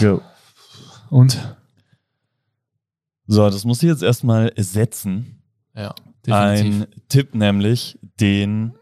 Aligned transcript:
Jo. 0.00 0.22
Und? 1.10 1.56
So, 3.26 3.48
das 3.48 3.64
muss 3.64 3.82
ich 3.82 3.88
jetzt 3.88 4.02
erstmal 4.02 4.52
setzen. 4.56 5.42
Ja, 5.74 5.94
definitiv. 6.26 6.32
Ein 6.32 6.86
Tipp 7.08 7.34
nämlich, 7.34 7.98
den 8.18 8.74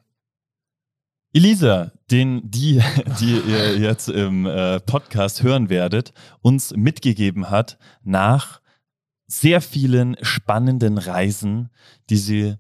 Elisa, 1.33 1.93
den 2.11 2.49
die, 2.51 2.83
die 3.21 3.41
ihr 3.47 3.79
jetzt 3.79 4.09
im 4.09 4.47
äh, 4.47 4.81
Podcast 4.81 5.43
hören 5.43 5.69
werdet, 5.69 6.13
uns 6.41 6.75
mitgegeben 6.75 7.51
hat 7.51 7.79
nach 8.03 8.61
sehr 9.27 9.61
vielen 9.61 10.17
spannenden 10.23 10.99
Reisen, 10.99 11.69
die 12.09 12.17
sie 12.17 12.55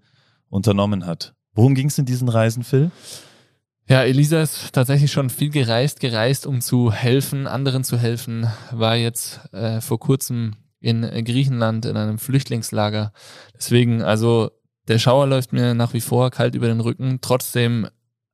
unternommen 0.50 1.06
hat. 1.06 1.34
Worum 1.54 1.75
ging 1.75 1.88
es 1.88 1.98
in 1.98 2.04
diesen 2.04 2.29
Reisen, 2.29 2.62
Phil? 2.62 2.90
Ja, 3.91 4.02
Elisa 4.02 4.43
ist 4.43 4.75
tatsächlich 4.75 5.11
schon 5.11 5.30
viel 5.30 5.48
gereist, 5.48 6.00
gereist, 6.00 6.46
um 6.46 6.61
zu 6.61 6.93
helfen, 6.93 7.46
anderen 7.46 7.84
zu 7.84 7.96
helfen. 7.96 8.46
War 8.71 8.96
jetzt 8.96 9.41
äh, 9.54 9.80
vor 9.80 9.98
kurzem 9.98 10.57
in 10.79 11.03
Griechenland 11.25 11.86
in 11.86 11.96
einem 11.96 12.18
Flüchtlingslager. 12.18 13.12
Deswegen, 13.57 14.03
also 14.03 14.50
der 14.89 14.98
Schauer 14.98 15.26
läuft 15.26 15.54
mir 15.54 15.72
nach 15.72 15.95
wie 15.95 16.03
vor 16.03 16.31
kalt 16.31 16.54
über 16.54 16.67
den 16.67 16.81
Rücken. 16.81 17.21
Trotzdem 17.22 17.89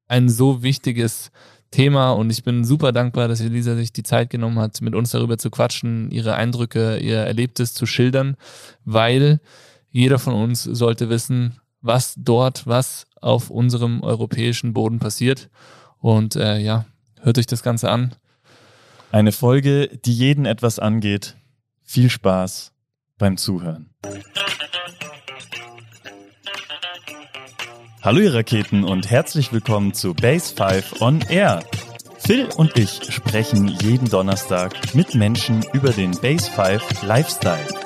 ein 0.08 0.28
so 0.28 0.64
wichtiges 0.64 1.30
Thema 1.70 2.10
und 2.10 2.30
ich 2.30 2.42
bin 2.42 2.64
super 2.64 2.90
dankbar, 2.90 3.28
dass 3.28 3.40
Elisa 3.40 3.76
sich 3.76 3.92
die 3.92 4.02
Zeit 4.02 4.30
genommen 4.30 4.58
hat, 4.58 4.80
mit 4.80 4.96
uns 4.96 5.12
darüber 5.12 5.38
zu 5.38 5.50
quatschen, 5.50 6.10
ihre 6.10 6.34
Eindrücke, 6.34 6.98
ihr 6.98 7.18
Erlebtes 7.18 7.74
zu 7.74 7.86
schildern, 7.86 8.36
weil 8.84 9.40
jeder 9.88 10.18
von 10.18 10.34
uns 10.34 10.64
sollte 10.64 11.08
wissen, 11.10 11.60
was 11.80 12.14
dort, 12.16 12.66
was 12.66 13.06
auf 13.24 13.50
unserem 13.50 14.02
europäischen 14.02 14.72
Boden 14.72 14.98
passiert. 14.98 15.48
Und 15.98 16.36
äh, 16.36 16.58
ja, 16.58 16.84
hört 17.20 17.38
euch 17.38 17.46
das 17.46 17.62
Ganze 17.62 17.90
an. 17.90 18.14
Eine 19.10 19.32
Folge, 19.32 19.88
die 20.04 20.12
jeden 20.12 20.44
etwas 20.44 20.78
angeht. 20.78 21.36
Viel 21.82 22.10
Spaß 22.10 22.72
beim 23.18 23.36
Zuhören. 23.36 23.90
Hallo 28.02 28.20
ihr 28.20 28.34
Raketen 28.34 28.84
und 28.84 29.10
herzlich 29.10 29.52
willkommen 29.52 29.94
zu 29.94 30.12
Base 30.12 30.54
5 30.54 31.00
on 31.00 31.20
Air. 31.30 31.62
Phil 32.18 32.48
und 32.56 32.76
ich 32.76 33.12
sprechen 33.12 33.68
jeden 33.68 34.10
Donnerstag 34.10 34.94
mit 34.94 35.14
Menschen 35.14 35.64
über 35.72 35.90
den 35.90 36.10
Base 36.10 36.50
5 36.50 37.02
Lifestyle. 37.04 37.83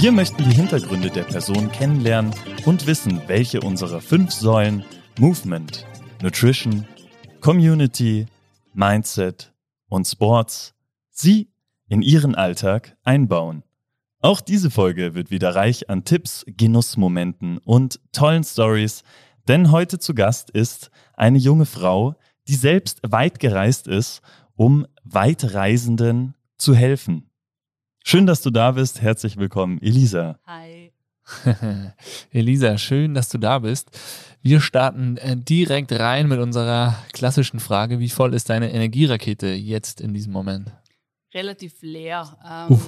Wir 0.00 0.12
möchten 0.12 0.44
die 0.44 0.54
Hintergründe 0.54 1.10
der 1.10 1.24
Person 1.24 1.72
kennenlernen 1.72 2.32
und 2.64 2.86
wissen, 2.86 3.20
welche 3.26 3.60
unserer 3.60 4.00
fünf 4.00 4.30
Säulen 4.30 4.84
Movement, 5.18 5.84
Nutrition, 6.22 6.86
Community, 7.40 8.26
Mindset 8.72 9.52
und 9.88 10.06
Sports 10.06 10.76
sie 11.10 11.50
in 11.88 12.02
ihren 12.02 12.36
Alltag 12.36 12.96
einbauen. 13.02 13.64
Auch 14.20 14.40
diese 14.40 14.70
Folge 14.70 15.14
wird 15.14 15.32
wieder 15.32 15.56
reich 15.56 15.90
an 15.90 16.04
Tipps, 16.04 16.44
Genussmomenten 16.46 17.58
und 17.58 17.98
tollen 18.12 18.44
Stories, 18.44 19.02
denn 19.48 19.72
heute 19.72 19.98
zu 19.98 20.14
Gast 20.14 20.48
ist 20.50 20.92
eine 21.14 21.38
junge 21.38 21.66
Frau, 21.66 22.14
die 22.46 22.54
selbst 22.54 23.00
weit 23.02 23.40
gereist 23.40 23.88
ist, 23.88 24.22
um 24.54 24.86
Weitreisenden 25.02 26.36
zu 26.56 26.76
helfen. 26.76 27.27
Schön, 28.10 28.24
dass 28.24 28.40
du 28.40 28.48
da 28.48 28.70
bist. 28.70 29.02
Herzlich 29.02 29.36
willkommen, 29.36 29.82
Elisa. 29.82 30.38
Hi. 30.46 30.94
Elisa, 32.30 32.78
schön, 32.78 33.12
dass 33.12 33.28
du 33.28 33.36
da 33.36 33.58
bist. 33.58 33.90
Wir 34.40 34.62
starten 34.62 35.18
äh, 35.18 35.36
direkt 35.36 35.92
rein 35.92 36.26
mit 36.26 36.38
unserer 36.40 36.96
klassischen 37.12 37.60
Frage. 37.60 37.98
Wie 38.00 38.08
voll 38.08 38.32
ist 38.32 38.48
deine 38.48 38.72
Energierakete 38.72 39.48
jetzt 39.48 40.00
in 40.00 40.14
diesem 40.14 40.32
Moment? 40.32 40.72
Relativ 41.34 41.82
leer. 41.82 42.38
Ähm, 42.70 42.80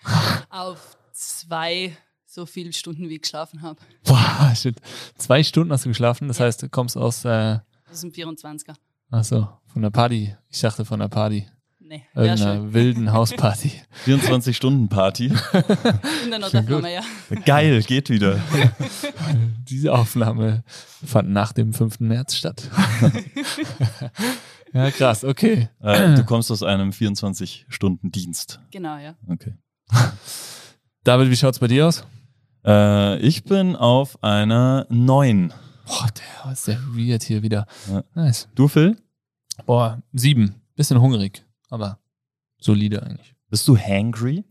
auf 0.48 0.96
zwei 1.12 1.94
so 2.24 2.46
viele 2.46 2.72
Stunden, 2.72 3.10
wie 3.10 3.16
ich 3.16 3.20
geschlafen 3.20 3.60
habe. 3.60 3.78
Boah, 4.04 4.54
shit. 4.56 4.76
Zwei 5.18 5.42
Stunden 5.42 5.70
hast 5.70 5.84
du 5.84 5.90
geschlafen, 5.90 6.28
das 6.28 6.38
Ja. 6.38 6.46
heißt, 6.46 6.62
du 6.62 6.70
kommst 6.70 6.96
aus, 6.96 7.26
äh, 7.26 7.58
Das 7.88 7.98
ist 7.98 8.04
ein 8.04 8.12
24er. 8.12 8.74
ach 9.10 9.22
so, 9.22 9.46
von 9.66 9.82
der 9.82 9.90
Party. 9.90 10.34
Ich 10.48 10.62
dachte 10.62 10.86
von 10.86 11.00
der 11.00 11.08
Party. 11.08 11.46
Nee, 11.88 12.02
wäre 12.14 12.26
Irgendeiner 12.26 12.54
schön. 12.56 12.74
wilden 12.74 13.12
Hausparty. 13.12 13.70
24-Stunden-Party. 14.06 15.26
In 16.24 16.30
der 16.30 16.40
Notaufnahme, 16.40 16.92
ja. 16.92 17.00
Geil, 17.44 17.80
geht 17.84 18.10
wieder. 18.10 18.40
Diese 19.68 19.92
Aufnahme 19.92 20.64
fand 21.04 21.30
nach 21.30 21.52
dem 21.52 21.72
5. 21.72 22.00
März 22.00 22.34
statt. 22.34 22.68
ja, 24.72 24.90
krass, 24.90 25.22
okay. 25.24 25.68
Äh, 25.80 26.14
du 26.16 26.24
kommst 26.24 26.50
aus 26.50 26.64
einem 26.64 26.90
24-Stunden-Dienst. 26.90 28.60
Genau, 28.72 28.96
ja. 28.98 29.14
Okay. 29.28 29.54
David, 31.04 31.30
wie 31.30 31.36
schaut's 31.36 31.60
bei 31.60 31.68
dir 31.68 31.86
aus? 31.86 32.04
Äh, 32.64 33.18
ich 33.18 33.44
bin 33.44 33.76
auf 33.76 34.22
einer 34.24 34.86
9. 34.90 35.52
Boah, 35.86 36.08
der 36.44 36.52
ist 36.52 36.64
sehr 36.64 36.80
weird 36.88 37.22
hier 37.22 37.42
wieder. 37.44 37.66
Ja. 37.88 38.02
Nice. 38.14 38.48
Du, 38.56 38.66
Phil? 38.66 38.96
Boah, 39.66 40.02
sieben. 40.12 40.56
Bisschen 40.74 41.00
hungrig, 41.00 41.45
aber 41.68 41.98
solide 42.58 43.02
eigentlich. 43.02 43.34
Bist 43.48 43.66
du 43.68 43.76
hangry? 43.76 44.44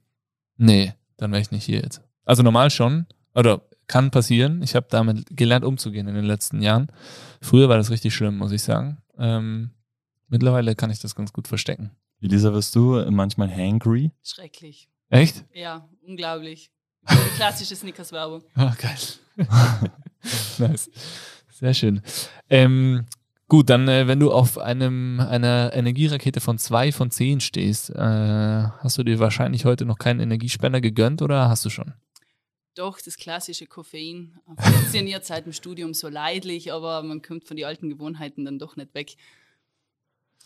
Nee, 0.58 0.94
dann 1.18 1.32
wäre 1.32 1.42
ich 1.42 1.52
nicht 1.52 1.66
hier 1.66 1.82
jetzt. 1.82 2.02
Also 2.24 2.44
normal 2.44 2.70
schon, 2.70 3.06
oder 3.34 3.62
kann 3.88 4.12
passieren. 4.12 4.62
Ich 4.64 4.76
habe 4.76 4.88
damit 4.90 5.26
gelernt, 5.36 5.66
umzugehen 5.66 6.08
in 6.08 6.16
den 6.16 6.26
letzten 6.26 6.62
Jahren. 6.62 6.88
Früher 7.42 7.70
war 7.70 7.78
das 7.78 7.92
richtig 7.92 8.16
schlimm, 8.16 8.38
muss 8.38 8.52
ich 8.52 8.64
sagen. 8.64 8.98
Ähm, 9.18 9.72
mittlerweile 10.28 10.76
kann 10.76 10.90
ich 10.90 11.00
das 11.00 11.16
ganz 11.16 11.34
gut 11.34 11.48
verstecken. 11.48 11.92
Elisa, 12.22 12.54
wirst 12.54 12.76
du 12.76 13.06
manchmal 13.12 13.54
hangry? 13.54 14.12
Schrecklich. 14.24 14.90
Echt? 15.10 15.46
Ja, 15.54 15.88
unglaublich. 16.02 16.72
Klassische 17.36 17.76
Snickers-Werbung. 17.76 18.44
Ah, 18.56 18.74
geil. 18.82 18.98
nice. 20.58 20.90
Sehr 21.52 21.74
schön. 21.74 22.02
Ähm, 22.50 23.06
gut, 23.48 23.70
dann, 23.70 23.88
äh, 23.88 24.08
wenn 24.08 24.20
du 24.20 24.32
auf 24.32 24.58
einem 24.58 25.20
einer 25.20 25.72
Energierakete 25.74 26.40
von 26.40 26.58
zwei 26.58 26.92
von 26.92 27.12
zehn 27.12 27.40
stehst, 27.40 27.90
äh, 27.90 27.96
hast 27.96 28.98
du 28.98 29.04
dir 29.04 29.20
wahrscheinlich 29.20 29.66
heute 29.66 29.86
noch 29.86 29.98
keinen 29.98 30.20
Energiespender 30.20 30.82
gegönnt 30.82 31.22
oder 31.22 31.50
hast 31.50 31.66
du 31.66 31.70
schon? 31.70 31.94
Doch, 32.76 33.00
das 33.00 33.16
klassische 33.16 33.68
Koffein. 33.68 34.38
Funktioniert 34.58 35.26
seit 35.26 35.46
dem 35.46 35.54
Studium 35.54 35.94
so 35.94 36.10
leidlich, 36.10 36.74
aber 36.74 37.04
man 37.04 37.22
kommt 37.22 37.46
von 37.46 37.56
den 37.56 37.66
alten 37.66 37.90
Gewohnheiten 37.90 38.44
dann 38.44 38.60
doch 38.60 38.76
nicht 38.76 38.94
weg. 38.94 39.16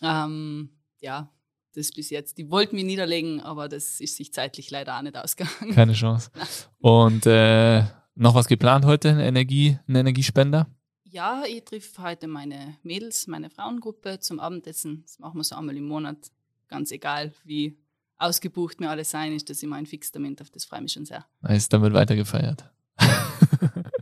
Ähm, 0.00 0.70
ja, 1.00 1.28
das 1.74 1.90
bis 1.90 2.10
jetzt. 2.10 2.38
Die 2.38 2.48
wollten 2.48 2.76
mich 2.76 2.84
niederlegen, 2.84 3.40
aber 3.40 3.68
das 3.68 4.00
ist 4.00 4.16
sich 4.16 4.32
zeitlich 4.32 4.70
leider 4.70 4.96
auch 4.96 5.02
nicht 5.02 5.16
ausgegangen. 5.16 5.74
Keine 5.74 5.92
Chance. 5.92 6.30
Und 6.78 7.26
äh, 7.26 7.82
noch 8.14 8.34
was 8.34 8.46
geplant 8.46 8.84
heute? 8.84 9.08
Energie, 9.08 9.78
ein 9.88 9.96
Energiespender? 9.96 10.68
Ja, 11.12 11.42
ich 11.44 11.64
triff 11.64 11.98
heute 11.98 12.28
meine 12.28 12.76
Mädels, 12.84 13.26
meine 13.26 13.50
Frauengruppe 13.50 14.20
zum 14.20 14.38
Abendessen. 14.38 15.02
Das 15.02 15.18
machen 15.18 15.38
wir 15.38 15.44
so 15.44 15.56
einmal 15.56 15.76
im 15.76 15.88
Monat. 15.88 16.16
Ganz 16.68 16.92
egal, 16.92 17.32
wie 17.42 17.76
ausgebucht 18.16 18.78
mir 18.78 18.90
alles 18.90 19.10
sein 19.10 19.32
ist, 19.32 19.50
das 19.50 19.56
ist 19.56 19.64
immer 19.64 19.74
ein 19.74 19.86
Fixtermin, 19.86 20.36
auf 20.40 20.50
das 20.50 20.66
freue 20.66 20.78
ich 20.78 20.82
mich 20.84 20.92
schon 20.92 21.06
sehr. 21.06 21.26
Nice, 21.40 21.68
dann 21.68 21.82
wird 21.82 21.94
weiter 21.94 22.14
gefeiert. 22.14 22.70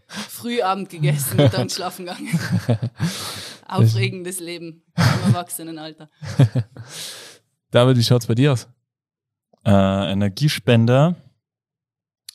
Frühabend 0.08 0.90
gegessen 0.90 1.40
und 1.40 1.54
dann 1.54 1.70
schlafen 1.70 2.04
gegangen. 2.04 2.28
Aufregendes 3.66 4.40
Leben 4.40 4.82
im 4.94 5.32
Erwachsenenalter. 5.32 6.10
David, 7.70 7.96
wie 7.96 8.04
schaut's 8.04 8.26
bei 8.26 8.34
dir 8.34 8.52
aus? 8.52 8.68
Äh, 9.64 10.12
Energiespender. 10.12 11.16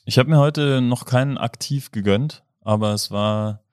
Ich 0.04 0.18
habe 0.18 0.30
mir 0.30 0.38
heute 0.38 0.80
noch 0.80 1.04
keinen 1.04 1.38
aktiv 1.38 1.92
gegönnt, 1.92 2.42
aber 2.60 2.92
es 2.92 3.12
war, 3.12 3.63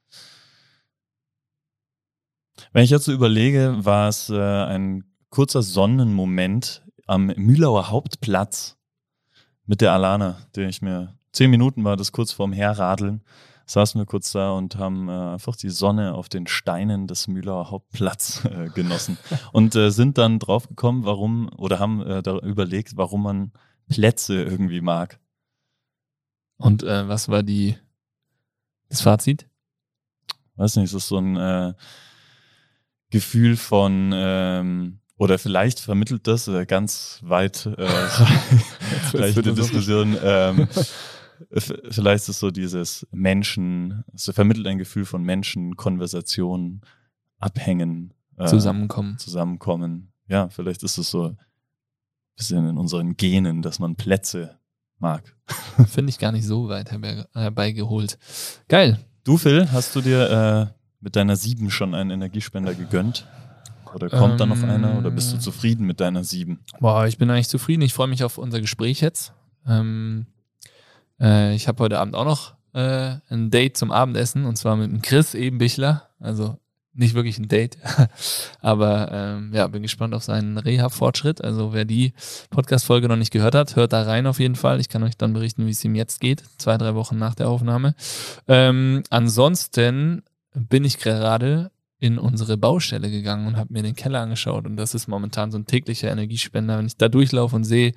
wenn 2.71 2.83
ich 2.83 2.89
jetzt 2.89 3.05
so 3.05 3.11
überlege, 3.11 3.77
war 3.79 4.07
es 4.07 4.29
äh, 4.29 4.35
ein 4.39 5.03
kurzer 5.29 5.61
Sonnenmoment 5.61 6.83
am 7.05 7.27
Mühlauer 7.27 7.89
Hauptplatz 7.89 8.77
mit 9.65 9.81
der 9.81 9.93
Alana, 9.93 10.37
den 10.55 10.69
ich 10.69 10.81
mir, 10.81 11.17
zehn 11.31 11.49
Minuten 11.49 11.83
war 11.83 11.97
das 11.97 12.11
kurz 12.11 12.31
vorm 12.31 12.53
Herradeln, 12.53 13.23
saßen 13.65 13.99
wir 13.99 14.05
kurz 14.05 14.31
da 14.31 14.51
und 14.51 14.75
haben 14.75 15.09
äh, 15.09 15.11
einfach 15.11 15.55
die 15.55 15.69
Sonne 15.69 16.13
auf 16.13 16.29
den 16.29 16.47
Steinen 16.47 17.07
des 17.07 17.27
Mühlauer 17.27 17.71
Hauptplatz 17.71 18.45
äh, 18.45 18.67
genossen 18.69 19.17
und 19.53 19.75
äh, 19.75 19.91
sind 19.91 20.17
dann 20.17 20.39
draufgekommen, 20.39 21.05
warum, 21.05 21.49
oder 21.57 21.79
haben 21.79 22.01
äh, 22.05 22.21
da 22.21 22.37
überlegt, 22.39 22.97
warum 22.97 23.23
man 23.23 23.51
Plätze 23.89 24.43
irgendwie 24.43 24.81
mag. 24.81 25.19
Und 26.57 26.83
äh, 26.83 27.07
was 27.07 27.27
war 27.27 27.43
die 27.43 27.75
das 28.89 29.01
Fazit? 29.01 29.47
Weiß 30.55 30.75
nicht, 30.75 30.85
es 30.85 30.93
ist 30.93 31.07
so 31.07 31.17
ein 31.17 31.37
äh, 31.37 31.73
Gefühl 33.11 33.55
von, 33.57 34.11
ähm, 34.13 34.99
oder 35.17 35.37
vielleicht 35.37 35.79
vermittelt 35.79 36.25
das 36.25 36.47
äh, 36.47 36.65
ganz 36.65 37.19
weit 37.21 37.67
äh, 37.67 37.87
vielleicht 39.11 39.37
die 39.45 39.53
Diskussion, 39.53 40.17
ähm, 40.23 40.67
vielleicht 41.57 42.27
ist 42.29 42.39
so 42.39 42.49
dieses 42.49 43.05
Menschen, 43.11 44.03
es 44.13 44.31
vermittelt 44.33 44.65
ein 44.65 44.79
Gefühl 44.79 45.05
von 45.05 45.21
Menschen, 45.23 45.75
Konversation, 45.75 46.81
Abhängen, 47.37 48.13
äh, 48.37 48.47
Zusammenkommen. 48.47 49.17
zusammenkommen. 49.19 50.11
Ja, 50.27 50.49
vielleicht 50.49 50.81
ist 50.83 50.97
es 50.97 51.11
so 51.11 51.35
bisschen 52.35 52.67
in 52.67 52.77
unseren 52.77 53.17
Genen, 53.17 53.61
dass 53.61 53.79
man 53.79 53.95
Plätze 53.95 54.57
mag. 54.97 55.35
Finde 55.87 56.09
ich 56.09 56.17
gar 56.19 56.31
nicht 56.31 56.45
so 56.45 56.69
weit 56.69 56.91
herbe- 56.91 57.27
herbeigeholt. 57.33 58.17
Geil. 58.67 58.99
Du, 59.23 59.37
Phil, 59.37 59.71
hast 59.71 59.95
du 59.95 60.01
dir 60.01 60.71
äh, 60.71 60.80
mit 61.01 61.15
deiner 61.15 61.35
sieben 61.35 61.69
schon 61.71 61.93
einen 61.93 62.11
Energiespender 62.11 62.73
gegönnt? 62.73 63.27
Oder 63.93 64.09
kommt 64.09 64.39
da 64.39 64.45
noch 64.45 64.61
Ähm. 64.63 64.69
einer? 64.69 64.97
Oder 64.97 65.11
bist 65.11 65.33
du 65.33 65.37
zufrieden 65.37 65.85
mit 65.85 65.99
deiner 65.99 66.23
sieben? 66.23 66.59
Boah, 66.79 67.07
ich 67.07 67.17
bin 67.17 67.29
eigentlich 67.29 67.49
zufrieden. 67.49 67.81
Ich 67.81 67.93
freue 67.93 68.07
mich 68.07 68.23
auf 68.23 68.37
unser 68.37 68.61
Gespräch 68.61 69.01
jetzt. 69.01 69.33
Ähm, 69.67 70.27
äh, 71.19 71.53
ich 71.55 71.67
habe 71.67 71.83
heute 71.83 71.99
Abend 71.99 72.15
auch 72.15 72.25
noch 72.25 72.53
äh, 72.73 73.15
ein 73.29 73.51
Date 73.51 73.75
zum 73.75 73.91
Abendessen 73.91 74.45
und 74.45 74.55
zwar 74.57 74.77
mit 74.77 74.89
dem 74.91 75.01
Chris 75.01 75.33
Ebenbichler. 75.33 76.07
Also 76.19 76.57
nicht 76.93 77.13
wirklich 77.15 77.37
ein 77.39 77.47
Date, 77.47 77.77
aber 78.61 79.09
ähm, 79.11 79.51
ja, 79.53 79.65
bin 79.67 79.81
gespannt 79.81 80.13
auf 80.13 80.23
seinen 80.23 80.57
Reha-Fortschritt. 80.57 81.41
Also 81.41 81.71
wer 81.73 81.85
die 81.85 82.13
Podcast-Folge 82.49 83.07
noch 83.07 83.15
nicht 83.15 83.31
gehört 83.31 83.55
hat, 83.55 83.77
hört 83.77 83.93
da 83.93 84.03
rein 84.03 84.27
auf 84.27 84.39
jeden 84.39 84.55
Fall. 84.55 84.79
Ich 84.81 84.89
kann 84.89 85.03
euch 85.03 85.15
dann 85.17 85.31
berichten, 85.31 85.65
wie 85.65 85.71
es 85.71 85.83
ihm 85.85 85.95
jetzt 85.95 86.19
geht, 86.19 86.43
zwei, 86.57 86.77
drei 86.77 86.93
Wochen 86.95 87.17
nach 87.17 87.33
der 87.33 87.47
Aufnahme. 87.47 87.95
Ähm, 88.47 89.03
ansonsten 89.09 90.23
bin 90.53 90.83
ich 90.83 90.97
gerade 90.97 91.71
in 91.99 92.17
unsere 92.17 92.57
Baustelle 92.57 93.11
gegangen 93.11 93.47
und 93.47 93.57
habe 93.57 93.73
mir 93.73 93.83
den 93.83 93.95
Keller 93.95 94.21
angeschaut 94.21 94.65
und 94.65 94.75
das 94.75 94.95
ist 94.95 95.07
momentan 95.07 95.51
so 95.51 95.57
ein 95.57 95.67
täglicher 95.67 96.11
Energiespender. 96.11 96.77
Wenn 96.77 96.87
ich 96.87 96.97
da 96.97 97.09
durchlaufe 97.09 97.55
und 97.55 97.63
sehe, 97.63 97.93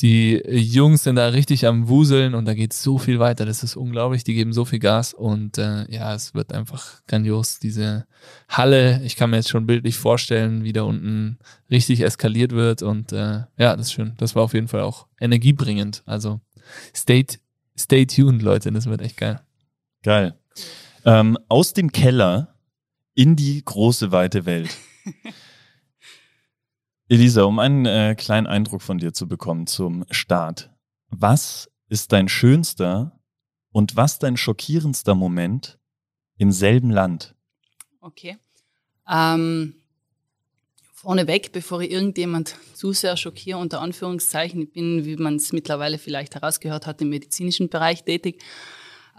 die 0.00 0.42
Jungs 0.48 1.04
sind 1.04 1.16
da 1.16 1.28
richtig 1.28 1.66
am 1.66 1.88
Wuseln 1.88 2.34
und 2.34 2.46
da 2.46 2.54
geht 2.54 2.72
so 2.72 2.98
viel 2.98 3.20
weiter. 3.20 3.46
Das 3.46 3.62
ist 3.62 3.76
unglaublich. 3.76 4.24
Die 4.24 4.34
geben 4.34 4.52
so 4.52 4.64
viel 4.64 4.80
Gas 4.80 5.14
und 5.14 5.58
äh, 5.58 5.84
ja, 5.88 6.14
es 6.14 6.34
wird 6.34 6.52
einfach 6.52 7.02
grandios. 7.06 7.60
Diese 7.60 8.06
Halle, 8.48 9.00
ich 9.04 9.14
kann 9.14 9.30
mir 9.30 9.36
jetzt 9.36 9.50
schon 9.50 9.66
bildlich 9.66 9.96
vorstellen, 9.96 10.64
wie 10.64 10.72
da 10.72 10.82
unten 10.82 11.38
richtig 11.70 12.00
eskaliert 12.00 12.52
wird 12.52 12.82
und 12.82 13.12
äh, 13.12 13.42
ja, 13.56 13.76
das 13.76 13.86
ist 13.86 13.92
schön. 13.92 14.14
Das 14.16 14.34
war 14.34 14.42
auf 14.42 14.54
jeden 14.54 14.68
Fall 14.68 14.80
auch 14.80 15.06
energiebringend. 15.20 16.02
Also 16.06 16.40
stay, 16.94 17.24
stay 17.78 18.04
tuned, 18.06 18.42
Leute. 18.42 18.72
Das 18.72 18.86
wird 18.86 19.00
echt 19.00 19.16
geil. 19.16 19.40
Geil. 20.02 20.34
Ähm, 21.04 21.38
aus 21.48 21.72
dem 21.74 21.92
Keller 21.92 22.54
in 23.14 23.36
die 23.36 23.62
große, 23.64 24.10
weite 24.10 24.46
Welt. 24.46 24.76
Elisa, 27.08 27.42
um 27.42 27.58
einen 27.58 27.84
äh, 27.84 28.14
kleinen 28.16 28.46
Eindruck 28.46 28.82
von 28.82 28.98
dir 28.98 29.12
zu 29.12 29.28
bekommen 29.28 29.66
zum 29.66 30.04
Start. 30.10 30.70
Was 31.08 31.70
ist 31.88 32.12
dein 32.12 32.28
schönster 32.28 33.20
und 33.70 33.96
was 33.96 34.18
dein 34.18 34.36
schockierendster 34.36 35.14
Moment 35.14 35.78
im 36.38 36.50
selben 36.50 36.90
Land? 36.90 37.34
Okay. 38.00 38.38
Ähm, 39.08 39.74
vorneweg, 40.94 41.52
bevor 41.52 41.82
ich 41.82 41.90
irgendjemand 41.90 42.56
zu 42.72 42.92
sehr 42.92 43.18
schockiere, 43.18 43.58
unter 43.58 43.82
Anführungszeichen, 43.82 44.62
ich 44.62 44.72
bin, 44.72 45.04
wie 45.04 45.16
man 45.16 45.36
es 45.36 45.52
mittlerweile 45.52 45.98
vielleicht 45.98 46.34
herausgehört 46.34 46.86
hat, 46.86 47.02
im 47.02 47.10
medizinischen 47.10 47.68
Bereich 47.68 48.04
tätig. 48.04 48.42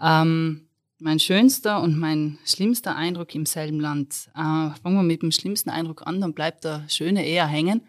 Ähm, 0.02 0.65
mein 0.98 1.18
schönster 1.18 1.82
und 1.82 1.98
mein 1.98 2.38
schlimmster 2.44 2.96
Eindruck 2.96 3.34
im 3.34 3.46
selben 3.46 3.80
Land. 3.80 4.28
Äh, 4.34 4.70
fangen 4.82 4.96
wir 4.96 5.02
mit 5.02 5.22
dem 5.22 5.32
schlimmsten 5.32 5.70
Eindruck 5.70 6.06
an, 6.06 6.20
dann 6.20 6.32
bleibt 6.32 6.64
der 6.64 6.84
schöne 6.88 7.26
eher 7.26 7.46
hängen. 7.46 7.82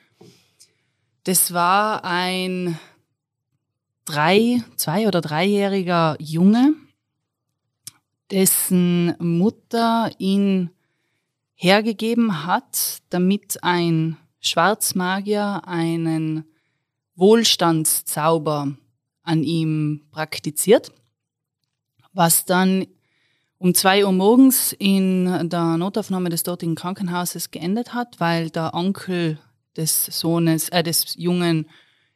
Das 1.24 1.54
war 1.54 2.04
ein 2.04 2.78
drei, 4.06 4.64
zwei- 4.76 5.08
oder 5.08 5.22
dreijähriger 5.22 6.16
Junge, 6.20 6.74
dessen 8.32 9.16
Mutter 9.20 10.10
ihn 10.18 10.70
hergegeben 11.54 12.46
hat, 12.46 13.00
damit 13.10 13.64
ein 13.64 14.18
Schwarzmagier 14.40 15.62
einen 15.66 16.46
Wohlstandszauber 17.16 18.74
an 19.24 19.44
ihm 19.44 20.06
praktiziert, 20.12 20.92
was 22.14 22.46
dann 22.46 22.86
um 23.60 23.74
zwei 23.74 24.06
Uhr 24.06 24.12
morgens 24.12 24.74
in 24.74 25.50
der 25.50 25.78
Notaufnahme 25.78 26.30
des 26.30 26.44
dortigen 26.44 26.76
Krankenhauses 26.76 27.52
geendet 27.52 27.94
hat, 27.94 28.20
weil 28.20 28.50
der 28.50 28.74
Onkel 28.74 29.40
des 29.76 30.06
Sohnes, 30.06 30.70
äh, 30.70 30.84
des 30.84 31.16
Jungen 31.16 31.68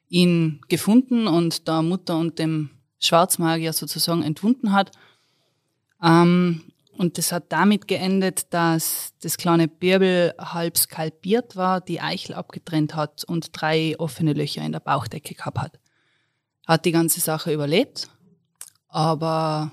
ihn 0.10 0.62
gefunden 0.68 1.28
und 1.28 1.68
der 1.68 1.82
Mutter 1.82 2.18
und 2.18 2.38
dem 2.38 2.70
Schwarzmagier 3.00 3.74
sozusagen 3.74 4.24
entwunden 4.24 4.72
hat. 4.72 4.92
Ähm, 6.04 6.62
und 6.98 7.18
das 7.18 7.32
hat 7.32 7.46
damit 7.50 7.88
geendet, 7.88 8.54
dass 8.54 9.14
das 9.22 9.38
kleine 9.38 9.68
Birbel 9.68 10.34
halb 10.38 10.78
skalpiert 10.78 11.56
war, 11.56 11.82
die 11.82 12.02
Eichel 12.02 12.36
abgetrennt 12.36 12.96
hat 12.96 13.24
und 13.24 13.50
drei 13.54 13.96
offene 13.98 14.34
Löcher 14.34 14.62
in 14.64 14.74
der 14.74 14.82
Bauchdecke 14.82 15.34
gehabt 15.34 15.58
hat. 15.58 15.80
Hat 16.68 16.86
die 16.86 16.92
ganze 16.92 17.20
Sache 17.20 17.54
überlebt, 17.54 18.10
aber 18.88 19.72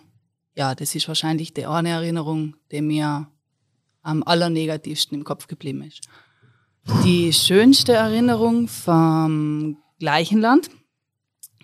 ja, 0.59 0.75
das 0.75 0.97
ist 0.97 1.07
wahrscheinlich 1.07 1.55
die 1.55 1.67
eine 1.67 1.91
Erinnerung, 1.91 2.57
die 2.73 2.83
mir 2.83 3.29
am 4.03 4.25
allernegativsten 4.25 5.17
im 5.17 5.23
Kopf 5.23 5.47
geblieben 5.47 5.83
ist. 5.83 6.01
Die 7.05 7.33
schönste 7.33 7.93
Erinnerung 7.93 8.67
vom 8.67 9.77
gleichen 10.01 10.41
Land 10.41 10.69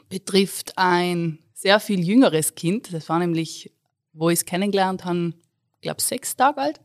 betrifft 0.09 0.79
ein 0.79 1.41
sehr 1.55 1.81
viel 1.81 2.05
jüngeres 2.05 2.55
Kind. 2.55 2.93
Das 2.93 3.09
war 3.09 3.19
nämlich, 3.19 3.73
wo 4.13 4.31
ich 4.31 4.39
es 4.39 4.45
kennengelernt 4.45 5.05
habe, 5.05 5.35
glaube 5.81 6.01
sechs 6.01 6.37
Tage 6.37 6.61
alt. 6.61 6.81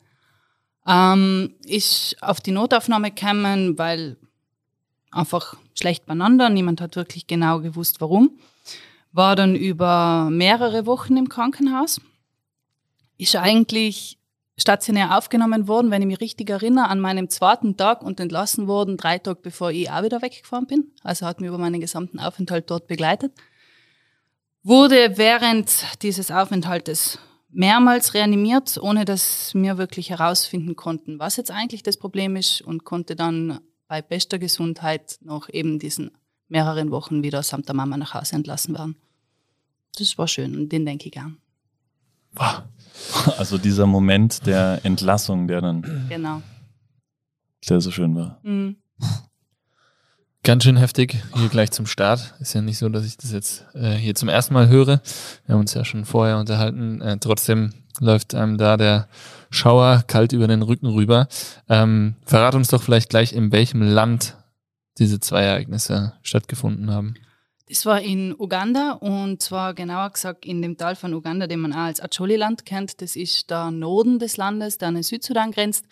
Ähm, 0.88 1.54
ist 1.64 2.16
auf 2.22 2.42
die 2.42 2.52
Notaufnahme 2.52 3.12
gekommen, 3.12 3.78
weil 3.78 4.18
einfach 5.12 5.58
schlecht 5.76 6.08
beieinander. 6.08 6.50
Niemand 6.50 6.82
hat 6.82 6.96
wirklich 6.96 7.28
genau 7.28 7.60
gewusst, 7.60 8.02
warum. 8.02 8.40
War 9.12 9.36
dann 9.36 9.56
über 9.56 10.30
mehrere 10.32 10.86
Wochen 10.86 11.18
im 11.18 11.30
Krankenhaus. 11.30 12.00
Ist 13.18 13.36
eigentlich 13.36 14.20
stationär 14.60 15.18
aufgenommen 15.18 15.68
worden, 15.68 15.92
wenn 15.92 16.02
ich 16.02 16.08
mich 16.08 16.22
richtig 16.22 16.50
erinnere, 16.50 16.90
an 16.90 17.00
meinem 17.00 17.30
zweiten 17.30 17.78
Tag 17.78 18.04
und 18.04 18.20
entlassen 18.20 18.68
worden, 18.68 18.98
drei 18.98 19.18
Tage 19.18 19.40
bevor 19.42 19.72
ich 19.72 19.90
auch 19.90 20.04
wieder 20.04 20.22
weggefahren 20.22 20.68
bin. 20.68 20.92
Also 21.02 21.26
hat 21.26 21.40
mich 21.40 21.48
über 21.48 21.58
meinen 21.58 21.80
gesamten 21.80 22.20
Aufenthalt 22.20 22.70
dort 22.70 22.88
begleitet. 22.88 23.34
Wurde 24.64 25.18
während 25.18 25.72
dieses 26.02 26.32
Aufenthaltes 26.32 27.20
mehrmals 27.50 28.14
reanimiert, 28.14 28.78
ohne 28.82 29.06
dass 29.06 29.54
wir 29.56 29.78
wirklich 29.78 30.10
herausfinden 30.10 30.76
konnten, 30.76 31.20
was 31.20 31.38
jetzt 31.38 31.52
eigentlich 31.52 31.82
das 31.82 31.98
Problem 31.98 32.36
ist 32.36 32.62
und 32.62 32.84
konnte 32.84 33.16
dann 33.16 33.60
bei 33.88 34.02
bester 34.02 34.38
Gesundheit 34.38 35.18
nach 35.22 35.50
eben 35.52 35.80
diesen 35.80 36.12
mehreren 36.50 36.92
Wochen 36.92 37.24
wieder 37.24 37.42
samt 37.44 37.68
der 37.68 37.76
Mama 37.76 37.96
nach 37.98 38.14
Hause 38.14 38.36
entlassen 38.36 38.76
werden. 38.76 38.96
Das 39.98 40.18
war 40.18 40.28
schön 40.28 40.56
und 40.56 40.70
den 40.72 40.86
denke 40.86 41.06
ich 41.08 41.12
gern. 41.12 41.38
Wow. 42.34 42.64
Also 43.38 43.58
dieser 43.58 43.86
Moment 43.86 44.46
der 44.46 44.82
Entlassung, 44.84 45.48
der 45.48 45.62
dann 45.62 46.08
Genau. 46.10 46.42
sehr 47.64 47.80
so 47.80 47.92
schön 47.92 48.14
war. 48.14 48.40
Mhm. 48.44 48.76
Ganz 50.44 50.64
schön 50.64 50.78
heftig, 50.78 51.16
hier 51.36 51.48
gleich 51.50 51.72
zum 51.72 51.86
Start. 51.86 52.34
Ist 52.40 52.54
ja 52.54 52.62
nicht 52.62 52.78
so, 52.78 52.90
dass 52.90 53.06
ich 53.06 53.16
das 53.18 53.32
jetzt 53.32 53.66
äh, 53.74 53.94
hier 53.96 54.16
zum 54.16 54.28
ersten 54.30 54.54
Mal 54.54 54.68
höre. 54.68 55.02
Wir 55.46 55.54
haben 55.54 55.62
uns 55.62 55.74
ja 55.74 55.86
schon 55.86 56.06
vorher 56.06 56.38
unterhalten. 56.40 57.02
Äh, 57.02 57.18
trotzdem 57.20 57.74
läuft 58.00 58.36
einem 58.36 58.58
da 58.58 58.76
der 58.78 59.08
Schauer 59.50 60.04
kalt 60.08 60.32
über 60.34 60.48
den 60.48 60.62
Rücken 60.62 60.88
rüber. 60.88 61.28
Ähm, 61.68 62.16
verrat 62.26 62.56
uns 62.56 62.70
doch 62.70 62.82
vielleicht 62.82 63.10
gleich, 63.10 63.34
in 63.34 63.52
welchem 63.52 63.82
Land 63.82 64.36
diese 65.00 65.20
zwei 65.20 65.44
Ereignisse 65.44 66.14
stattgefunden 66.22 66.92
haben. 66.92 67.16
Das 67.68 67.86
war 67.86 68.02
in 68.02 68.34
Uganda 68.38 68.94
und 68.94 69.44
zwar 69.44 69.76
genauer 69.76 70.10
gesagt 70.10 70.44
in 70.44 70.62
dem 70.62 70.76
Teil 70.76 70.96
von 70.96 71.14
Uganda, 71.14 71.46
den 71.46 71.60
man 71.60 71.72
auch 71.72 71.78
als 71.78 72.02
Acholi-Land 72.02 72.66
kennt. 72.66 73.00
Das 73.02 73.16
ist 73.16 73.50
der 73.52 73.70
Norden 73.70 74.18
des 74.18 74.38
Landes, 74.38 74.80
der 74.80 74.88
an 74.88 74.96
den 74.96 75.04
Südsudan 75.04 75.52
grenzt 75.52 75.86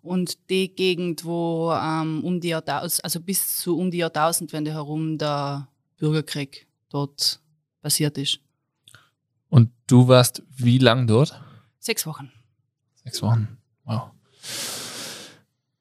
und 0.00 0.38
die 0.48 0.74
Gegend, 0.74 1.26
wo 1.26 1.72
ähm, 1.72 2.24
um 2.24 2.40
die 2.40 2.48
Jahrtausend, 2.48 3.04
also 3.04 3.20
bis 3.20 3.58
zu 3.58 3.78
um 3.78 3.90
die 3.90 3.98
Jahrtausendwende 3.98 4.72
herum 4.72 5.18
der 5.18 5.68
Bürgerkrieg 5.98 6.66
dort 6.88 7.40
passiert 7.82 8.16
ist. 8.16 8.40
Und 9.50 9.70
du 9.86 10.08
warst 10.08 10.42
wie 10.56 10.78
lang 10.78 11.06
dort? 11.06 11.38
Sechs 11.78 12.06
Wochen. 12.06 12.32
Sechs 13.04 13.22
Wochen. 13.22 13.58
Wow. 13.84 14.10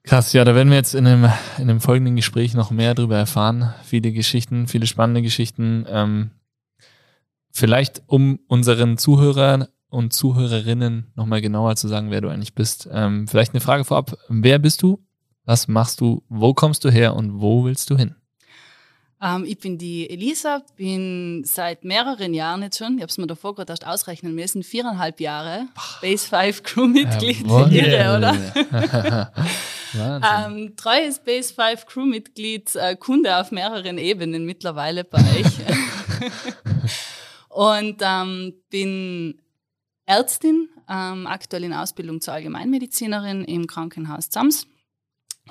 Krass, 0.07 0.31
ja, 0.31 0.45
da 0.45 0.55
werden 0.55 0.69
wir 0.69 0.77
jetzt 0.77 0.95
in 0.95 1.03
dem, 1.03 1.29
in 1.57 1.67
dem 1.67 1.81
folgenden 1.81 2.15
Gespräch 2.15 2.53
noch 2.53 2.71
mehr 2.71 2.95
darüber 2.95 3.17
erfahren. 3.17 3.73
Viele 3.83 4.13
Geschichten, 4.13 4.67
viele 4.67 4.87
spannende 4.87 5.21
Geschichten. 5.21 5.85
Ähm, 5.89 6.31
vielleicht, 7.51 8.03
um 8.07 8.39
unseren 8.47 8.97
Zuhörern 8.97 9.67
und 9.89 10.13
Zuhörerinnen 10.13 11.11
nochmal 11.15 11.41
genauer 11.41 11.75
zu 11.75 11.89
sagen, 11.89 12.09
wer 12.09 12.21
du 12.21 12.29
eigentlich 12.29 12.55
bist. 12.55 12.87
Ähm, 12.89 13.27
vielleicht 13.27 13.53
eine 13.53 13.59
Frage 13.59 13.83
vorab. 13.83 14.17
Wer 14.29 14.59
bist 14.59 14.81
du? 14.81 15.03
Was 15.43 15.67
machst 15.67 15.99
du? 15.99 16.23
Wo 16.29 16.53
kommst 16.53 16.85
du 16.85 16.89
her 16.89 17.13
und 17.13 17.41
wo 17.41 17.65
willst 17.65 17.89
du 17.89 17.97
hin? 17.97 18.15
Ähm, 19.21 19.43
ich 19.45 19.59
bin 19.59 19.77
die 19.77 20.09
Elisa, 20.09 20.61
bin 20.77 21.43
seit 21.43 21.83
mehreren 21.83 22.33
Jahren 22.33 22.61
jetzt 22.61 22.77
schon, 22.77 22.95
ich 22.95 23.01
habe 23.01 23.09
es 23.09 23.17
mir 23.17 23.27
davor 23.27 23.55
gerade 23.55 23.73
erst 23.73 23.85
ausrechnen 23.85 24.35
müssen, 24.35 24.63
viereinhalb 24.63 25.19
Jahre 25.19 25.67
Base 26.01 26.29
5 26.29 26.63
Crewmitglied. 26.63 27.45
Irre, 27.45 28.17
oder? 28.17 29.31
Ähm, 29.97 30.75
treues 30.75 31.19
Base 31.19 31.53
5 31.53 31.85
Crewmitglied, 31.85 32.75
äh, 32.75 32.95
Kunde 32.95 33.37
auf 33.37 33.51
mehreren 33.51 33.97
Ebenen 33.97 34.45
mittlerweile 34.45 35.03
bei 35.03 35.19
euch. 35.19 35.47
und 37.49 38.01
ähm, 38.01 38.53
bin 38.69 39.41
Ärztin, 40.05 40.69
ähm, 40.89 41.27
aktuell 41.27 41.63
in 41.65 41.73
Ausbildung 41.73 42.21
zur 42.21 42.33
Allgemeinmedizinerin 42.33 43.43
im 43.43 43.67
Krankenhaus 43.67 44.29
Zams. 44.29 44.67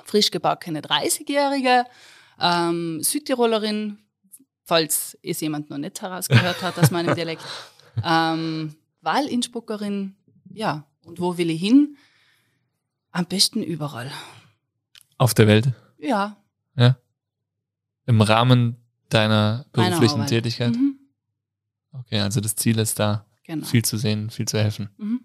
Frisch 0.03 0.31
gebackene 0.31 0.81
30-Jährige, 0.81 1.85
ähm, 2.39 3.01
Südtirolerin, 3.01 3.99
falls 4.63 5.17
es 5.23 5.41
jemand 5.41 5.69
noch 5.69 5.77
nicht 5.77 6.01
herausgehört 6.01 6.61
hat 6.61 6.77
aus 6.77 6.91
meinem 6.91 7.15
Dialekt. 7.15 7.43
Ähm, 8.03 8.75
Wahlinspuckerin, 9.01 10.15
ja. 10.53 10.85
Und 11.03 11.19
wo 11.19 11.37
will 11.37 11.49
ich 11.49 11.61
hin? 11.61 11.97
Am 13.17 13.25
besten 13.25 13.63
überall. 13.63 14.11
Auf 15.17 15.33
der 15.33 15.47
Welt? 15.47 15.73
Ja. 15.97 16.37
Ja. 16.75 16.99
Im 18.05 18.21
Rahmen 18.21 18.77
deiner 19.09 19.65
beruflichen 19.71 20.27
Tätigkeit? 20.27 20.75
Mhm. 20.75 20.99
Okay, 21.93 22.19
also 22.19 22.41
das 22.41 22.55
Ziel 22.55 22.77
ist 22.77 22.99
da, 22.99 23.25
genau. 23.43 23.65
viel 23.65 23.83
zu 23.83 23.97
sehen, 23.97 24.29
viel 24.29 24.47
zu 24.47 24.59
helfen. 24.59 24.91
Mhm. 24.99 25.21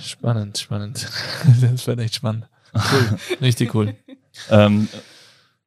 Spannend, 0.00 0.56
spannend. 0.56 1.06
Das 1.60 1.86
wird 1.86 2.00
echt 2.00 2.14
spannend. 2.14 2.48
Cool. 2.72 3.18
Richtig 3.42 3.74
cool. 3.74 3.94
ähm, 4.48 4.88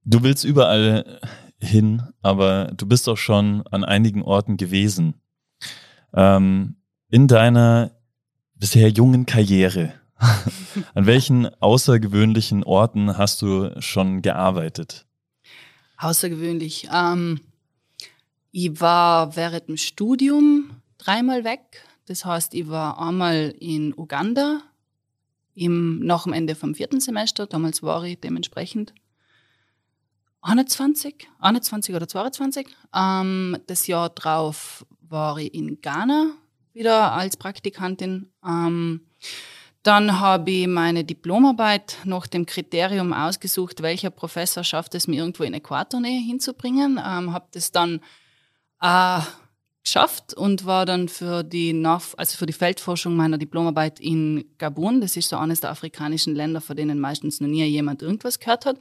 du 0.03 0.24
willst 0.24 0.46
überall 0.46 1.22
hin, 1.62 2.01
aber 2.24 2.72
du 2.75 2.88
bist 2.88 3.08
auch 3.08 3.17
schon 3.17 3.62
an 3.67 3.84
einigen 3.84 4.24
Orten 4.24 4.58
gewesen. 4.58 5.13
Ähm, 6.12 6.77
in 7.12 7.27
deiner 7.27 7.99
bisher 8.60 8.89
jungen 8.89 9.25
Karriere, 9.25 9.94
an 10.94 11.06
welchen 11.06 11.48
außergewöhnlichen 11.62 12.63
Orten 12.63 13.18
hast 13.18 13.42
du 13.42 13.72
schon 13.82 14.22
gearbeitet? 14.22 15.06
Außergewöhnlich. 15.98 16.89
Ähm, 16.94 17.39
ich 18.51 18.80
war 18.80 19.36
während 19.36 19.70
dem 19.70 19.78
Studium 19.78 20.82
dreimal 20.98 21.44
weg. 21.44 21.84
Das 22.06 22.25
heißt, 22.25 22.54
ich 22.54 22.68
war 22.68 23.00
einmal 23.01 23.54
in 23.60 23.94
Uganda 23.98 24.62
im, 25.56 26.00
nach 26.00 26.24
dem 26.24 26.34
Ende 26.34 26.56
vom 26.56 26.75
vierten 26.75 27.00
Semester. 27.00 27.48
Damals 27.48 27.84
war 27.84 28.04
ich 28.04 28.20
dementsprechend 28.20 28.94
21, 30.42 31.28
21 31.39 31.96
oder 31.96 32.08
22. 32.08 32.68
Ähm, 32.94 33.58
das 33.68 33.88
Jahr 33.88 34.10
drauf 34.10 34.86
war 35.01 35.38
ich 35.38 35.54
in 35.54 35.82
Ghana 35.82 36.34
wieder 36.74 37.14
als 37.14 37.38
Praktikantin. 37.38 38.32
Ähm, 38.46 39.02
dann 39.84 40.20
habe 40.20 40.52
ich 40.52 40.68
meine 40.68 41.04
Diplomarbeit 41.04 41.98
nach 42.04 42.28
dem 42.28 42.46
Kriterium 42.46 43.14
ausgesucht, 43.14 43.82
welcher 43.82 44.10
Professor 44.10 44.64
schafft 44.64 44.94
es 44.96 45.08
mir 45.08 45.18
irgendwo 45.18 45.44
in 45.44 45.54
Äquatornähe 45.54 46.22
hinzubringen. 46.22 47.00
Ähm, 47.04 47.34
habe 47.34 47.48
das 47.52 47.72
dann 47.72 48.02
äh, 48.82 49.22
geschafft 49.84 50.34
und 50.34 50.66
war 50.66 50.86
dann 50.86 51.08
für 51.08 51.44
die, 51.44 51.84
also 51.86 52.38
für 52.38 52.46
die 52.46 52.54
Feldforschung 52.54 53.16
meiner 53.16 53.38
Diplomarbeit 53.38 54.00
in 54.00 54.46
Gabun. 54.58 55.02
Das 55.02 55.16
ist 55.16 55.30
so 55.30 55.38
eines 55.38 55.62
der 55.62 55.72
afrikanischen 55.72 56.36
Länder, 56.36 56.62
von 56.62 56.76
denen 56.76 57.00
meistens 57.00 57.40
noch 57.40 57.48
nie 57.48 57.64
jemand 57.64 58.02
irgendwas 58.02 58.40
gehört 58.40 58.66
hat. 58.66 58.78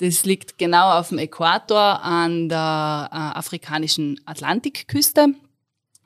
Das 0.00 0.26
liegt 0.26 0.58
genau 0.58 0.98
auf 0.98 1.08
dem 1.08 1.18
Äquator 1.18 2.02
an 2.02 2.48
der 2.48 3.08
äh, 3.10 3.16
afrikanischen 3.16 4.20
Atlantikküste 4.26 5.34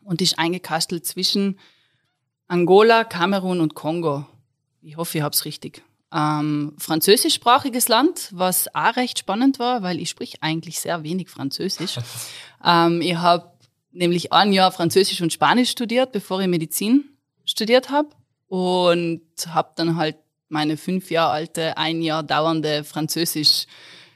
und 0.03 0.23
ist 0.23 0.39
eingekastelt 0.39 1.07
zwischen 1.07 1.59
Angola, 2.49 3.05
Kamerun 3.05 3.61
und 3.61 3.75
Kongo. 3.75 4.27
Ich 4.83 4.97
hoffe, 4.97 5.19
ich 5.19 5.25
habe 5.25 5.35
es 5.35 5.45
richtig. 5.45 5.83
Ähm, 6.13 6.75
französischsprachiges 6.79 7.87
Land, 7.89 8.31
was 8.33 8.75
auch 8.75 8.97
recht 8.97 9.21
spannend 9.21 9.61
war, 9.61 9.83
weil 9.83 10.01
ich 10.01 10.11
sprich 10.11 10.43
eigentlich 10.43 10.81
sehr 10.81 11.05
wenig 11.05 11.29
Französisch. 11.29 11.99
ähm, 12.65 13.01
ich 13.01 13.15
habe 13.17 13.53
nämlich 13.93 14.33
ein 14.33 14.53
Jahr 14.53 14.73
Französisch 14.73 15.21
und 15.21 15.33
Spanisch 15.33 15.71
studiert, 15.71 16.13
bevor 16.13 16.41
ich 16.41 16.49
Medizin 16.49 17.17
studiert 17.45 17.91
habe 17.91 18.09
und 18.49 19.23
habe 19.49 19.71
dann 19.77 19.97
halt 19.97 20.17
meine 20.49 20.77
fünf 20.77 21.11
Jahre 21.11 21.33
alte, 21.33 21.77
ein 21.77 22.03
Jahr 22.03 22.25
dauernde 22.25 22.83
Französisch 22.83 23.67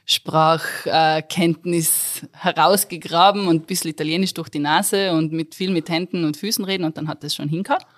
Sprachkenntnis 0.05 2.21
herausgegraben 2.33 3.47
und 3.47 3.63
ein 3.63 3.65
bisschen 3.65 3.89
Italienisch 3.89 4.35
durch 4.35 4.49
die 4.49 4.59
Nase 4.59 5.11
und 5.11 5.31
mit 5.31 5.55
viel 5.55 5.71
mit 5.71 5.89
Händen 5.89 6.25
und 6.25 6.37
Füßen 6.37 6.63
reden 6.63 6.83
und 6.83 6.95
dann 6.97 7.07
hat 7.07 7.23
das 7.23 7.33
schon 7.35 7.49
hingehauen. 7.49 7.83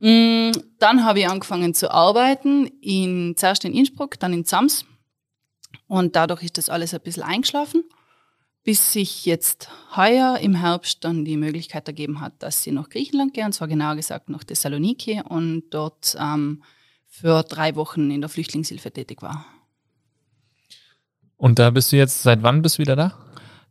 Mm, 0.00 0.52
dann 0.78 1.04
habe 1.04 1.18
ich 1.18 1.28
angefangen 1.28 1.74
zu 1.74 1.90
arbeiten, 1.90 2.66
in, 2.80 3.34
zuerst 3.36 3.64
in 3.64 3.74
Innsbruck, 3.74 4.16
dann 4.20 4.32
in 4.32 4.44
Zams. 4.44 4.84
Und 5.88 6.14
dadurch 6.14 6.44
ist 6.44 6.56
das 6.56 6.70
alles 6.70 6.94
ein 6.94 7.00
bisschen 7.00 7.24
eingeschlafen, 7.24 7.82
bis 8.62 8.92
sich 8.92 9.26
jetzt 9.26 9.70
heuer 9.96 10.38
im 10.38 10.54
Herbst 10.54 11.02
dann 11.02 11.24
die 11.24 11.36
Möglichkeit 11.36 11.88
ergeben 11.88 12.20
hat, 12.20 12.40
dass 12.44 12.62
sie 12.62 12.70
nach 12.70 12.90
Griechenland 12.90 13.34
gehen, 13.34 13.46
und 13.46 13.54
zwar 13.54 13.66
genauer 13.66 13.96
gesagt 13.96 14.28
nach 14.28 14.44
Thessaloniki 14.44 15.20
und 15.28 15.64
dort 15.70 16.16
ähm, 16.16 16.62
für 17.08 17.42
drei 17.42 17.74
Wochen 17.74 18.12
in 18.12 18.20
der 18.20 18.30
Flüchtlingshilfe 18.30 18.92
tätig 18.92 19.20
war. 19.20 19.46
Und 21.38 21.58
da 21.58 21.70
bist 21.70 21.92
du 21.92 21.96
jetzt, 21.96 22.22
seit 22.22 22.42
wann 22.42 22.60
bist 22.62 22.76
du 22.76 22.82
wieder 22.82 22.96
da? 22.96 23.14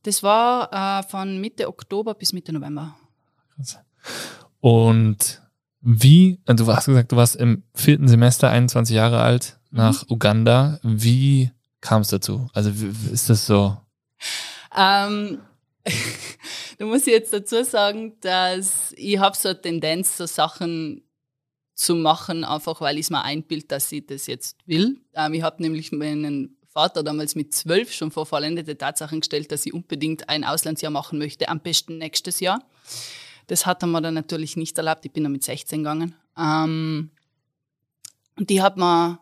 Das 0.04 0.24
war 0.24 0.72
äh, 0.72 1.04
von 1.04 1.40
Mitte 1.40 1.68
Oktober 1.68 2.16
bis 2.16 2.34
Mitte 2.34 2.54
November. 2.54 2.96
Und 4.62 5.42
wie, 5.82 6.40
also 6.46 6.66
du 6.66 6.72
hast 6.72 6.86
gesagt, 6.86 7.12
du 7.12 7.18
warst 7.18 7.36
im 7.36 7.64
vierten 7.76 8.08
Semester 8.08 8.50
21 8.50 8.96
Jahre 8.96 9.22
alt 9.22 9.60
nach 9.70 10.04
mhm. 10.04 10.12
Uganda. 10.14 10.80
Wie 10.82 11.52
kam 11.82 12.02
es 12.02 12.08
dazu? 12.08 12.50
Also 12.54 12.72
ist 13.12 13.30
das 13.30 13.46
so? 13.46 13.78
Ähm, 14.76 15.40
da 16.78 16.86
muss 16.86 17.02
ich 17.02 17.14
jetzt 17.14 17.34
dazu 17.34 17.64
sagen, 17.64 18.14
dass 18.22 18.94
ich 18.96 19.20
habe 19.20 19.36
so 19.36 19.50
eine 19.50 19.62
Tendenz, 19.62 20.18
so 20.18 20.26
Sachen 20.26 21.04
zu 21.74 21.96
machen, 21.96 22.44
einfach 22.44 22.82
weil 22.82 22.96
ich 22.96 23.06
es 23.06 23.10
mir 23.10 23.24
einbild, 23.24 23.72
dass 23.72 23.92
ich 23.92 24.06
das 24.06 24.28
jetzt 24.28 24.58
will. 24.66 25.00
Ähm, 25.14 25.34
ich 25.34 25.44
habe 25.44 25.62
nämlich 25.62 25.92
meinen 25.92 26.57
Vater 26.78 27.02
damals 27.02 27.34
mit 27.34 27.56
zwölf 27.56 27.92
schon 27.92 28.12
vor 28.12 28.28
vollendete 28.28 28.78
Tatsachen 28.78 29.22
gestellt, 29.22 29.52
dass 29.52 29.66
ich 29.66 29.74
unbedingt 29.74 30.30
ein 30.30 30.44
Auslandsjahr 30.44 30.92
machen 30.92 31.18
möchte, 31.18 31.50
am 31.50 31.60
besten 31.60 31.98
nächstes 31.98 32.40
Jahr. 32.40 32.64
Das 33.48 33.66
hat 33.66 33.82
er 33.82 33.88
mir 33.88 34.00
dann 34.00 34.14
natürlich 34.14 34.58
nicht 34.58 34.78
erlaubt. 34.78 35.04
Ich 35.04 35.12
bin 35.12 35.24
dann 35.24 35.32
mit 35.32 35.44
16 35.44 35.80
gegangen. 35.80 36.14
Ähm, 36.38 37.10
und 38.36 38.52
die 38.52 38.62
hat 38.62 38.78
mir 38.78 39.20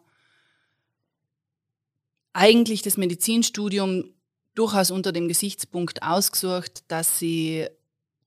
eigentlich 2.34 2.82
das 2.82 2.98
Medizinstudium 2.98 4.14
durchaus 4.54 4.92
unter 4.92 5.14
dem 5.14 5.30
Gesichtspunkt 5.30 6.04
ausgesucht, 6.04 6.84
dass 6.90 7.20
sie 7.20 7.68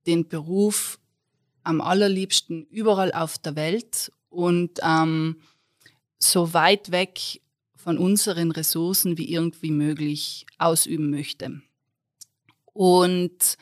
den 0.06 0.26
Beruf 0.26 0.98
am 1.64 1.82
allerliebsten 1.82 2.64
überall 2.70 3.12
auf 3.12 3.36
der 3.36 3.56
Welt 3.56 4.10
und 4.30 4.80
ähm, 4.82 5.42
so 6.18 6.54
weit 6.54 6.92
weg 6.92 7.42
von 7.88 7.96
unseren 7.96 8.50
Ressourcen 8.50 9.16
wie 9.16 9.32
irgendwie 9.32 9.70
möglich 9.70 10.44
ausüben 10.58 11.08
möchte. 11.08 11.62
Und 12.74 13.56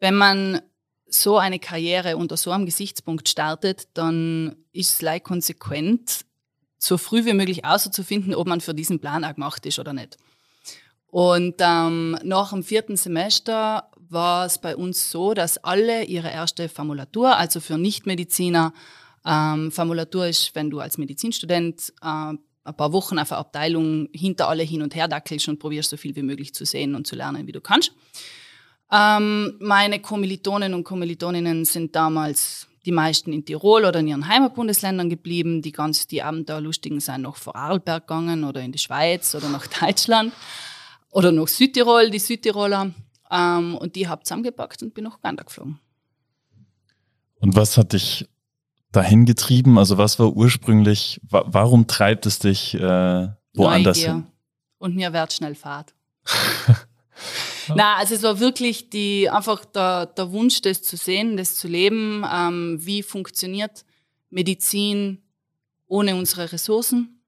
wenn 0.00 0.16
man 0.16 0.60
so 1.06 1.38
eine 1.38 1.60
Karriere 1.60 2.16
unter 2.16 2.36
so 2.36 2.50
einem 2.50 2.66
Gesichtspunkt 2.66 3.28
startet, 3.28 3.86
dann 3.94 4.56
ist 4.72 4.90
es 4.90 5.00
leicht 5.00 5.26
konsequent, 5.26 6.22
so 6.76 6.98
früh 6.98 7.24
wie 7.24 7.34
möglich 7.34 7.64
auszufinden, 7.64 8.34
ob 8.34 8.48
man 8.48 8.60
für 8.60 8.74
diesen 8.74 8.98
Plan 8.98 9.24
auch 9.24 9.34
gemacht 9.34 9.64
ist 9.64 9.78
oder 9.78 9.92
nicht. 9.92 10.16
Und 11.06 11.54
ähm, 11.60 12.18
nach 12.24 12.50
dem 12.50 12.64
vierten 12.64 12.96
Semester 12.96 13.92
war 13.96 14.44
es 14.44 14.58
bei 14.58 14.74
uns 14.74 15.08
so, 15.08 15.34
dass 15.34 15.58
alle 15.58 16.02
ihre 16.02 16.32
erste 16.32 16.68
Formulatur, 16.68 17.36
also 17.36 17.60
für 17.60 17.78
Nichtmediziner, 17.78 18.72
ähm, 19.24 19.70
Formulatur 19.70 20.26
ist, 20.26 20.52
wenn 20.56 20.68
du 20.68 20.80
als 20.80 20.98
Medizinstudent 20.98 21.92
äh, 22.02 22.34
ein 22.64 22.76
paar 22.76 22.92
Wochen 22.92 23.18
auf 23.18 23.32
einer 23.32 23.40
Abteilung 23.40 24.08
hinter 24.12 24.48
alle 24.48 24.62
hin 24.62 24.82
und 24.82 24.94
her 24.94 25.08
dackelst 25.08 25.48
und 25.48 25.58
probierst 25.58 25.90
so 25.90 25.96
viel 25.96 26.14
wie 26.14 26.22
möglich 26.22 26.54
zu 26.54 26.64
sehen 26.64 26.94
und 26.94 27.06
zu 27.06 27.16
lernen, 27.16 27.46
wie 27.46 27.52
du 27.52 27.60
kannst. 27.60 27.92
Ähm, 28.90 29.56
meine 29.60 30.00
Kommilitonen 30.00 30.74
und 30.74 30.84
Kommilitoninnen 30.84 31.64
sind 31.64 31.96
damals 31.96 32.68
die 32.84 32.92
meisten 32.92 33.32
in 33.32 33.44
Tirol 33.44 33.84
oder 33.84 34.00
in 34.00 34.08
ihren 34.08 34.28
Heimatbundesländern 34.28 35.08
geblieben. 35.08 35.62
Die 35.62 35.72
ganz 35.72 36.06
die 36.06 36.22
Abenteuerlustigen 36.22 37.00
sind 37.00 37.22
noch 37.22 37.36
vor 37.36 37.56
Arlberg 37.56 38.06
gegangen 38.06 38.44
oder 38.44 38.60
in 38.60 38.72
die 38.72 38.78
Schweiz 38.78 39.34
oder 39.34 39.48
nach 39.48 39.66
Deutschland 39.80 40.32
oder 41.10 41.32
nach 41.32 41.48
Südtirol, 41.48 42.10
die 42.10 42.18
Südtiroler. 42.18 42.92
Ähm, 43.30 43.76
und 43.76 43.96
die 43.96 44.08
habe 44.08 44.24
zusammengepackt 44.24 44.82
und 44.82 44.94
bin 44.94 45.04
nach 45.04 45.18
Uganda 45.18 45.42
geflogen. 45.42 45.78
Und 47.40 47.56
was 47.56 47.76
hat 47.76 47.92
dich 47.92 48.28
dahin 48.92 49.24
getrieben? 49.24 49.78
Also 49.78 49.98
was 49.98 50.18
war 50.18 50.32
ursprünglich, 50.32 51.20
wa 51.28 51.44
warum 51.46 51.86
treibt 51.86 52.26
es 52.26 52.38
dich 52.38 52.74
äh, 52.74 53.28
woanders 53.54 53.98
Neugier. 53.98 54.12
hin? 54.12 54.26
Und 54.78 54.96
mir 54.96 55.12
wird 55.12 55.32
schnell 55.32 55.54
Fahrt. 55.54 55.94
Na, 57.74 57.96
also 57.96 58.14
es 58.14 58.22
war 58.22 58.40
wirklich 58.40 58.90
die, 58.90 59.30
einfach 59.30 59.64
der, 59.64 60.06
der 60.06 60.32
Wunsch, 60.32 60.60
das 60.62 60.82
zu 60.82 60.96
sehen, 60.96 61.36
das 61.36 61.54
zu 61.54 61.68
leben. 61.68 62.24
Ähm, 62.30 62.78
wie 62.80 63.02
funktioniert 63.02 63.84
Medizin 64.30 65.22
ohne 65.92 66.16
unsere 66.16 66.50
Ressourcen. 66.50 67.20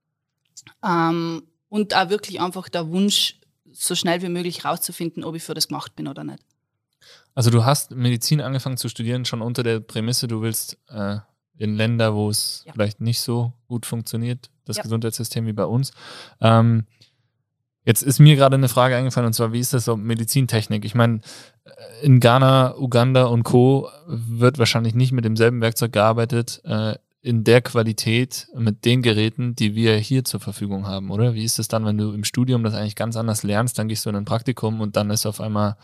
Ähm, 0.83 1.43
und 1.69 1.95
auch 1.95 2.09
wirklich 2.09 2.41
einfach 2.41 2.69
der 2.71 2.89
Wunsch, 2.89 3.39
so 3.73 3.95
schnell 3.95 4.23
wie 4.23 4.29
möglich 4.29 4.65
rauszufinden, 4.65 5.23
ob 5.23 5.35
ich 5.35 5.43
für 5.43 5.55
das 5.55 5.69
gemacht 5.69 5.95
bin 5.97 6.09
oder 6.09 6.25
nicht. 6.25 6.43
Also 7.35 7.51
du 7.51 7.65
hast 7.65 7.91
Medizin 7.91 8.41
angefangen 8.41 8.77
zu 8.77 8.89
studieren, 8.89 9.25
schon 9.25 9.43
unter 9.43 9.63
der 9.63 9.81
Prämisse, 9.81 10.29
du 10.29 10.41
willst 10.41 10.79
äh, 10.89 11.19
in 11.59 11.77
Länder, 11.77 12.15
wo 12.15 12.29
es 12.29 12.65
ja. 12.67 12.73
vielleicht 12.73 13.01
nicht 13.01 13.21
so 13.21 13.53
gut 13.69 13.87
funktioniert, 13.87 14.51
das 14.65 14.77
ja. 14.79 14.83
Gesundheitssystem 14.83 15.47
wie 15.47 15.53
bei 15.53 15.65
uns. 15.65 15.93
Ähm, 16.41 16.85
jetzt 17.85 18.03
ist 18.03 18.19
mir 18.19 18.37
gerade 18.37 18.57
eine 18.57 18.69
Frage 18.69 18.97
eingefallen, 18.97 19.27
und 19.27 19.35
zwar, 19.35 19.53
wie 19.53 19.61
ist 19.61 19.73
das 19.73 19.85
so 19.85 19.97
Medizintechnik? 19.97 20.85
Ich 20.85 20.95
meine, 20.95 21.21
äh, 21.65 22.05
in 22.05 22.21
Ghana, 22.21 22.77
Uganda 22.77 23.25
und 23.25 23.45
Co. 23.45 23.89
wird 24.07 24.59
wahrscheinlich 24.59 24.95
nicht 24.95 25.13
mit 25.13 25.25
demselben 25.25 25.61
Werkzeug 25.61 25.93
gearbeitet, 25.93 26.61
äh, 26.65 26.97
in 27.25 27.43
der 27.43 27.63
Qualität 27.63 28.49
mit 28.55 28.85
den 28.85 29.01
Geräten, 29.01 29.57
die 29.57 29.75
wir 29.75 29.97
hier 29.97 30.27
zur 30.27 30.41
Verfügung 30.41 30.87
haben, 30.87 31.11
oder? 31.11 31.33
Wie 31.33 31.45
ist 31.45 31.59
es 31.59 31.69
dann, 31.69 31.87
wenn 31.87 31.97
du 31.97 32.13
im 32.13 32.23
Studium 32.23 32.63
das 32.63 32.75
eigentlich 32.75 32.97
ganz 32.97 33.17
anders 33.17 33.43
lernst, 33.43 33.79
dann 33.79 33.89
gehst 33.89 34.05
du 34.05 34.11
in 34.11 34.17
ein 34.17 34.27
Praktikum 34.27 34.83
und 34.83 34.97
dann 34.97 35.09
ist 35.09 35.25
auf 35.25 35.41
einmal 35.41 35.77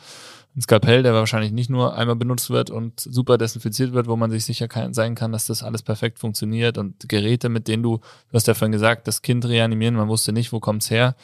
ein 0.57 0.63
Skalpell, 0.63 1.03
der 1.03 1.15
wahrscheinlich 1.15 1.53
nicht 1.53 1.71
nur 1.71 1.97
einmal 1.97 2.17
benutzt 2.17 2.51
wird 2.51 2.71
und 2.71 2.99
super 2.99 3.39
desinfiziert 3.39 3.93
wird, 3.93 4.09
wo 4.09 4.17
man 4.17 4.31
sich 4.31 4.45
sicher 4.45 4.69
sein 4.93 5.15
kann, 5.15 5.33
dass 5.33 5.47
das 5.47 5.63
alles 5.63 5.83
perfekt 5.83 6.19
funktioniert 6.19 6.77
und 6.77 7.09
Geräte, 7.09 7.49
mit 7.49 7.69
denen 7.69 7.83
du, 7.83 7.99
du 7.99 8.35
hast 8.35 8.49
ja 8.49 8.55
vorhin 8.55 8.73
gesagt, 8.73 9.07
das 9.07 9.23
Kind 9.23 9.45
reanimieren, 9.45 9.95
man 9.95 10.09
wusste 10.09 10.33
nicht, 10.33 10.53
wo 10.53 10.59
kommt's 10.59 10.91
her. 10.91 11.15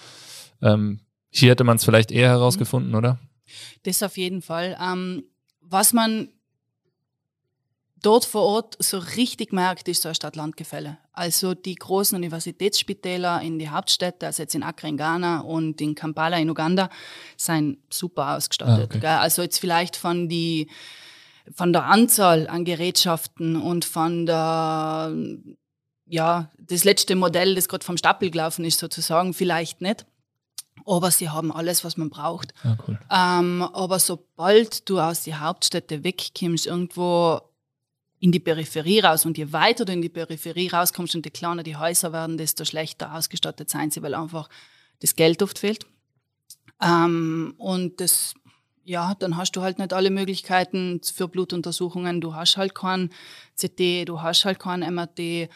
Ähm, 0.63 1.01
hier 1.29 1.51
hätte 1.51 1.65
man 1.65 1.77
es 1.77 1.85
vielleicht 1.85 2.13
eher 2.13 2.29
herausgefunden, 2.29 2.95
oder? 2.95 3.19
Das 3.83 4.03
auf 4.03 4.17
jeden 4.17 4.43
Fall. 4.43 4.77
Ähm, 4.81 5.25
was 5.61 5.93
man 5.93 6.29
dort 8.03 8.25
vor 8.25 8.43
Ort 8.43 8.77
so 8.79 8.99
richtig 8.99 9.53
merkt, 9.53 9.89
ist 9.89 10.03
so 10.03 10.09
ein 10.09 10.15
Stadt-Land-Gefälle. 10.15 10.99
Also 11.13 11.55
die 11.55 11.75
großen 11.75 12.17
Universitätsspitäler 12.17 13.41
in 13.43 13.59
die 13.59 13.69
Hauptstädte, 13.69 14.27
also 14.27 14.43
jetzt 14.43 14.55
in 14.55 14.63
Accra 14.63 14.89
in 14.89 14.97
Ghana 14.97 15.41
und 15.41 15.81
in 15.81 15.95
Kampala 15.95 16.39
in 16.39 16.51
Uganda, 16.51 16.91
sind 17.37 17.79
super 17.91 18.37
ausgestattet. 18.37 18.91
Ah, 18.93 18.97
okay. 18.97 19.07
Also 19.07 19.43
jetzt 19.43 19.59
vielleicht 19.59 19.97
von 19.97 20.29
die 20.29 20.69
von 21.55 21.73
der 21.73 21.85
Anzahl 21.85 22.49
an 22.49 22.65
Gerätschaften 22.65 23.55
und 23.55 23.85
von 23.85 24.27
der 24.27 25.15
ja, 26.09 26.51
das 26.59 26.85
letzte 26.85 27.17
Modell, 27.17 27.55
das 27.55 27.69
gerade 27.69 27.85
vom 27.85 27.97
Stapel 27.97 28.31
gelaufen 28.31 28.65
ist, 28.65 28.79
sozusagen, 28.79 29.35
vielleicht 29.35 29.81
nicht. 29.81 30.07
Aber 30.87 31.11
sie 31.11 31.31
haben 31.31 31.51
alles, 31.51 31.85
was 31.85 31.97
man 31.97 32.11
braucht. 32.11 32.55
Ja, 32.63 32.77
cool. 32.87 32.99
ähm, 33.11 33.63
aber 33.63 33.99
sobald 33.99 34.89
du 34.89 35.01
aus 35.01 35.23
die 35.23 35.35
Hauptstädte 35.35 36.05
wegkommst, 36.05 36.67
irgendwo 36.67 37.41
in 38.21 38.33
die 38.33 38.41
Peripherie 38.41 39.01
raus. 39.01 39.27
Und 39.27 39.39
je 39.39 39.53
weiter 39.53 39.85
du 39.85 39.93
in 39.93 40.03
die 40.03 40.09
Peripherie 40.09 40.71
rauskommst 40.71 41.15
und 41.15 41.25
je 41.25 41.31
kleiner 41.31 41.63
die 41.63 41.77
Häuser 41.77 42.13
werden, 42.13 42.39
desto 42.39 42.65
schlechter 42.65 43.15
ausgestattet 43.15 43.71
sein 43.71 43.91
sie, 43.91 44.03
weil 44.03 44.15
einfach 44.15 44.49
das 45.01 45.17
Geld 45.17 45.43
oft 45.43 45.59
fehlt. 45.59 45.87
Ähm, 46.83 47.55
und 47.59 48.01
das, 48.01 48.35
ja, 48.85 49.15
dann 49.19 49.37
hast 49.37 49.53
du 49.53 49.63
halt 49.63 49.79
nicht 49.79 49.93
alle 49.93 50.11
Möglichkeiten 50.11 51.01
für 51.03 51.29
Blutuntersuchungen. 51.29 52.21
Du 52.21 52.35
hast 52.35 52.57
halt 52.57 52.75
kein 52.75 53.11
CT, 53.57 54.09
du 54.09 54.23
hast 54.23 54.45
halt 54.45 54.59
kein 54.59 54.81
MRT, 54.81 55.51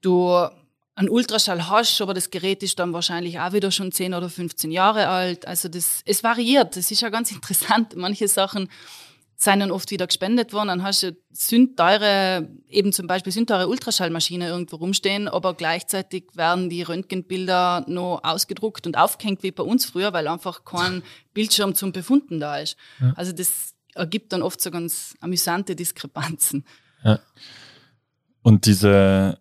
du 0.00 0.48
ein 0.94 1.08
Ultraschall 1.08 1.68
hast, 1.68 2.00
aber 2.00 2.14
das 2.14 2.30
Gerät 2.30 2.62
ist 2.62 2.78
dann 2.78 2.92
wahrscheinlich 2.92 3.38
auch 3.40 3.52
wieder 3.52 3.70
schon 3.70 3.92
10 3.92 4.14
oder 4.14 4.28
15 4.28 4.70
Jahre 4.70 5.08
alt. 5.08 5.46
Also 5.46 5.68
das, 5.68 6.02
es 6.04 6.22
variiert. 6.22 6.76
Das 6.76 6.90
ist 6.90 7.00
ja 7.00 7.08
ganz 7.08 7.32
interessant. 7.32 7.96
Manche 7.96 8.28
Sachen 8.28 8.68
sind 9.44 9.60
dann 9.60 9.70
oft 9.70 9.90
wieder 9.90 10.06
gespendet 10.06 10.52
worden. 10.52 10.68
Dann 10.68 10.82
hast 10.82 11.02
du 11.02 11.16
sündteure, 11.30 12.48
eben 12.68 12.92
zum 12.92 13.06
Beispiel 13.06 13.32
sündteure 13.32 13.68
Ultraschallmaschine 13.68 14.48
irgendwo 14.48 14.76
rumstehen, 14.76 15.28
aber 15.28 15.54
gleichzeitig 15.54 16.24
werden 16.34 16.70
die 16.70 16.82
Röntgenbilder 16.82 17.84
noch 17.88 18.20
ausgedruckt 18.22 18.86
und 18.86 18.96
aufgehängt 18.96 19.42
wie 19.42 19.50
bei 19.50 19.62
uns 19.62 19.84
früher, 19.84 20.12
weil 20.12 20.28
einfach 20.28 20.64
kein 20.64 21.02
Bildschirm 21.34 21.74
zum 21.74 21.92
Befunden 21.92 22.40
da 22.40 22.58
ist. 22.58 22.76
Ja. 23.00 23.12
Also 23.16 23.32
das 23.32 23.74
ergibt 23.94 24.32
dann 24.32 24.42
oft 24.42 24.60
so 24.60 24.70
ganz 24.70 25.14
amüsante 25.20 25.74
Diskrepanzen. 25.76 26.64
Ja. 27.04 27.18
Und 28.42 28.66
diese, 28.66 29.38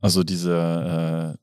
also 0.00 0.24
diese, 0.24 1.34
äh, 1.34 1.38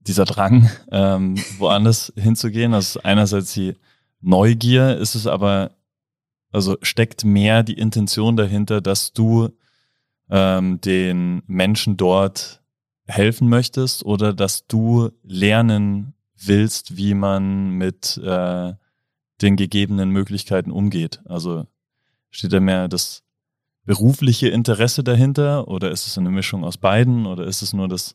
dieser 0.00 0.24
Drang, 0.24 0.70
ähm, 0.90 1.36
woanders 1.58 2.12
hinzugehen, 2.16 2.74
also 2.74 3.00
einerseits 3.02 3.54
die 3.54 3.76
Neugier, 4.20 4.98
ist 4.98 5.14
es 5.14 5.26
aber 5.26 5.70
also 6.50 6.76
steckt 6.82 7.24
mehr 7.24 7.62
die 7.62 7.78
Intention 7.78 8.36
dahinter, 8.36 8.80
dass 8.80 9.12
du 9.12 9.50
ähm, 10.30 10.80
den 10.80 11.42
Menschen 11.46 11.96
dort 11.96 12.60
helfen 13.06 13.48
möchtest 13.48 14.04
oder 14.04 14.32
dass 14.32 14.66
du 14.66 15.10
lernen 15.22 16.14
willst, 16.36 16.96
wie 16.96 17.14
man 17.14 17.70
mit 17.70 18.16
äh, 18.18 18.72
den 19.42 19.56
gegebenen 19.56 20.10
Möglichkeiten 20.10 20.70
umgeht. 20.70 21.20
Also 21.24 21.66
steht 22.30 22.52
da 22.52 22.60
mehr 22.60 22.88
das 22.88 23.22
berufliche 23.84 24.48
Interesse 24.48 25.02
dahinter 25.02 25.68
oder 25.68 25.90
ist 25.90 26.06
es 26.06 26.18
eine 26.18 26.30
Mischung 26.30 26.64
aus 26.64 26.76
beiden 26.76 27.26
oder 27.26 27.44
ist 27.46 27.62
es 27.62 27.72
nur 27.72 27.88
das? 27.88 28.14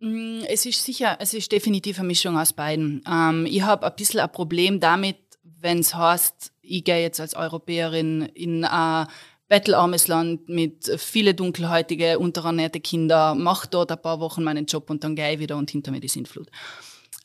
Mm, 0.00 0.40
es 0.48 0.66
ist 0.66 0.84
sicher, 0.84 1.16
es 1.20 1.32
ist 1.32 1.50
definitiv 1.52 1.98
eine 1.98 2.08
Mischung 2.08 2.36
aus 2.36 2.52
beiden. 2.52 3.02
Ähm, 3.08 3.46
ich 3.46 3.62
habe 3.62 3.86
ein 3.86 3.96
bisschen 3.96 4.20
ein 4.20 4.32
Problem 4.32 4.80
damit, 4.80 5.16
wenn 5.42 5.78
es 5.78 5.94
heißt, 5.94 6.51
ich 6.62 6.84
gehe 6.84 7.02
jetzt 7.02 7.20
als 7.20 7.34
Europäerin 7.34 8.22
in 8.22 8.64
ein 8.64 9.08
bettelarmes 9.48 10.08
Land 10.08 10.48
mit 10.48 10.90
viele 10.96 11.34
dunkelhäutige, 11.34 12.18
unterernährte 12.18 12.80
Kinder, 12.80 13.34
mache 13.34 13.68
dort 13.68 13.92
ein 13.92 14.00
paar 14.00 14.20
Wochen 14.20 14.42
meinen 14.42 14.64
Job 14.64 14.88
und 14.88 15.04
dann 15.04 15.14
gehe 15.14 15.34
ich 15.34 15.38
wieder 15.40 15.58
und 15.58 15.70
hinter 15.70 15.90
mir 15.90 16.00
die 16.00 16.08
Sintflut. 16.08 16.48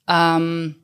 Ähm, 0.08 0.76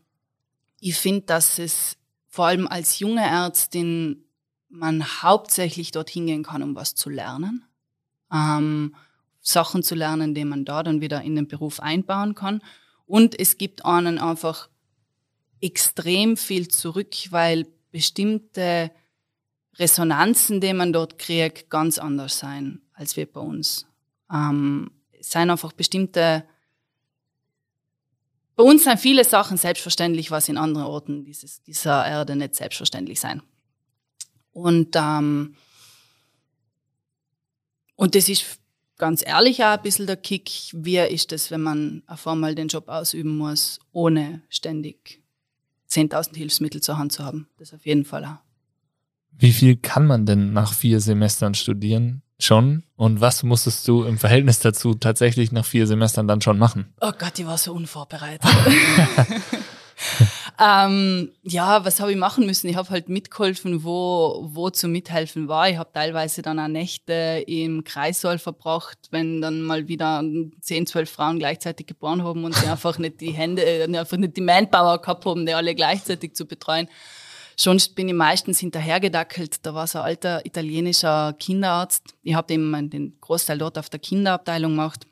ich 0.80 0.96
finde, 0.96 1.22
dass 1.22 1.60
es 1.60 1.98
vor 2.30 2.46
allem 2.46 2.68
als 2.68 3.00
junge 3.00 3.24
Ärztin 3.24 4.24
man 4.70 5.04
hauptsächlich 5.22 5.92
dorthin 5.92 6.28
gehen 6.28 6.44
kann, 6.44 6.64
um 6.64 6.76
was 6.76 6.96
zu 6.96 7.10
lernen. 7.10 7.66
Ähm, 8.32 8.96
Sachen 9.42 9.84
zu 9.84 9.96
lernen, 9.96 10.34
die 10.34 10.46
man 10.46 10.66
da 10.66 10.82
dann 10.82 11.02
wieder 11.02 11.22
in 11.22 11.36
den 11.36 11.48
Beruf 11.48 11.80
einbauen 11.80 12.34
kann. 12.34 12.62
Und 13.06 13.38
es 13.38 13.58
gibt 13.58 13.86
einen 13.86 14.18
einfach 14.18 14.70
extrem 15.62 16.38
viel 16.38 16.70
zurück, 16.70 17.14
weil 17.30 17.68
bestimmte 17.94 18.92
Resonanzen, 19.76 20.60
die 20.60 20.74
man 20.74 20.92
dort 20.92 21.18
kriegt, 21.18 21.70
ganz 21.70 21.98
anders 21.98 22.40
sein 22.40 22.82
als 22.96 23.18
wir 23.18 23.26
bei 23.26 23.40
uns. 23.40 23.88
Ähm, 24.32 24.92
es 25.12 25.32
sind 25.32 25.50
einfach 25.50 25.72
bestimmte 25.72 26.46
bei 28.56 28.64
uns 28.64 28.84
sind 28.84 29.00
viele 29.00 29.24
Sachen 29.24 29.58
selbstverständlich, 29.58 30.30
was 30.30 30.48
in 30.48 30.58
anderen 30.58 30.86
Orten 30.86 31.26
dieses, 31.26 31.64
dieser 31.64 32.06
Erde 32.06 32.36
nicht 32.36 32.54
selbstverständlich 32.54 33.20
sein. 33.20 33.42
Und, 34.52 34.96
ähm, 34.96 35.56
und 37.96 38.14
das 38.14 38.30
ist 38.30 38.60
ganz 39.00 39.26
ehrlich 39.26 39.64
auch 39.64 39.78
ein 39.78 39.82
bisschen 39.82 40.06
der 40.06 40.18
Kick, 40.18 40.52
wie 40.72 41.00
ist 41.00 41.32
es, 41.32 41.50
wenn 41.50 41.64
man 41.64 42.04
auf 42.06 42.28
einmal 42.28 42.54
den 42.54 42.68
Job 42.68 42.90
ausüben 42.90 43.36
muss, 43.38 43.80
ohne 43.92 44.44
ständig 44.50 45.23
10.000 45.94 46.36
Hilfsmittel 46.36 46.82
zur 46.82 46.98
Hand 46.98 47.12
zu 47.12 47.24
haben. 47.24 47.48
Das 47.58 47.74
auf 47.74 47.86
jeden 47.86 48.06
Fall 48.06 48.26
auch. 48.26 48.38
Wie 49.32 49.52
viel 49.52 49.76
kann 49.76 50.06
man 50.06 50.26
denn 50.26 50.54
nach 50.54 50.74
vier 50.74 51.00
Semestern 51.00 51.56
studieren 51.56 52.22
schon? 52.40 52.84
Und 52.96 53.22
was 53.22 53.44
musstest 53.44 53.88
du 53.88 54.04
im 54.04 54.18
Verhältnis 54.18 54.60
dazu 54.60 54.94
tatsächlich 54.94 55.52
nach 55.52 55.66
vier 55.66 55.88
Semestern 55.88 56.28
dann 56.28 56.42
schon 56.42 56.60
machen? 56.60 56.94
Oh 57.02 57.12
Gott, 57.18 57.40
ich 57.40 57.46
war 57.46 57.58
so 57.58 57.74
unvorbereitet. 57.74 58.50
ähm, 60.60 61.32
ja, 61.42 61.84
was 61.84 62.00
habe 62.00 62.12
ich 62.12 62.18
machen 62.18 62.46
müssen? 62.46 62.70
Ich 62.70 62.76
habe 62.76 62.90
halt 62.90 63.10
mitgeholfen, 63.10 63.84
wo, 63.84 64.48
wo 64.52 64.70
zu 64.70 64.88
mithelfen 64.88 65.48
war. 65.48 65.70
Ich 65.70 65.78
habe 65.78 65.90
teilweise 65.92 66.42
dann 66.42 66.60
auch 66.60 66.68
Nächte 66.68 67.44
im 67.48 67.84
Kreissaal 67.84 68.38
verbracht, 68.40 68.98
wenn 69.12 69.42
dann 69.42 69.64
mal 69.64 69.88
wieder 69.88 70.24
10, 70.62 70.88
12 70.88 71.10
Frauen 71.10 71.40
gleichzeitig 71.40 71.88
geboren 71.88 72.24
haben 72.24 72.44
und 72.44 72.56
sie 72.56 72.68
einfach 72.70 72.98
nicht 73.00 73.22
die 73.22 73.32
Hände, 73.32 73.64
äh, 73.64 73.98
einfach 73.98 74.18
nicht 74.18 74.38
die 74.38 74.42
Manpower 74.42 75.00
gehabt 75.00 75.26
haben, 75.26 75.46
die 75.46 75.54
alle 75.54 75.74
gleichzeitig 75.76 76.36
zu 76.36 76.46
betreuen. 76.46 76.88
Sonst 77.56 77.96
bin 77.96 78.08
ich 78.08 78.16
meistens 78.16 78.60
hinterhergedackelt. 78.60 79.66
Da 79.66 79.74
war 79.74 79.88
so 79.88 80.00
ein 80.00 80.06
alter 80.06 80.46
italienischer 80.46 81.34
Kinderarzt. 81.40 82.16
Ich 82.24 82.34
habe 82.34 82.54
eben 82.54 82.90
den 82.90 83.18
Großteil 83.22 83.58
dort 83.58 83.78
auf 83.78 83.90
der 83.90 84.00
Kinderabteilung 84.00 84.72
gemacht. 84.72 85.06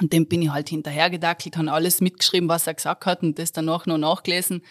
Und 0.00 0.12
dem 0.12 0.26
bin 0.26 0.42
ich 0.42 0.50
halt 0.50 0.68
hinterhergedackelt, 0.68 1.56
habe 1.56 1.72
alles 1.72 2.00
mitgeschrieben, 2.00 2.48
was 2.48 2.66
er 2.66 2.74
gesagt 2.74 3.06
hat 3.06 3.22
und 3.22 3.38
das 3.38 3.52
danach 3.52 3.86
noch 3.86 3.98
nachgelesen 3.98 4.62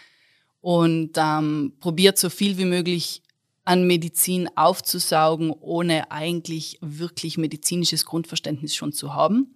und 0.61 1.11
ähm, 1.17 1.73
probiert 1.79 2.17
so 2.17 2.29
viel 2.29 2.57
wie 2.57 2.65
möglich 2.65 3.21
an 3.65 3.85
Medizin 3.85 4.49
aufzusaugen, 4.55 5.51
ohne 5.51 6.11
eigentlich 6.11 6.77
wirklich 6.81 7.37
medizinisches 7.37 8.05
Grundverständnis 8.05 8.73
schon 8.73 8.93
zu 8.93 9.13
haben. 9.13 9.55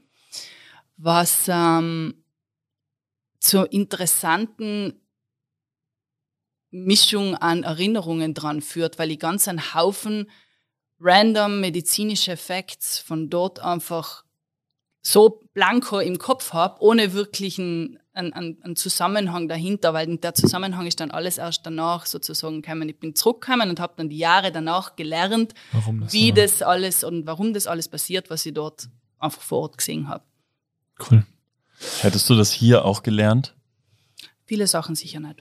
Was 0.97 1.45
ähm, 1.47 2.23
zur 3.39 3.71
interessanten 3.71 5.01
Mischung 6.71 7.35
an 7.35 7.63
Erinnerungen 7.63 8.33
dran 8.33 8.61
führt, 8.61 8.99
weil 8.99 9.11
ich 9.11 9.19
ganz 9.19 9.47
einen 9.47 9.73
Haufen 9.73 10.29
random 10.99 11.59
medizinische 11.59 12.37
Facts 12.37 12.99
von 12.99 13.29
dort 13.29 13.59
einfach 13.59 14.23
so 15.01 15.41
blanko 15.53 15.99
im 15.99 16.17
Kopf 16.17 16.53
habe, 16.53 16.81
ohne 16.81 17.13
wirklichen 17.13 17.97
einen, 18.13 18.33
einen, 18.33 18.75
Zusammenhang 18.75 19.47
dahinter, 19.47 19.93
weil 19.93 20.17
der 20.17 20.33
Zusammenhang 20.33 20.85
ist 20.85 20.99
dann 20.99 21.11
alles 21.11 21.37
erst 21.37 21.65
danach 21.65 22.05
sozusagen 22.05 22.61
gekommen. 22.61 22.89
Ich 22.89 22.99
bin 22.99 23.15
zurückgekommen 23.15 23.69
und 23.69 23.79
habe 23.79 23.93
dann 23.95 24.09
die 24.09 24.17
Jahre 24.17 24.51
danach 24.51 24.95
gelernt, 24.95 25.53
das 25.71 26.13
wie 26.13 26.29
war. 26.29 26.43
das 26.43 26.61
alles 26.61 27.03
und 27.03 27.25
warum 27.25 27.53
das 27.53 27.67
alles 27.67 27.87
passiert, 27.87 28.29
was 28.29 28.45
ich 28.45 28.53
dort 28.53 28.89
einfach 29.17 29.41
vor 29.41 29.61
Ort 29.61 29.77
gesehen 29.77 30.09
habe. 30.09 30.23
Cool. 31.09 31.25
Hättest 32.01 32.29
du 32.29 32.35
das 32.35 32.51
hier 32.51 32.85
auch 32.85 33.01
gelernt? 33.01 33.55
Viele 34.45 34.67
Sachen 34.67 34.95
sicher 34.95 35.19
nicht. 35.19 35.39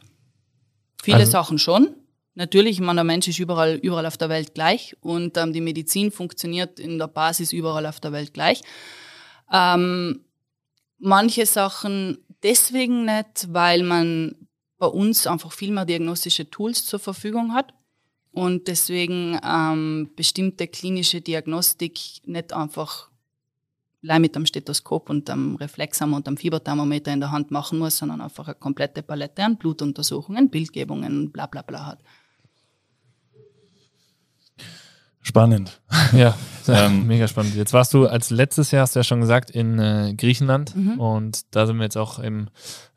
Viele 1.03 1.18
also, 1.18 1.33
Sachen 1.33 1.59
schon. 1.59 1.94
Natürlich, 2.35 2.73
ich 2.73 2.81
meine, 2.81 2.99
der 2.99 3.05
Mensch 3.05 3.27
ist 3.27 3.38
überall, 3.38 3.75
überall 3.75 4.07
auf 4.07 4.16
der 4.16 4.29
Welt 4.29 4.55
gleich 4.55 4.96
und 5.01 5.37
ähm, 5.37 5.53
die 5.53 5.61
Medizin 5.61 6.12
funktioniert 6.12 6.79
in 6.79 6.99
der 6.99 7.09
Basis 7.09 7.53
überall 7.53 7.87
auf 7.87 8.01
der 8.01 8.12
Welt 8.12 8.33
gleich. 8.33 8.62
Ähm, 9.52 10.24
manche 10.98 11.46
Sachen 11.46 12.18
deswegen 12.42 13.04
nicht, 13.04 13.52
weil 13.52 13.82
man 13.82 14.34
bei 14.78 14.86
uns 14.86 15.26
einfach 15.26 15.52
viel 15.52 15.72
mehr 15.72 15.84
diagnostische 15.84 16.48
Tools 16.48 16.86
zur 16.86 16.98
Verfügung 16.98 17.52
hat 17.52 17.74
und 18.32 18.68
deswegen 18.68 19.38
ähm, 19.44 20.10
bestimmte 20.16 20.68
klinische 20.68 21.20
Diagnostik 21.20 21.98
nicht 22.24 22.52
einfach 22.52 23.10
mit 24.02 24.36
am 24.36 24.46
Stethoskop 24.46 25.10
und 25.10 25.28
am 25.28 25.56
Reflexhammer 25.56 26.16
und 26.16 26.28
am 26.28 26.36
Fieberthermometer 26.38 27.12
in 27.12 27.20
der 27.20 27.32
Hand 27.32 27.50
machen 27.50 27.78
muss, 27.78 27.98
sondern 27.98 28.22
einfach 28.22 28.46
eine 28.46 28.54
komplette 28.54 29.02
Palette 29.02 29.44
an 29.44 29.58
Blutuntersuchungen, 29.58 30.48
Bildgebungen, 30.48 31.30
bla 31.30 31.46
bla 31.46 31.60
bla 31.60 31.84
hat. 31.84 32.02
Spannend. 35.22 35.80
Ja, 36.12 36.35
ähm, 36.66 37.06
mega 37.06 37.28
spannend. 37.28 37.54
Jetzt 37.54 37.72
warst 37.72 37.94
du 37.94 38.06
als 38.06 38.30
letztes 38.30 38.72
Jahr, 38.72 38.83
hast 38.83 38.96
du 38.96 39.00
ja 39.00 39.04
schon 39.04 39.20
gesagt, 39.20 39.50
in 39.50 39.78
äh, 39.78 40.14
Griechenland 40.16 40.74
mhm. 40.74 40.98
und 40.98 41.54
da 41.54 41.66
sind 41.66 41.76
wir 41.76 41.85
jetzt 41.85 41.96
auch 41.96 42.18
im, 42.18 42.48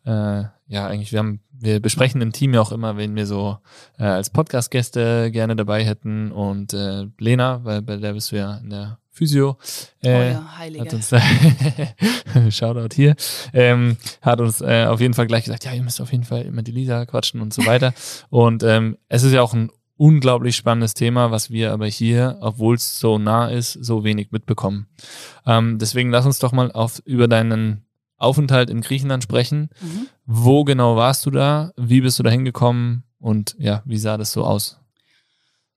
äh, 0.06 0.44
ja 0.68 0.88
eigentlich, 0.88 1.12
wir 1.12 1.20
haben, 1.20 1.42
wir 1.52 1.80
besprechen 1.80 2.22
im 2.22 2.32
Team 2.32 2.54
ja 2.54 2.62
auch 2.62 2.72
immer, 2.72 2.98
wen 2.98 3.16
wir 3.16 3.28
so 3.28 3.58
äh, 4.00 4.06
als 4.06 4.32
Podcast-Gäste 4.32 5.32
gerne 5.32 5.56
dabei 5.56 5.86
hätten 5.86 6.32
und 6.32 6.74
äh, 6.74 7.06
Lena, 7.20 7.64
weil 7.64 7.82
bei 7.82 7.98
der 7.98 8.14
bist 8.14 8.32
du 8.32 8.38
ja 8.38 8.58
in 8.58 8.72
der 8.72 8.98
Physio. 9.14 9.58
Äh, 10.02 10.10
oh 10.10 10.34
ja, 10.34 10.58
Heilige. 10.58 10.86
Hat 10.86 10.94
uns, 10.94 11.14
Shoutout 12.56 12.96
hier. 12.96 13.16
Ähm, 13.54 13.98
hat 14.22 14.42
uns 14.42 14.60
äh, 14.60 14.86
auf 14.86 15.00
jeden 15.00 15.14
Fall 15.14 15.28
gleich 15.28 15.46
gesagt, 15.46 15.66
ja, 15.66 15.74
ihr 15.74 15.84
müsst 15.84 16.02
auf 16.02 16.12
jeden 16.12 16.24
Fall 16.24 16.42
immer 16.42 16.64
die 16.64 16.72
Lisa 16.72 17.06
quatschen 17.06 17.40
und 17.40 17.54
so 17.54 17.66
weiter. 17.66 17.94
und 18.30 18.64
ähm, 18.64 18.98
es 19.10 19.22
ist 19.22 19.32
ja 19.32 19.44
auch 19.44 19.54
ein 19.54 19.70
unglaublich 19.96 20.56
spannendes 20.56 20.94
Thema, 20.94 21.32
was 21.32 21.52
wir 21.52 21.72
aber 21.72 21.88
hier, 21.88 22.38
obwohl 22.42 22.76
es 22.76 23.00
so 23.00 23.18
nah 23.18 23.48
ist, 23.48 23.74
so 23.74 24.04
wenig 24.04 24.32
mitbekommen. 24.32 24.88
Ähm, 25.46 25.78
deswegen 25.80 26.10
lass 26.10 26.26
uns 26.26 26.40
doch 26.40 26.52
mal 26.52 26.72
auf, 26.72 27.02
über 27.06 27.28
deinen 27.28 27.86
Aufenthalt 28.18 28.70
in 28.70 28.82
Griechenland 28.82 29.24
sprechen. 29.24 29.70
Mhm. 29.82 30.08
Wo 30.26 30.64
genau 30.64 30.96
warst 30.96 31.26
du 31.26 31.32
da? 31.32 31.72
Wie 31.78 32.02
bist 32.02 32.20
du 32.20 32.24
da 32.24 32.30
hingekommen? 32.30 33.04
Und 33.20 33.56
ja, 33.60 33.84
wie 33.86 33.98
sah 33.98 34.18
das 34.18 34.32
so 34.32 34.44
aus? 34.44 34.80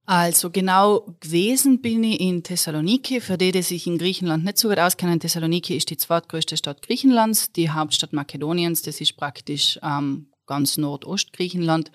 Also 0.09 0.50
genau 0.50 1.16
gewesen 1.18 1.81
bin 1.81 2.05
ich 2.05 2.20
in 2.20 2.44
Thessaloniki. 2.44 3.20
Für 3.20 3.37
die, 3.37 3.50
die 3.50 3.62
sich 3.62 3.88
in 3.88 3.98
Griechenland 3.98 4.44
nicht 4.44 4.59
so 4.59 4.68
gut 4.68 4.79
auskennen, 4.79 5.18
Thessaloniki 5.18 5.76
ist 5.76 5.90
die 5.90 5.96
zweitgrößte 5.96 6.57
Stadt 6.57 6.83
Griechenlands, 6.83 7.50
die 7.50 7.70
Hauptstadt 7.70 8.12
Makedoniens. 8.12 8.83
Das 8.83 9.00
ist 9.00 9.16
praktisch 9.16 9.81
ähm, 9.83 10.29
ganz 10.46 10.76
Nordostgriechenland. 10.76 11.90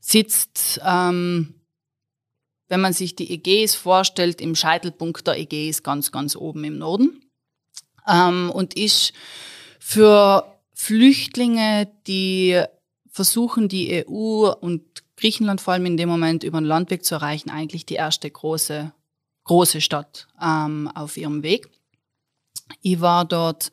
Sitzt, 0.00 0.80
ähm, 0.84 1.54
wenn 2.68 2.80
man 2.80 2.92
sich 2.92 3.14
die 3.16 3.32
Ägäis 3.32 3.74
vorstellt, 3.74 4.40
im 4.40 4.54
Scheitelpunkt 4.54 5.26
der 5.26 5.38
Ägäis 5.38 5.82
ganz, 5.82 6.12
ganz 6.12 6.36
oben 6.36 6.64
im 6.64 6.78
Norden. 6.78 7.22
Ähm, 8.08 8.50
und 8.50 8.74
ist 8.74 9.12
für 9.78 10.60
Flüchtlinge, 10.74 11.88
die 12.06 12.62
versuchen, 13.10 13.68
die 13.68 14.04
EU 14.06 14.52
und 14.60 14.82
Griechenland 15.16 15.60
vor 15.60 15.74
allem 15.74 15.86
in 15.86 15.96
dem 15.96 16.08
Moment 16.08 16.44
über 16.44 16.60
den 16.60 16.66
Landweg 16.66 17.04
zu 17.04 17.14
erreichen, 17.14 17.50
eigentlich 17.50 17.86
die 17.86 17.94
erste 17.94 18.30
große, 18.30 18.92
große 19.44 19.80
Stadt 19.80 20.28
ähm, 20.40 20.90
auf 20.94 21.16
ihrem 21.16 21.42
Weg. 21.42 21.68
Ich 22.82 23.00
war 23.00 23.24
dort, 23.24 23.70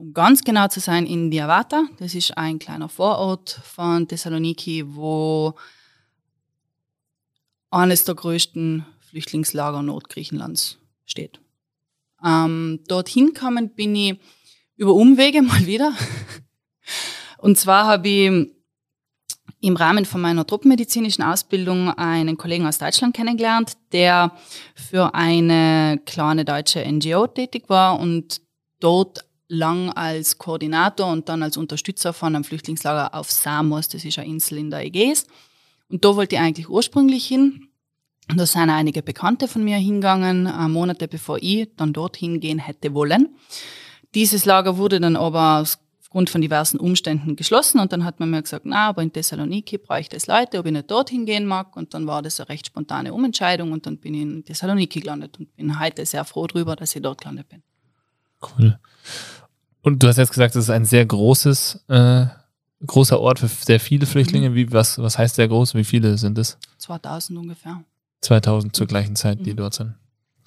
um 0.00 0.14
ganz 0.14 0.42
genau 0.42 0.66
zu 0.68 0.80
sein, 0.80 1.06
in 1.06 1.30
Diavata. 1.30 1.84
Das 1.98 2.14
ist 2.14 2.36
ein 2.36 2.58
kleiner 2.58 2.88
Vorort 2.88 3.60
von 3.62 4.08
Thessaloniki, 4.08 4.94
wo 4.94 5.54
eines 7.70 8.04
der 8.04 8.14
größten 8.14 8.86
Flüchtlingslager 9.00 9.82
Nordgriechenlands 9.82 10.78
steht. 11.04 11.40
Ähm, 12.24 12.80
dorthin 12.88 13.34
kamen 13.34 13.74
bin 13.74 13.94
ich 13.94 14.18
über 14.76 14.94
Umwege 14.94 15.42
mal 15.42 15.66
wieder. 15.66 15.92
Und 17.38 17.58
zwar 17.58 17.86
habe 17.86 18.08
ich 18.08 18.50
im 19.60 19.76
Rahmen 19.76 20.06
von 20.06 20.22
meiner 20.22 20.46
truppenmedizinischen 20.46 21.22
Ausbildung 21.22 21.90
einen 21.90 22.38
Kollegen 22.38 22.66
aus 22.66 22.78
Deutschland 22.78 23.14
kennengelernt, 23.14 23.76
der 23.92 24.32
für 24.74 25.14
eine 25.14 26.00
kleine 26.06 26.46
deutsche 26.46 26.90
NGO 26.90 27.26
tätig 27.26 27.64
war 27.68 28.00
und 28.00 28.40
dort 28.80 29.26
lang 29.50 29.90
als 29.90 30.38
Koordinator 30.38 31.10
und 31.10 31.28
dann 31.28 31.42
als 31.42 31.56
Unterstützer 31.56 32.12
von 32.12 32.34
einem 32.34 32.44
Flüchtlingslager 32.44 33.14
auf 33.14 33.30
Samos, 33.30 33.88
das 33.88 34.04
ist 34.04 34.18
eine 34.18 34.28
Insel 34.28 34.58
in 34.58 34.70
der 34.70 34.84
Ägäis. 34.84 35.26
Und 35.88 36.04
da 36.04 36.14
wollte 36.14 36.36
ich 36.36 36.40
eigentlich 36.40 36.68
ursprünglich 36.68 37.26
hin. 37.26 37.68
Und 38.30 38.38
da 38.38 38.46
sind 38.46 38.70
einige 38.70 39.02
Bekannte 39.02 39.48
von 39.48 39.64
mir 39.64 39.76
hingegangen, 39.76 40.46
äh, 40.46 40.68
Monate 40.68 41.08
bevor 41.08 41.38
ich 41.40 41.68
dann 41.76 41.92
dorthin 41.92 42.38
gehen 42.38 42.60
hätte 42.60 42.94
wollen. 42.94 43.34
Dieses 44.14 44.44
Lager 44.44 44.76
wurde 44.76 45.00
dann 45.00 45.16
aber 45.16 45.64
aufgrund 46.00 46.30
von 46.30 46.40
diversen 46.40 46.78
Umständen 46.78 47.34
geschlossen. 47.34 47.80
Und 47.80 47.92
dann 47.92 48.04
hat 48.04 48.20
man 48.20 48.30
mir 48.30 48.42
gesagt, 48.42 48.66
na, 48.66 48.88
aber 48.88 49.02
in 49.02 49.12
Thessaloniki 49.12 49.78
bräuchte 49.78 50.16
es 50.16 50.28
Leute, 50.28 50.60
ob 50.60 50.66
ich 50.66 50.72
nicht 50.72 50.88
dorthin 50.92 51.26
gehen 51.26 51.44
mag. 51.44 51.76
Und 51.76 51.92
dann 51.92 52.06
war 52.06 52.22
das 52.22 52.38
eine 52.38 52.50
recht 52.50 52.68
spontane 52.68 53.12
Umentscheidung 53.12 53.72
und 53.72 53.86
dann 53.86 53.98
bin 53.98 54.14
ich 54.14 54.22
in 54.22 54.44
Thessaloniki 54.44 55.00
gelandet 55.00 55.36
und 55.40 55.56
bin 55.56 55.80
heute 55.80 56.06
sehr 56.06 56.24
froh 56.24 56.46
darüber, 56.46 56.76
dass 56.76 56.94
ich 56.94 57.02
dort 57.02 57.20
gelandet 57.20 57.48
bin. 57.48 57.64
Cool. 58.40 58.78
Und 59.82 60.02
du 60.02 60.08
hast 60.08 60.18
jetzt 60.18 60.32
gesagt, 60.32 60.54
es 60.56 60.64
ist 60.64 60.70
ein 60.70 60.84
sehr 60.84 61.04
großes, 61.06 61.84
äh, 61.88 62.26
großer 62.86 63.20
Ort 63.20 63.38
für 63.38 63.48
sehr 63.48 63.80
viele 63.80 64.06
Flüchtlinge. 64.06 64.50
Mhm. 64.50 64.54
Wie, 64.54 64.72
was, 64.72 64.98
was 64.98 65.18
heißt 65.18 65.36
sehr 65.36 65.48
groß? 65.48 65.74
Wie 65.74 65.84
viele 65.84 66.18
sind 66.18 66.38
es? 66.38 66.58
2000 66.78 67.38
ungefähr. 67.38 67.82
2000 68.22 68.76
zur 68.76 68.86
gleichen 68.86 69.16
Zeit, 69.16 69.44
die 69.44 69.52
mhm. 69.52 69.56
dort 69.56 69.74
sind. 69.74 69.94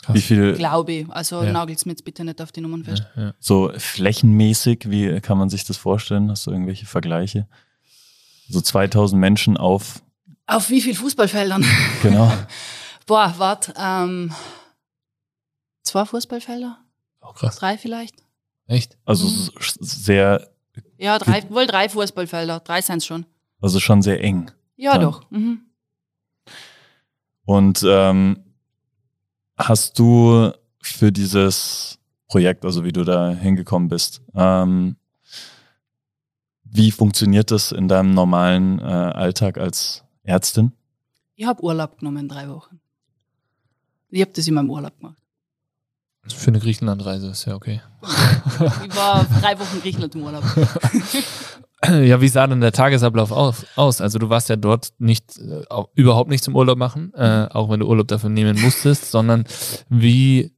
Krass. 0.04 0.16
Wie 0.16 0.22
viel? 0.22 0.54
Glaube 0.54 0.92
ich. 0.92 1.10
Also 1.10 1.42
ja. 1.44 1.52
nagelt's 1.52 1.86
mir 1.86 1.94
jetzt 1.94 2.04
bitte 2.04 2.26
nicht 2.26 2.42
auf 2.42 2.52
die 2.52 2.62
Nummern 2.62 2.84
fest. 2.84 3.04
Ja, 3.16 3.22
ja. 3.24 3.34
So 3.40 3.72
flächenmäßig, 3.76 4.90
wie 4.90 5.20
kann 5.22 5.38
man 5.38 5.50
sich 5.50 5.64
das 5.64 5.78
vorstellen? 5.78 6.30
Hast 6.30 6.46
du 6.46 6.52
irgendwelche 6.52 6.86
Vergleiche? 6.86 7.48
So 8.50 8.60
2000 8.62 9.20
Menschen 9.20 9.58
auf. 9.58 10.04
Auf 10.46 10.70
wie 10.70 10.82
viel 10.82 10.96
Fußballfeldern? 10.96 11.66
Genau. 12.02 12.32
Boah, 13.08 13.34
warte. 13.38 13.74
Ähm, 13.78 14.34
zwei 15.84 16.06
Fußballfelder? 16.06 16.78
Auch 17.22 17.30
oh, 17.30 17.34
krass. 17.34 17.56
Drei 17.56 17.78
vielleicht? 17.78 18.23
Echt? 18.74 18.98
Also 19.06 19.28
mhm. 19.28 19.52
sehr. 19.82 20.50
Ja, 20.98 21.20
drei, 21.20 21.48
wohl 21.50 21.68
drei 21.68 21.90
Fußballfelder. 21.90 22.62
Drei 22.62 22.82
sind 22.82 22.98
es 22.98 23.06
schon. 23.06 23.26
Also 23.62 23.80
schon 23.80 24.02
sehr 24.02 24.22
eng. 24.24 24.50
Ja, 24.76 24.94
dann. 24.94 25.02
doch. 25.02 25.30
Mhm. 25.30 25.62
Und 27.46 27.84
ähm, 27.88 28.44
hast 29.58 30.00
du 30.00 30.52
für 30.82 31.12
dieses 31.12 32.00
Projekt, 32.28 32.66
also 32.66 32.84
wie 32.84 32.92
du 32.92 33.04
da 33.04 33.30
hingekommen 33.30 33.90
bist, 33.90 34.22
ähm, 34.34 34.96
wie 36.64 36.90
funktioniert 36.90 37.52
das 37.52 37.72
in 37.72 37.88
deinem 37.88 38.16
normalen 38.16 38.80
äh, 38.80 38.84
Alltag 38.84 39.60
als 39.60 40.04
Ärztin? 40.24 40.72
Ich 41.36 41.46
habe 41.46 41.64
Urlaub 41.64 42.00
genommen, 42.00 42.28
drei 42.28 42.50
Wochen. 42.50 42.80
Ich 44.10 44.22
habe 44.22 44.32
das 44.34 44.48
in 44.48 44.56
meinem 44.56 44.72
Urlaub 44.72 44.98
gemacht. 44.98 45.23
Für 46.28 46.50
eine 46.50 46.60
Griechenlandreise 46.60 47.28
ist 47.28 47.46
ja 47.46 47.56
okay. 47.56 47.82
Ich 48.02 48.96
war 48.96 49.26
drei 49.42 49.60
Wochen 49.60 49.76
in 49.76 49.82
Griechenland 49.82 50.16
im 50.16 50.24
Urlaub. 50.24 50.44
Ja, 51.86 52.22
wie 52.22 52.30
sah 52.30 52.48
denn 52.48 52.62
der 52.62 52.72
Tagesablauf 52.72 53.32
aus? 53.32 54.00
Also 54.00 54.18
du 54.18 54.30
warst 54.30 54.48
ja 54.48 54.56
dort 54.56 54.94
nicht 55.00 55.38
äh, 55.38 55.64
überhaupt 55.96 56.30
nicht 56.30 56.44
zum 56.44 56.56
Urlaub 56.56 56.78
machen, 56.78 57.14
äh, 57.14 57.48
auch 57.52 57.70
wenn 57.70 57.82
du 57.82 57.88
Urlaub 57.88 58.08
dafür 58.08 58.30
nehmen 58.30 58.60
musstest, 58.62 59.12
sondern 59.12 59.44
wie 59.90 60.54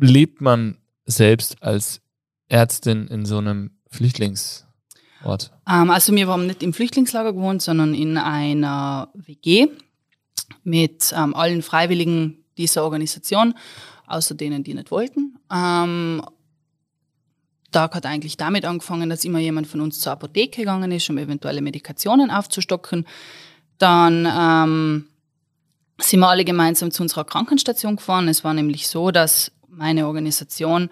lebt 0.00 0.40
man 0.40 0.78
selbst 1.06 1.60
als 1.62 2.00
Ärztin 2.48 3.08
in 3.08 3.24
so 3.24 3.38
einem 3.38 3.72
Flüchtlingsort? 3.90 5.50
Ähm, 5.68 5.90
also 5.90 6.14
wir 6.14 6.28
haben 6.28 6.46
nicht 6.46 6.62
im 6.62 6.72
Flüchtlingslager 6.72 7.32
gewohnt, 7.32 7.60
sondern 7.60 7.94
in 7.94 8.16
einer 8.16 9.08
WG 9.14 9.66
mit 10.62 11.12
ähm, 11.16 11.34
allen 11.34 11.62
Freiwilligen 11.62 12.44
dieser 12.56 12.84
Organisation, 12.84 13.54
außer 14.08 14.34
denen, 14.34 14.64
die 14.64 14.74
nicht 14.74 14.90
wollten. 14.90 15.38
Ähm, 15.52 16.22
Tag 17.70 17.94
hat 17.94 18.06
eigentlich 18.06 18.36
damit 18.36 18.64
angefangen, 18.64 19.10
dass 19.10 19.24
immer 19.24 19.38
jemand 19.38 19.66
von 19.66 19.80
uns 19.80 20.00
zur 20.00 20.12
Apotheke 20.12 20.62
gegangen 20.62 20.90
ist, 20.90 21.10
um 21.10 21.18
eventuelle 21.18 21.60
Medikationen 21.60 22.30
aufzustocken. 22.30 23.06
Dann 23.76 24.26
ähm, 24.26 25.08
sind 26.00 26.20
wir 26.20 26.28
alle 26.28 26.44
gemeinsam 26.44 26.90
zu 26.90 27.02
unserer 27.02 27.24
Krankenstation 27.24 27.96
gefahren. 27.96 28.28
Es 28.28 28.42
war 28.42 28.54
nämlich 28.54 28.88
so, 28.88 29.10
dass 29.10 29.52
meine 29.68 30.06
Organisation 30.06 30.88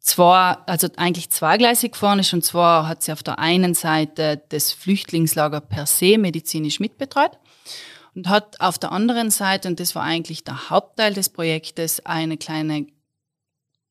zwei, 0.00 0.56
also 0.66 0.88
eigentlich 0.96 1.30
zweigleisig 1.30 1.92
gefahren 1.92 2.18
ist. 2.18 2.34
Und 2.34 2.44
zwar 2.44 2.88
hat 2.88 3.02
sie 3.02 3.12
auf 3.12 3.22
der 3.22 3.38
einen 3.38 3.74
Seite 3.74 4.42
das 4.48 4.72
Flüchtlingslager 4.72 5.60
per 5.60 5.86
se 5.86 6.18
medizinisch 6.18 6.80
mitbetreut 6.80 7.38
und 8.14 8.28
hat 8.28 8.60
auf 8.60 8.78
der 8.78 8.92
anderen 8.92 9.30
Seite, 9.30 9.68
und 9.68 9.80
das 9.80 9.94
war 9.94 10.02
eigentlich 10.02 10.44
der 10.44 10.70
Hauptteil 10.70 11.14
des 11.14 11.28
Projektes, 11.28 12.04
eine 12.06 12.36
kleine 12.36 12.86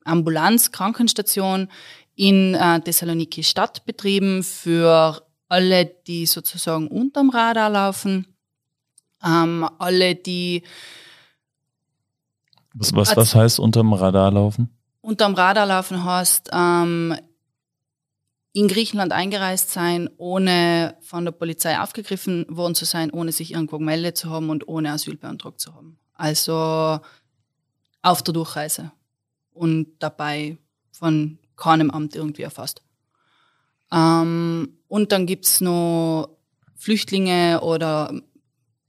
Ambulanz-Krankenstation 0.06 1.70
in 2.16 2.54
äh, 2.56 2.80
Thessaloniki 2.82 3.44
Stadt 3.44 3.86
betrieben 3.86 4.44
für 4.44 5.22
alle, 5.50 5.86
die 5.86 6.26
sozusagen 6.26 6.88
unterm 6.88 7.30
Radar 7.30 7.70
laufen, 7.70 8.28
ähm, 9.24 9.68
alle, 9.80 10.16
die 10.16 10.64
was, 12.74 12.94
was, 12.96 13.16
was 13.16 13.36
heißt 13.36 13.60
unterm 13.60 13.94
Radar 13.94 14.32
laufen? 14.32 14.76
Unterm 15.02 15.36
Radar 15.36 15.66
laufen 15.66 16.04
heißt, 16.04 16.50
ähm, 16.52 17.16
in 18.54 18.68
Griechenland 18.68 19.12
eingereist 19.12 19.72
sein, 19.72 20.10
ohne 20.18 20.96
von 21.02 21.26
der 21.26 21.32
Polizei 21.32 21.80
aufgegriffen 21.80 22.46
worden 22.50 22.76
zu 22.76 22.86
sein, 22.86 23.10
ohne 23.12 23.32
sich 23.32 23.52
irgendwo 23.52 23.80
gemeldet 23.80 24.16
zu 24.16 24.30
haben 24.30 24.50
und 24.52 24.68
ohne 24.68 24.92
Asyl 24.92 25.18
beantragt 25.18 25.60
zu 25.60 25.74
haben. 25.74 25.98
Also 26.14 27.00
auf 28.04 28.22
der 28.22 28.34
Durchreise 28.34 28.92
und 29.54 29.88
dabei 30.00 30.58
von 30.92 31.40
keinem 31.56 31.90
Amt 31.90 32.16
irgendwie 32.16 32.44
erfasst. 32.44 32.84
Ähm, 33.92 34.78
und 34.88 35.12
dann 35.12 35.26
gibt's 35.26 35.60
noch 35.60 36.30
Flüchtlinge 36.76 37.62
oder 37.62 38.14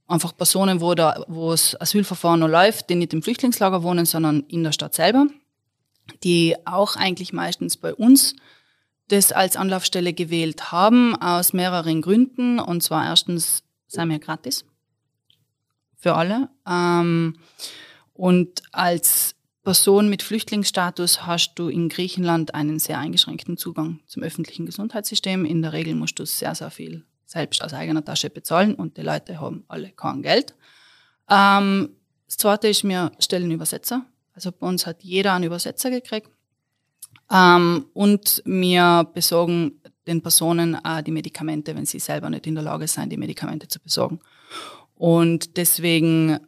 einfach 0.07 0.37
Personen, 0.37 0.79
wo 0.79 0.93
das 0.93 1.79
Asylverfahren 1.81 2.39
noch 2.39 2.47
läuft, 2.47 2.89
die 2.89 2.95
nicht 2.95 3.13
im 3.13 3.23
Flüchtlingslager 3.23 3.81
wohnen, 3.81 4.05
sondern 4.05 4.41
in 4.41 4.63
der 4.63 4.71
Stadt 4.71 4.93
selber, 4.93 5.27
die 6.23 6.55
auch 6.65 6.95
eigentlich 6.95 7.33
meistens 7.33 7.77
bei 7.77 7.95
uns 7.95 8.35
das 9.09 9.31
als 9.31 9.55
Anlaufstelle 9.55 10.13
gewählt 10.13 10.71
haben, 10.71 11.15
aus 11.15 11.53
mehreren 11.53 12.01
Gründen. 12.01 12.59
Und 12.59 12.81
zwar 12.81 13.05
erstens 13.05 13.63
sind 13.87 14.09
wir 14.09 14.19
gratis 14.19 14.65
für 15.97 16.15
alle. 16.15 16.49
Ähm, 16.67 17.35
und 18.13 18.63
als 18.71 19.35
Person 19.63 20.09
mit 20.09 20.21
Flüchtlingsstatus 20.21 21.25
hast 21.25 21.55
du 21.55 21.69
in 21.69 21.89
Griechenland 21.89 22.53
einen 22.53 22.77
sehr 22.77 22.99
eingeschränkten 22.99 23.57
Zugang 23.57 23.99
zum 24.05 24.21
öffentlichen 24.21 24.67
Gesundheitssystem. 24.67 25.43
In 25.43 25.63
der 25.63 25.73
Regel 25.73 25.95
musst 25.95 26.19
du 26.19 26.25
sehr, 26.25 26.53
sehr 26.53 26.69
viel 26.69 27.03
selbst 27.25 27.63
aus 27.63 27.73
eigener 27.73 28.05
Tasche 28.05 28.29
bezahlen 28.29 28.75
und 28.75 28.97
die 28.97 29.01
Leute 29.01 29.39
haben 29.41 29.65
alle 29.67 29.89
kein 29.89 30.21
Geld. 30.21 30.53
Ähm, 31.29 31.89
das 32.27 32.37
zweite 32.37 32.67
ist, 32.67 32.83
wir 32.83 33.11
stellen 33.19 33.49
Übersetzer. 33.49 34.05
Also 34.33 34.51
bei 34.51 34.67
uns 34.67 34.85
hat 34.85 35.03
jeder 35.03 35.33
einen 35.33 35.45
Übersetzer 35.45 35.89
gekriegt. 35.89 36.29
Ähm, 37.31 37.85
und 37.93 38.41
wir 38.45 39.09
besorgen 39.13 39.81
den 40.07 40.21
Personen 40.21 40.75
auch 40.83 41.01
die 41.01 41.11
Medikamente, 41.11 41.75
wenn 41.75 41.85
sie 41.85 41.99
selber 41.99 42.29
nicht 42.29 42.47
in 42.47 42.55
der 42.55 42.63
Lage 42.63 42.87
sind, 42.87 43.11
die 43.11 43.17
Medikamente 43.17 43.67
zu 43.67 43.79
besorgen. 43.79 44.19
Und 44.95 45.57
deswegen 45.57 46.39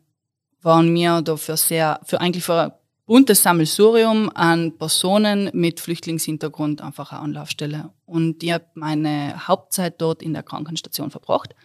waren 0.62 0.94
wir 0.94 1.22
dafür 1.22 1.58
sehr, 1.58 2.00
für 2.04 2.22
eigentlich 2.22 2.44
für 2.44 2.62
ein 2.62 2.72
buntes 3.06 3.44
Sammelsurium 3.44 4.30
an 4.36 4.78
Personen 4.78 5.50
mit 5.54 5.80
Flüchtlingshintergrund 5.80 6.82
einfach 6.82 7.12
eine 7.12 7.22
Anlaufstelle. 7.22 7.92
Und 8.06 8.44
ich 8.44 8.52
habe 8.52 8.66
meine 8.76 9.48
Hauptzeit 9.48 10.00
dort 10.00 10.22
in 10.22 10.34
der 10.34 10.44
Krankenstation 10.44 11.10
verbracht. 11.10 11.56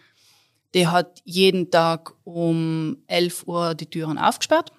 Die 0.73 0.87
hat 0.87 1.21
jeden 1.23 1.69
Tag 1.69 2.13
um 2.23 2.97
11 3.07 3.47
Uhr 3.47 3.75
die 3.75 3.85
Türen 3.85 4.17
aufgesperrt 4.17 4.71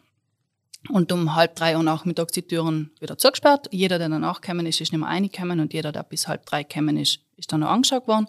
und 0.91 1.13
um 1.13 1.35
halb 1.35 1.57
drei 1.57 1.77
Uhr 1.77 1.83
nachmittags 1.83 2.33
die 2.33 2.43
Türen 2.43 2.91
wieder 3.01 3.19
zugesperrt. 3.19 3.69
Jeder, 3.71 3.99
der 3.99 4.09
danach 4.09 4.41
gekommen 4.41 4.67
ist, 4.67 4.81
ist 4.81 4.93
nicht 4.93 5.01
mehr 5.01 5.09
reingekommen 5.09 5.61
und 5.61 5.73
jeder, 5.73 5.93
der 5.93 6.03
bis 6.03 6.29
halb 6.29 6.47
drei 6.47 6.63
gekommen 6.63 6.97
ist, 6.97 7.21
ist 7.37 7.53
dann 7.53 7.61
noch 7.61 7.69
angeschaut 7.69 8.07
worden. 8.07 8.27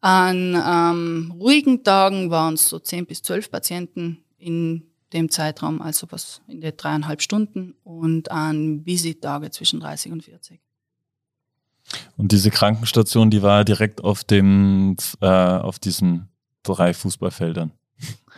An 0.00 0.54
ähm, 0.54 1.34
ruhigen 1.38 1.82
Tagen 1.82 2.30
waren 2.30 2.54
es 2.54 2.68
so 2.68 2.78
zehn 2.78 3.06
bis 3.06 3.22
zwölf 3.22 3.50
Patienten 3.50 4.22
in 4.36 4.82
dem 5.14 5.30
Zeitraum, 5.30 5.80
also 5.80 6.06
was 6.10 6.42
in 6.48 6.60
den 6.60 6.76
dreieinhalb 6.76 7.22
Stunden 7.22 7.74
und 7.84 8.30
an 8.30 8.84
Busy-Tage 8.84 9.50
zwischen 9.50 9.80
30 9.80 10.12
und 10.12 10.24
40. 10.24 10.60
Und 12.16 12.32
diese 12.32 12.50
Krankenstation, 12.50 13.30
die 13.30 13.42
war 13.42 13.64
direkt 13.64 14.02
auf 14.02 14.24
dem, 14.24 14.96
äh, 15.20 15.26
auf 15.26 15.78
diesen 15.78 16.28
drei 16.62 16.92
Fußballfeldern. 16.92 17.72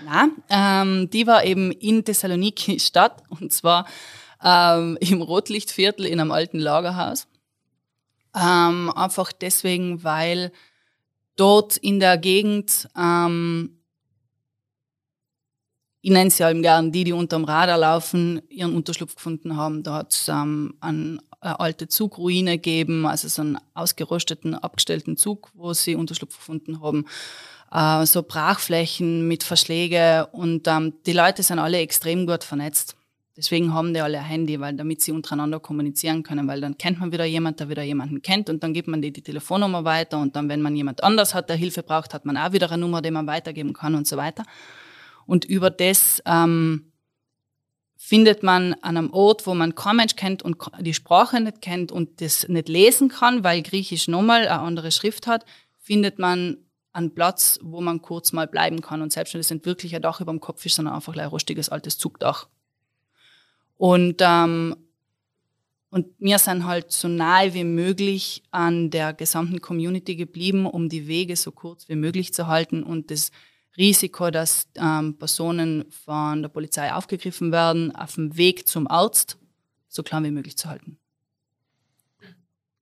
Na, 0.04 0.28
ähm, 0.50 1.08
die 1.10 1.26
war 1.26 1.44
eben 1.44 1.72
in 1.72 2.04
Thessaloniki 2.04 2.78
Stadt 2.80 3.22
und 3.28 3.52
zwar 3.52 3.86
ähm, 4.42 4.98
im 5.00 5.22
Rotlichtviertel 5.22 6.06
in 6.06 6.20
einem 6.20 6.32
alten 6.32 6.58
Lagerhaus. 6.58 7.26
Ähm, 8.34 8.92
einfach 8.94 9.32
deswegen, 9.32 10.04
weil 10.04 10.52
dort 11.36 11.76
in 11.78 12.00
der 12.00 12.18
Gegend, 12.18 12.88
ähm, 12.96 13.78
ich 16.02 16.10
nenne 16.10 16.28
es 16.28 16.38
ja 16.38 16.50
eben 16.50 16.62
gern, 16.62 16.92
die, 16.92 17.04
die 17.04 17.12
unterm 17.12 17.44
Radar 17.44 17.78
laufen, 17.78 18.42
ihren 18.48 18.76
Unterschlupf 18.76 19.14
gefunden 19.14 19.56
haben. 19.56 19.82
Da 19.82 19.94
hat 19.94 20.12
es 20.12 20.28
ähm, 20.28 20.74
eine 20.80 21.18
alte 21.40 21.88
Zugruine 21.88 22.58
gegeben, 22.58 23.06
also 23.06 23.26
so 23.28 23.42
einen 23.42 23.58
ausgerosteten, 23.74 24.54
abgestellten 24.54 25.16
Zug, 25.16 25.50
wo 25.54 25.72
sie 25.72 25.94
Unterschlupf 25.94 26.36
gefunden 26.36 26.80
haben 26.80 27.06
äh, 27.76 28.06
so 28.06 28.22
Brachflächen 28.22 29.28
mit 29.28 29.44
Verschläge 29.44 30.28
und 30.32 30.66
ähm, 30.66 30.94
die 31.04 31.12
Leute 31.12 31.42
sind 31.42 31.58
alle 31.58 31.78
extrem 31.78 32.26
gut 32.26 32.42
vernetzt. 32.42 32.96
Deswegen 33.36 33.74
haben 33.74 33.92
die 33.92 34.00
alle 34.00 34.18
ein 34.18 34.24
Handy, 34.24 34.58
weil 34.60 34.74
damit 34.74 35.02
sie 35.02 35.12
untereinander 35.12 35.60
kommunizieren 35.60 36.22
können, 36.22 36.48
weil 36.48 36.62
dann 36.62 36.78
kennt 36.78 37.00
man 37.00 37.12
wieder 37.12 37.26
jemand, 37.26 37.60
der 37.60 37.68
wieder 37.68 37.82
jemanden 37.82 38.22
kennt 38.22 38.48
und 38.48 38.62
dann 38.62 38.72
gibt 38.72 38.88
man 38.88 39.02
die, 39.02 39.12
die 39.12 39.20
Telefonnummer 39.20 39.84
weiter 39.84 40.18
und 40.18 40.36
dann, 40.36 40.48
wenn 40.48 40.62
man 40.62 40.74
jemand 40.74 41.04
anders 41.04 41.34
hat, 41.34 41.50
der 41.50 41.56
Hilfe 41.56 41.82
braucht, 41.82 42.14
hat 42.14 42.24
man 42.24 42.38
auch 42.38 42.52
wieder 42.52 42.70
eine 42.70 42.80
Nummer, 42.80 43.02
die 43.02 43.10
man 43.10 43.26
weitergeben 43.26 43.74
kann 43.74 43.94
und 43.94 44.06
so 44.06 44.16
weiter. 44.16 44.44
Und 45.26 45.44
über 45.44 45.68
das 45.68 46.22
ähm, 46.24 46.92
findet 47.98 48.42
man 48.42 48.72
an 48.80 48.96
einem 48.96 49.12
Ort, 49.12 49.46
wo 49.46 49.54
man 49.54 49.74
kein 49.74 49.96
Mensch 49.96 50.16
kennt 50.16 50.42
und 50.42 50.56
die 50.80 50.94
Sprache 50.94 51.42
nicht 51.42 51.60
kennt 51.60 51.92
und 51.92 52.22
das 52.22 52.48
nicht 52.48 52.70
lesen 52.70 53.10
kann, 53.10 53.44
weil 53.44 53.60
Griechisch 53.60 54.08
nochmal 54.08 54.48
eine 54.48 54.60
andere 54.60 54.90
Schrift 54.92 55.26
hat, 55.26 55.44
findet 55.78 56.18
man 56.18 56.56
einen 56.96 57.14
Platz, 57.14 57.58
wo 57.62 57.80
man 57.80 58.00
kurz 58.00 58.32
mal 58.32 58.46
bleiben 58.46 58.80
kann. 58.80 59.02
Und 59.02 59.12
selbst 59.12 59.34
wenn 59.34 59.40
es 59.40 59.50
nicht 59.50 59.66
wirklich 59.66 59.94
ein 59.94 60.02
Dach 60.02 60.20
über 60.20 60.32
dem 60.32 60.40
Kopf 60.40 60.64
ist, 60.64 60.76
sondern 60.76 60.94
einfach 60.94 61.14
ein 61.14 61.28
rustiges 61.28 61.68
altes 61.68 61.98
Zugdach. 61.98 62.48
Und, 63.76 64.16
ähm, 64.20 64.76
und 65.90 66.06
wir 66.18 66.38
sind 66.38 66.64
halt 66.64 66.90
so 66.90 67.08
nahe 67.08 67.52
wie 67.52 67.64
möglich 67.64 68.42
an 68.50 68.90
der 68.90 69.12
gesamten 69.12 69.60
Community 69.60 70.16
geblieben, 70.16 70.66
um 70.66 70.88
die 70.88 71.06
Wege 71.06 71.36
so 71.36 71.52
kurz 71.52 71.88
wie 71.88 71.96
möglich 71.96 72.32
zu 72.32 72.46
halten 72.46 72.82
und 72.82 73.10
das 73.10 73.30
Risiko, 73.76 74.30
dass 74.30 74.66
ähm, 74.76 75.18
Personen 75.18 75.84
von 75.90 76.40
der 76.40 76.48
Polizei 76.48 76.92
aufgegriffen 76.92 77.52
werden, 77.52 77.94
auf 77.94 78.14
dem 78.14 78.38
Weg 78.38 78.66
zum 78.66 78.88
Arzt 78.88 79.36
so 79.88 80.02
klein 80.02 80.24
wie 80.24 80.30
möglich 80.30 80.56
zu 80.56 80.70
halten. 80.70 80.98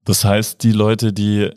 Das 0.04 0.24
heißt, 0.24 0.62
die 0.62 0.72
Leute, 0.72 1.12
die 1.12 1.50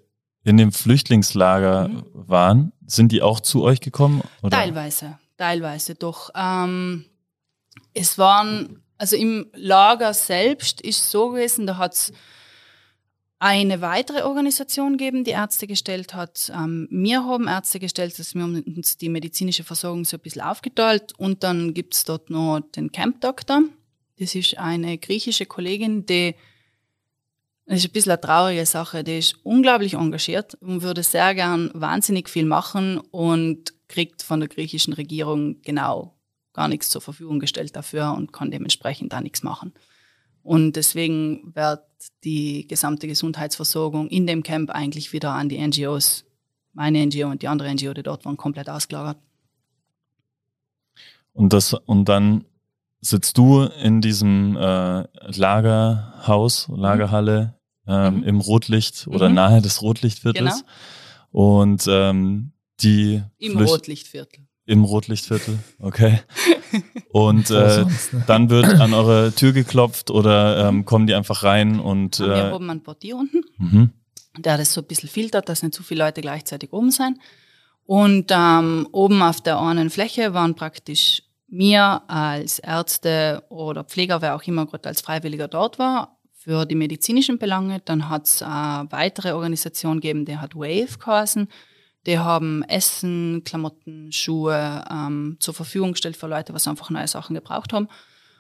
in 0.48 0.56
dem 0.56 0.72
Flüchtlingslager 0.72 1.90
mhm. 1.90 2.04
waren, 2.14 2.72
sind 2.86 3.12
die 3.12 3.22
auch 3.22 3.42
zu 3.42 3.64
euch 3.64 3.82
gekommen? 3.82 4.22
Oder? 4.42 4.56
Teilweise, 4.56 5.20
teilweise 5.38 5.96
doch. 5.96 6.30
Ähm, 6.34 7.04
es 7.94 8.18
waren, 8.18 8.82
also 8.98 9.18
im 9.18 9.48
Lager 9.54 10.14
selbst 10.14 10.80
ist 10.80 11.12
so 11.12 11.32
gewesen, 11.32 11.68
da 11.68 11.78
hat 11.78 11.94
es 11.96 12.14
eine 13.40 13.82
weitere 13.82 14.24
Organisation 14.24 14.98
gegeben, 14.98 15.26
die 15.26 15.32
Ärzte 15.32 15.68
gestellt 15.68 16.14
hat. 16.14 16.50
Ähm, 16.56 16.88
wir 16.90 17.26
haben 17.26 17.50
Ärzte 17.50 17.82
gestellt, 17.82 18.16
also 18.18 18.40
wir 18.40 18.46
uns 18.66 18.98
die 18.98 19.10
medizinische 19.10 19.66
Versorgung 19.66 20.06
so 20.06 20.16
ein 20.16 20.22
bisschen 20.22 20.44
aufgeteilt 20.44 21.12
und 21.18 21.44
dann 21.44 21.74
gibt 21.74 21.94
es 21.94 22.06
dort 22.06 22.30
noch 22.30 22.62
den 22.74 22.94
Camp 22.94 23.20
Doctor. 23.20 23.64
Das 24.18 24.34
ist 24.34 24.58
eine 24.58 24.98
griechische 24.98 25.46
Kollegin, 25.46 26.06
die 26.06 26.36
das 27.68 27.80
ist 27.80 27.90
ein 27.90 27.92
bisschen 27.92 28.14
eine 28.14 28.22
traurige 28.22 28.66
Sache. 28.66 29.04
Die 29.04 29.18
ist 29.18 29.36
unglaublich 29.44 29.94
engagiert 29.94 30.56
und 30.56 30.82
würde 30.84 31.04
sehr 31.04 31.36
gern 31.36 31.70
wahnsinnig 31.74 32.30
viel 32.30 32.46
machen 32.46 32.98
und 32.98 33.74
kriegt 33.90 34.24
von 34.24 34.40
der 34.40 34.48
griechischen 34.48 34.94
Regierung 34.94 35.62
genau 35.64 36.18
gar 36.54 36.70
nichts 36.70 36.90
zur 36.90 37.02
Verfügung 37.02 37.40
gestellt 37.40 37.76
dafür 37.76 38.14
und 38.14 38.32
kann 38.32 38.52
dementsprechend 38.52 39.12
da 39.12 39.20
nichts 39.20 39.44
machen. 39.44 39.74
Und 40.44 40.78
deswegen 40.78 41.54
wird 41.56 41.84
die 42.24 42.68
gesamte 42.68 43.06
Gesundheitsversorgung 43.06 44.08
in 44.08 44.28
dem 44.28 44.44
Camp 44.44 44.72
eigentlich 44.72 45.12
wieder 45.12 45.34
an 45.34 45.50
die 45.50 45.60
NGOs, 45.60 46.24
meine 46.74 47.06
NGO 47.06 47.28
und 47.28 47.42
die 47.42 47.50
andere 47.50 47.74
NGO, 47.74 47.94
die 47.94 48.04
dort 48.04 48.24
waren, 48.24 48.38
komplett 48.38 48.70
ausgelagert. 48.70 49.18
Und 51.34 51.52
das 51.52 51.74
und 51.74 52.06
dann 52.06 52.46
sitzt 53.02 53.38
du 53.38 53.64
in 53.64 54.02
diesem 54.02 54.56
äh, 54.56 55.04
Lagerhaus, 55.38 56.68
Lagerhalle 56.74 57.57
ähm, 57.88 58.18
mhm. 58.18 58.24
im 58.24 58.40
Rotlicht 58.40 59.08
oder 59.08 59.30
mhm. 59.30 59.36
nahe 59.36 59.62
des 59.62 59.82
Rotlichtviertels. 59.82 60.64
Genau. 60.64 60.68
Und 61.32 61.86
ähm, 61.90 62.52
die 62.82 63.24
im 63.38 63.54
Flücht 63.54 63.72
Rotlichtviertel. 63.72 64.48
Im 64.66 64.84
Rotlichtviertel, 64.84 65.60
okay. 65.80 66.20
Und 67.12 67.50
äh, 67.50 67.86
ne? 67.86 67.88
dann 68.28 68.50
wird 68.50 68.66
an 68.66 68.94
eure 68.94 69.32
Tür 69.34 69.54
geklopft 69.54 70.12
oder 70.12 70.68
ähm, 70.68 70.84
kommen 70.84 71.08
die 71.08 71.16
einfach 71.16 71.44
rein 71.44 71.80
und. 71.80 72.20
Äh, 72.20 72.28
wir 72.28 72.54
oben 72.54 72.70
ein 72.70 72.84
Portier 72.84 73.16
unten, 73.16 73.44
mhm. 73.58 73.92
der 74.38 74.58
das 74.58 74.74
so 74.74 74.82
ein 74.82 74.88
bisschen 74.88 75.10
filtert, 75.10 75.48
dass 75.48 75.64
nicht 75.64 75.74
zu 75.74 75.84
viele 75.84 76.04
Leute 76.04 76.22
gleichzeitig 76.22 76.74
oben 76.74 76.92
sind. 76.92 77.18
Und 77.86 78.32
ähm, 78.32 78.88
oben 78.92 79.22
auf 79.22 79.40
der 79.40 79.60
einen 79.60 79.90
Fläche 79.90 80.34
waren 80.34 80.56
praktisch 80.56 81.24
mir 81.48 82.04
als 82.10 82.60
Ärzte 82.60 83.44
oder 83.50 83.86
Pfleger, 83.86 84.22
wer 84.22 84.36
auch 84.36 84.44
immer 84.44 84.66
gerade 84.66 84.90
als 84.90 85.00
Freiwilliger 85.00 85.48
dort 85.48 85.80
war, 85.80 86.17
für 86.48 86.66
die 86.66 86.76
medizinischen 86.76 87.38
Belange. 87.38 87.82
Dann 87.84 88.08
hat 88.08 88.26
es 88.26 88.42
eine 88.42 88.90
weitere 88.90 89.34
Organisation 89.34 90.00
gegeben, 90.00 90.24
die 90.24 90.38
hat 90.38 90.56
Wave 90.56 90.98
geheißen. 90.98 91.50
Die 92.06 92.20
haben 92.20 92.64
Essen, 92.64 93.42
Klamotten, 93.44 94.14
Schuhe 94.14 94.86
ähm, 94.90 95.36
zur 95.42 95.54
Verfügung 95.54 95.92
gestellt 95.92 96.16
für 96.16 96.28
Leute, 96.28 96.54
was 96.54 96.66
einfach 96.66 96.90
neue 96.90 97.10
Sachen 97.10 97.34
gebraucht 97.34 97.74
haben. 97.74 97.90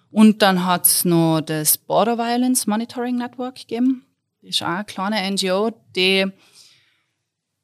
Und 0.09 0.41
dann 0.41 0.65
hat 0.65 0.85
es 0.85 1.03
noch 1.03 1.41
das 1.41 1.77
Border 1.77 2.17
Violence 2.17 2.65
Monitoring 2.65 3.17
Network 3.17 3.55
gegeben. 3.55 4.05
Das 4.41 4.51
ist 4.51 4.63
auch 4.63 4.67
eine 4.67 4.85
kleine 4.85 5.31
NGO, 5.31 5.71
die, 5.93 6.27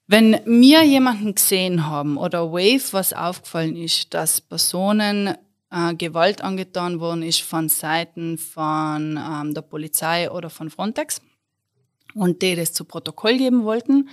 wenn 0.08 0.42
wir 0.46 0.84
jemanden 0.84 1.36
gesehen 1.36 1.88
haben 1.88 2.18
oder 2.18 2.52
Wave 2.52 2.92
was 2.92 3.14
aufgefallen 3.14 3.78
ist, 3.78 4.14
dass 4.14 4.42
Personen 4.42 5.38
äh, 5.74 5.96
Gewalt 5.96 6.42
angetan 6.42 7.00
worden 7.00 7.24
ist 7.24 7.42
von 7.42 7.68
Seiten 7.68 8.38
von 8.38 9.18
ähm, 9.18 9.54
der 9.54 9.64
Polizei 9.64 10.30
oder 10.30 10.50
von 10.50 10.70
Frontex 10.70 11.22
und 12.14 12.42
die 12.44 12.56
das 12.56 12.74
zu 12.74 12.86
Protokoll 12.86 13.38
geben 13.38 13.64
wollten, 13.64 14.10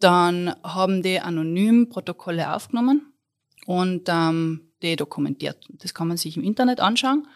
dann 0.00 0.54
haben 0.62 1.02
die 1.02 1.20
anonym 1.20 1.90
Protokolle 1.90 2.54
aufgenommen 2.54 3.12
und 3.66 4.08
ähm, 4.08 4.72
die 4.82 4.96
dokumentiert. 4.96 5.66
Das 5.70 5.92
kann 5.92 6.08
man 6.08 6.16
sich 6.16 6.36
im 6.36 6.44
Internet 6.44 6.80
anschauen. 6.80 7.26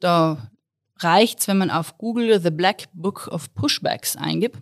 Da 0.00 0.50
reicht 0.98 1.40
es, 1.40 1.48
wenn 1.48 1.58
man 1.58 1.70
auf 1.70 1.98
Google 1.98 2.40
The 2.40 2.50
Black 2.50 2.84
Book 2.94 3.28
of 3.28 3.52
Pushbacks 3.54 4.16
eingibt. 4.16 4.58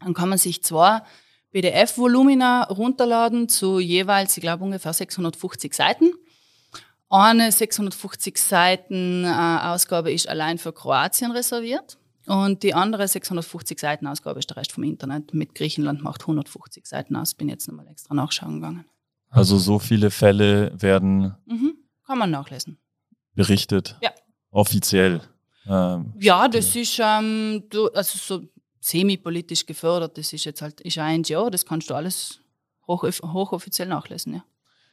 Dann 0.00 0.12
kann 0.12 0.28
man 0.28 0.38
sich 0.38 0.62
zwar 0.62 1.06
PDF-Volumina 1.52 2.64
runterladen 2.64 3.48
zu 3.48 3.78
jeweils, 3.78 4.36
ich 4.36 4.42
glaube, 4.42 4.64
ungefähr 4.64 4.92
650 4.92 5.72
Seiten. 5.72 6.12
Eine 7.08 7.52
650 7.52 8.36
Seiten 8.38 9.24
äh, 9.24 9.28
Ausgabe 9.28 10.12
ist 10.12 10.28
allein 10.28 10.58
für 10.58 10.72
Kroatien 10.72 11.30
reserviert. 11.30 11.98
Und 12.26 12.64
die 12.64 12.74
andere 12.74 13.06
650 13.06 13.78
Seiten 13.78 14.06
Ausgabe 14.08 14.40
ist 14.40 14.50
der 14.50 14.56
Rest 14.56 14.72
vom 14.72 14.82
Internet. 14.82 15.32
Mit 15.32 15.54
Griechenland 15.54 16.02
macht 16.02 16.22
150 16.22 16.84
Seiten 16.84 17.14
aus. 17.14 17.34
Bin 17.34 17.48
jetzt 17.48 17.68
nochmal 17.68 17.86
extra 17.86 18.14
nachschauen 18.14 18.56
gegangen. 18.56 18.84
Also 19.30 19.58
so 19.58 19.78
viele 19.78 20.10
Fälle 20.10 20.72
werden. 20.80 21.36
Mhm. 21.46 21.76
Kann 22.04 22.18
man 22.18 22.30
nachlesen. 22.30 22.78
Berichtet. 23.34 23.96
Ja. 24.00 24.10
Offiziell. 24.50 25.20
Ähm, 25.68 26.14
ja, 26.18 26.48
das 26.48 26.74
ja. 26.74 26.80
ist 26.80 27.00
ähm, 27.00 27.64
du, 27.70 27.88
also 27.88 28.18
so 28.18 28.48
semi-politisch 28.80 29.66
gefördert. 29.66 30.18
Das 30.18 30.32
ist 30.32 30.44
jetzt 30.44 30.62
halt 30.62 30.80
ist 30.80 30.98
ein 30.98 31.20
NGO, 31.20 31.50
das 31.50 31.66
kannst 31.66 31.90
du 31.90 31.94
alles 31.94 32.40
hoch, 32.86 33.02
hochoffiziell 33.04 33.88
nachlesen, 33.88 34.34
ja. 34.34 34.44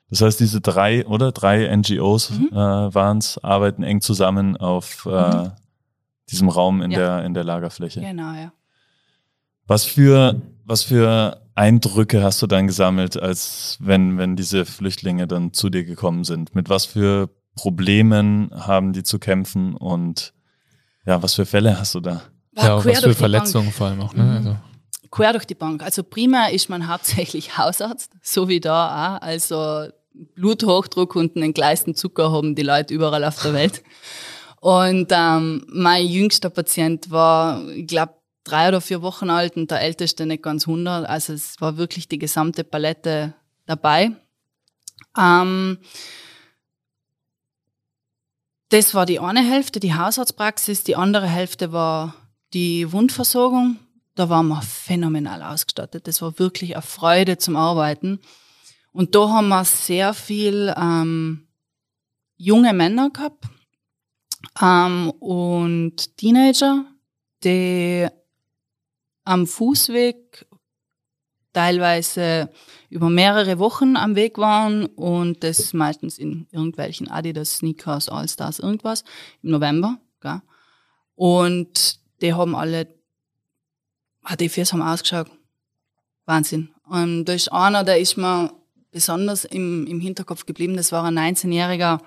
Das 0.09 0.21
heißt, 0.21 0.39
diese 0.39 0.61
drei 0.61 1.05
oder 1.07 1.31
drei 1.31 1.75
NGOs 1.75 2.31
mhm. 2.31 2.49
äh, 2.51 2.55
waren 2.55 3.17
es, 3.17 3.43
arbeiten 3.43 3.83
eng 3.83 4.01
zusammen 4.01 4.57
auf 4.57 5.05
äh, 5.05 5.09
mhm 5.09 5.51
diesem 6.33 6.49
Raum 6.49 6.81
in, 6.81 6.91
ja. 6.91 6.99
der, 6.99 7.25
in 7.25 7.33
der 7.33 7.43
Lagerfläche. 7.43 8.01
Genau, 8.01 8.33
ja. 8.33 8.51
Was 9.67 9.85
für, 9.85 10.41
was 10.65 10.83
für 10.83 11.41
Eindrücke 11.55 12.23
hast 12.23 12.41
du 12.41 12.47
dann 12.47 12.67
gesammelt, 12.67 13.21
als 13.21 13.77
wenn, 13.79 14.17
wenn 14.17 14.35
diese 14.35 14.65
Flüchtlinge 14.65 15.27
dann 15.27 15.53
zu 15.53 15.69
dir 15.69 15.85
gekommen 15.85 16.23
sind? 16.23 16.55
Mit 16.55 16.69
was 16.69 16.85
für 16.85 17.29
Problemen 17.55 18.49
haben 18.53 18.93
die 18.93 19.03
zu 19.03 19.19
kämpfen 19.19 19.75
und 19.75 20.33
ja, 21.05 21.21
was 21.21 21.35
für 21.35 21.45
Fälle 21.45 21.79
hast 21.79 21.95
du 21.95 21.99
da? 21.99 22.23
Ja, 22.55 22.75
auch 22.75 22.85
was 22.85 23.01
für 23.01 23.13
Verletzungen 23.13 23.71
vor 23.71 23.87
allem 23.87 24.01
auch. 24.01 24.13
Ne? 24.13 24.23
Mhm. 24.23 24.37
Also. 24.37 24.57
Quer 25.13 25.33
durch 25.33 25.45
die 25.45 25.53
Bank. 25.53 25.83
Also 25.83 26.01
primär 26.01 26.51
ist 26.51 26.69
man 26.69 26.87
hauptsächlich 26.87 27.55
Hausarzt, 27.59 28.11
so 28.23 28.47
wie 28.47 28.59
da 28.59 29.19
auch. 29.19 29.21
Also 29.21 29.89
Bluthochdruck 30.11 31.15
und 31.15 31.35
einen 31.35 31.53
gleisten 31.53 31.93
Zucker 31.93 32.31
haben 32.31 32.55
die 32.55 32.63
Leute 32.63 32.95
überall 32.95 33.23
auf 33.23 33.39
der 33.43 33.53
Welt. 33.53 33.83
Und 34.59 35.09
ähm, 35.11 35.67
mein 35.67 36.07
jüngster 36.07 36.49
Patient 36.49 37.11
war, 37.11 37.63
ich 37.69 37.85
glaube, 37.85 38.15
drei 38.43 38.69
oder 38.69 38.81
vier 38.81 39.03
Wochen 39.03 39.29
alt 39.29 39.55
und 39.55 39.69
der 39.69 39.81
älteste 39.81 40.25
nicht 40.25 40.41
ganz 40.41 40.67
100. 40.67 41.07
Also 41.07 41.33
es 41.33 41.61
war 41.61 41.77
wirklich 41.77 42.07
die 42.07 42.17
gesamte 42.17 42.63
Palette 42.63 43.35
dabei. 43.67 44.13
Ähm, 45.15 45.77
das 48.69 48.95
war 48.95 49.05
die 49.05 49.19
eine 49.19 49.47
Hälfte, 49.47 49.79
die 49.79 49.93
Hausarztpraxis. 49.93 50.83
Die 50.83 50.95
andere 50.95 51.27
Hälfte 51.27 51.71
war 51.71 52.15
die 52.55 52.91
Wundversorgung. 52.91 53.77
Da 54.15 54.29
waren 54.29 54.47
wir 54.47 54.61
phänomenal 54.61 55.41
ausgestattet. 55.41 56.07
Das 56.07 56.21
war 56.21 56.37
wirklich 56.39 56.75
eine 56.75 56.81
Freude 56.83 57.37
zum 57.37 57.55
Arbeiten. 57.55 58.19
Und 58.91 59.15
da 59.15 59.29
haben 59.29 59.49
wir 59.49 59.65
sehr 59.65 60.13
viel 60.13 60.73
ähm, 60.77 61.47
junge 62.37 62.73
Männer 62.73 63.09
gehabt, 63.09 63.45
ähm, 64.61 65.11
und 65.19 66.17
Teenager, 66.17 66.85
die 67.43 68.07
am 69.23 69.47
Fußweg 69.47 70.45
teilweise 71.53 72.49
über 72.89 73.09
mehrere 73.09 73.59
Wochen 73.59 73.95
am 73.95 74.15
Weg 74.15 74.37
waren 74.37 74.85
und 74.87 75.43
das 75.43 75.73
meistens 75.73 76.17
in 76.17 76.47
irgendwelchen 76.51 77.09
Adidas, 77.09 77.57
Sneakers, 77.57 78.09
Allstars, 78.09 78.59
irgendwas 78.59 79.03
im 79.43 79.51
November. 79.51 79.99
Gell? 80.19 80.41
Und 81.15 81.99
die 82.21 82.33
haben 82.33 82.55
alle, 82.55 82.87
die 84.39 84.49
Füße 84.49 84.73
haben 84.73 84.81
ausgeschaut. 84.81 85.29
Wahnsinn. 86.25 86.69
Und 86.85 87.25
da 87.25 87.33
ist 87.33 87.51
einer, 87.51 87.83
der 87.83 87.99
ist 87.99 88.17
mir 88.17 88.53
besonders 88.91 89.45
im, 89.45 89.87
im 89.87 89.99
Hinterkopf 89.99 90.45
geblieben, 90.45 90.77
das 90.77 90.91
war 90.91 91.03
ein 91.03 91.17
19-jähriger 91.17 91.99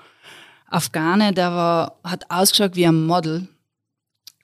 Afghane, 0.68 1.32
der 1.32 1.52
war, 1.52 1.98
hat 2.02 2.30
ausgeschaut 2.30 2.76
wie 2.76 2.86
ein 2.86 3.06
Model. 3.06 3.48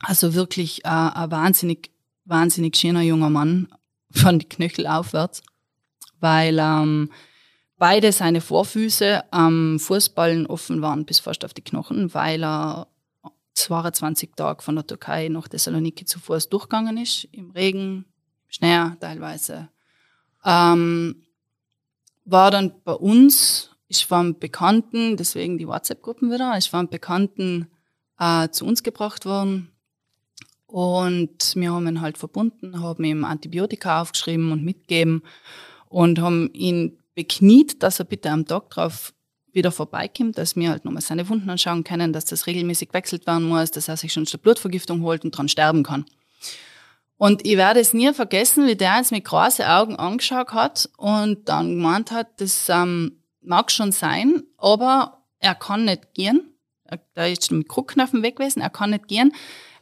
Also 0.00 0.34
wirklich 0.34 0.84
äh, 0.84 0.88
ein 0.88 1.30
wahnsinnig, 1.30 1.90
wahnsinnig 2.24 2.76
schöner 2.76 3.02
junger 3.02 3.30
Mann 3.30 3.68
von 4.10 4.38
die 4.38 4.48
Knöchel 4.48 4.86
aufwärts, 4.86 5.42
weil 6.20 6.58
ähm, 6.58 7.10
beide 7.78 8.12
seine 8.12 8.40
Vorfüße 8.40 9.24
am 9.32 9.78
Fußballen 9.78 10.46
offen 10.46 10.82
waren 10.82 11.04
bis 11.04 11.20
fast 11.20 11.44
auf 11.44 11.54
die 11.54 11.62
Knochen, 11.62 12.12
weil 12.14 12.44
er 12.44 12.88
22 13.54 14.30
Tage 14.34 14.62
von 14.62 14.76
der 14.76 14.86
Türkei 14.86 15.28
nach 15.28 15.48
Thessaloniki 15.48 16.04
zu 16.04 16.18
Fuß 16.18 16.48
durchgegangen 16.48 16.96
ist, 16.96 17.24
im 17.32 17.50
Regen, 17.50 18.06
Schnee 18.48 18.90
teilweise. 19.00 19.68
Ähm, 20.44 21.22
war 22.24 22.50
dann 22.50 22.72
bei 22.84 22.92
uns 22.92 23.72
ich 23.98 24.10
war 24.10 24.20
einem 24.20 24.38
Bekannten, 24.38 25.16
deswegen 25.16 25.58
die 25.58 25.68
WhatsApp-Gruppen 25.68 26.30
wieder, 26.30 26.56
ich 26.56 26.72
war 26.72 26.80
einem 26.80 26.88
Bekannten 26.88 27.68
äh, 28.18 28.48
zu 28.48 28.64
uns 28.64 28.82
gebracht 28.82 29.26
worden 29.26 29.70
und 30.66 31.54
wir 31.54 31.72
haben 31.72 31.86
ihn 31.86 32.00
halt 32.00 32.16
verbunden, 32.16 32.80
haben 32.80 33.04
ihm 33.04 33.24
Antibiotika 33.24 34.00
aufgeschrieben 34.00 34.50
und 34.50 34.64
mitgegeben 34.64 35.22
und 35.88 36.20
haben 36.20 36.50
ihn 36.54 36.98
bekniet, 37.14 37.82
dass 37.82 37.98
er 37.98 38.06
bitte 38.06 38.30
am 38.30 38.46
Tag 38.46 38.70
drauf 38.70 39.12
wieder 39.52 39.70
vorbeikommt, 39.70 40.38
dass 40.38 40.56
wir 40.56 40.70
halt 40.70 40.84
nochmal 40.84 41.02
seine 41.02 41.28
Wunden 41.28 41.50
anschauen 41.50 41.84
können, 41.84 42.12
dass 42.12 42.24
das 42.24 42.46
regelmäßig 42.46 42.92
wechselt 42.92 43.26
werden 43.26 43.48
muss, 43.48 43.70
dass 43.70 43.88
er 43.88 43.96
sich 43.96 44.12
schon 44.12 44.26
eine 44.26 44.38
Blutvergiftung 44.38 45.02
holt 45.02 45.24
und 45.24 45.36
dran 45.36 45.48
sterben 45.48 45.82
kann. 45.82 46.04
Und 47.18 47.46
ich 47.46 47.56
werde 47.56 47.80
es 47.80 47.92
nie 47.92 48.12
vergessen, 48.12 48.66
wie 48.66 48.74
der 48.74 48.98
uns 48.98 49.10
mit 49.10 49.24
großen 49.24 49.64
Augen 49.64 49.96
angeschaut 49.96 50.52
hat 50.52 50.90
und 50.96 51.48
dann 51.48 51.76
gemeint 51.76 52.10
hat, 52.10 52.40
dass 52.40 52.68
ähm, 52.68 53.22
mag 53.40 53.70
schon 53.70 53.92
sein, 53.92 54.42
aber 54.56 55.22
er 55.38 55.54
kann 55.54 55.84
nicht 55.84 56.14
gehen. 56.14 56.48
Er 57.14 57.30
ist 57.30 57.50
mit 57.52 57.68
Krücken 57.68 58.02
auf 58.02 58.10
dem 58.10 58.22
Weg 58.22 58.36
gewesen, 58.36 58.60
er 58.60 58.70
kann 58.70 58.90
nicht 58.90 59.08
gehen. 59.08 59.32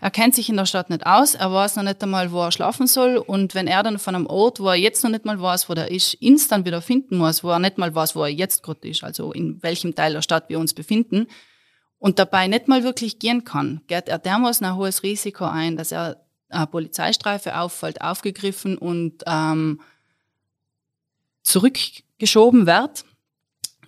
Er 0.01 0.11
kennt 0.11 0.35
sich 0.35 0.49
in 0.49 0.57
der 0.57 0.67
Stadt 0.67 0.89
nicht 0.91 1.07
aus, 1.07 1.35
er 1.35 1.53
weiß 1.53 1.77
noch 1.77 1.83
nicht 1.83 2.03
einmal, 2.03 2.33
wo 2.33 2.41
er 2.43 2.53
schlafen 2.53 2.87
soll. 2.87 3.17
Und 3.17 3.55
wenn 3.55 3.67
er 3.67 3.83
dann 3.83 3.99
von 3.99 4.15
einem 4.15 4.27
Ort, 4.27 4.61
wo 4.61 4.69
er 4.69 4.77
jetzt 4.77 5.05
noch 5.05 5.11
nicht 5.11 5.25
mal 5.25 5.41
weiß, 5.41 5.69
wo 5.69 5.75
er 5.75 5.91
ist, 5.91 6.15
instant 6.15 6.65
wieder 6.67 6.81
finden 6.81 7.19
muss, 7.19 7.45
wo 7.45 7.51
er 7.51 7.59
nicht 7.59 7.79
mal 7.79 7.95
weiß, 7.95 8.17
wo 8.17 8.23
er 8.23 8.29
jetzt 8.29 8.63
gerade 8.63 8.89
ist, 8.89 9.05
also 9.05 9.33
in 9.33 9.63
welchem 9.63 9.95
Teil 9.95 10.13
der 10.13 10.23
Stadt 10.23 10.49
wir 10.49 10.59
uns 10.59 10.75
befinden, 10.75 11.27
und 11.99 12.19
dabei 12.19 12.47
nicht 12.47 12.67
mal 12.67 12.83
wirklich 12.83 13.19
gehen 13.19 13.45
kann, 13.45 13.83
geht 13.87 14.09
er 14.09 14.19
dermaßen 14.19 14.67
ein 14.67 14.77
hohes 14.77 15.03
Risiko 15.03 15.45
ein, 15.45 15.77
dass 15.77 15.93
er 15.93 16.25
eine 16.49 16.67
Polizeistreife 16.67 17.59
auffällt, 17.59 18.01
aufgegriffen 18.01 18.79
und 18.79 19.23
ähm, 19.27 19.83
zurückgeschoben 21.43 22.67
wird 22.67 23.05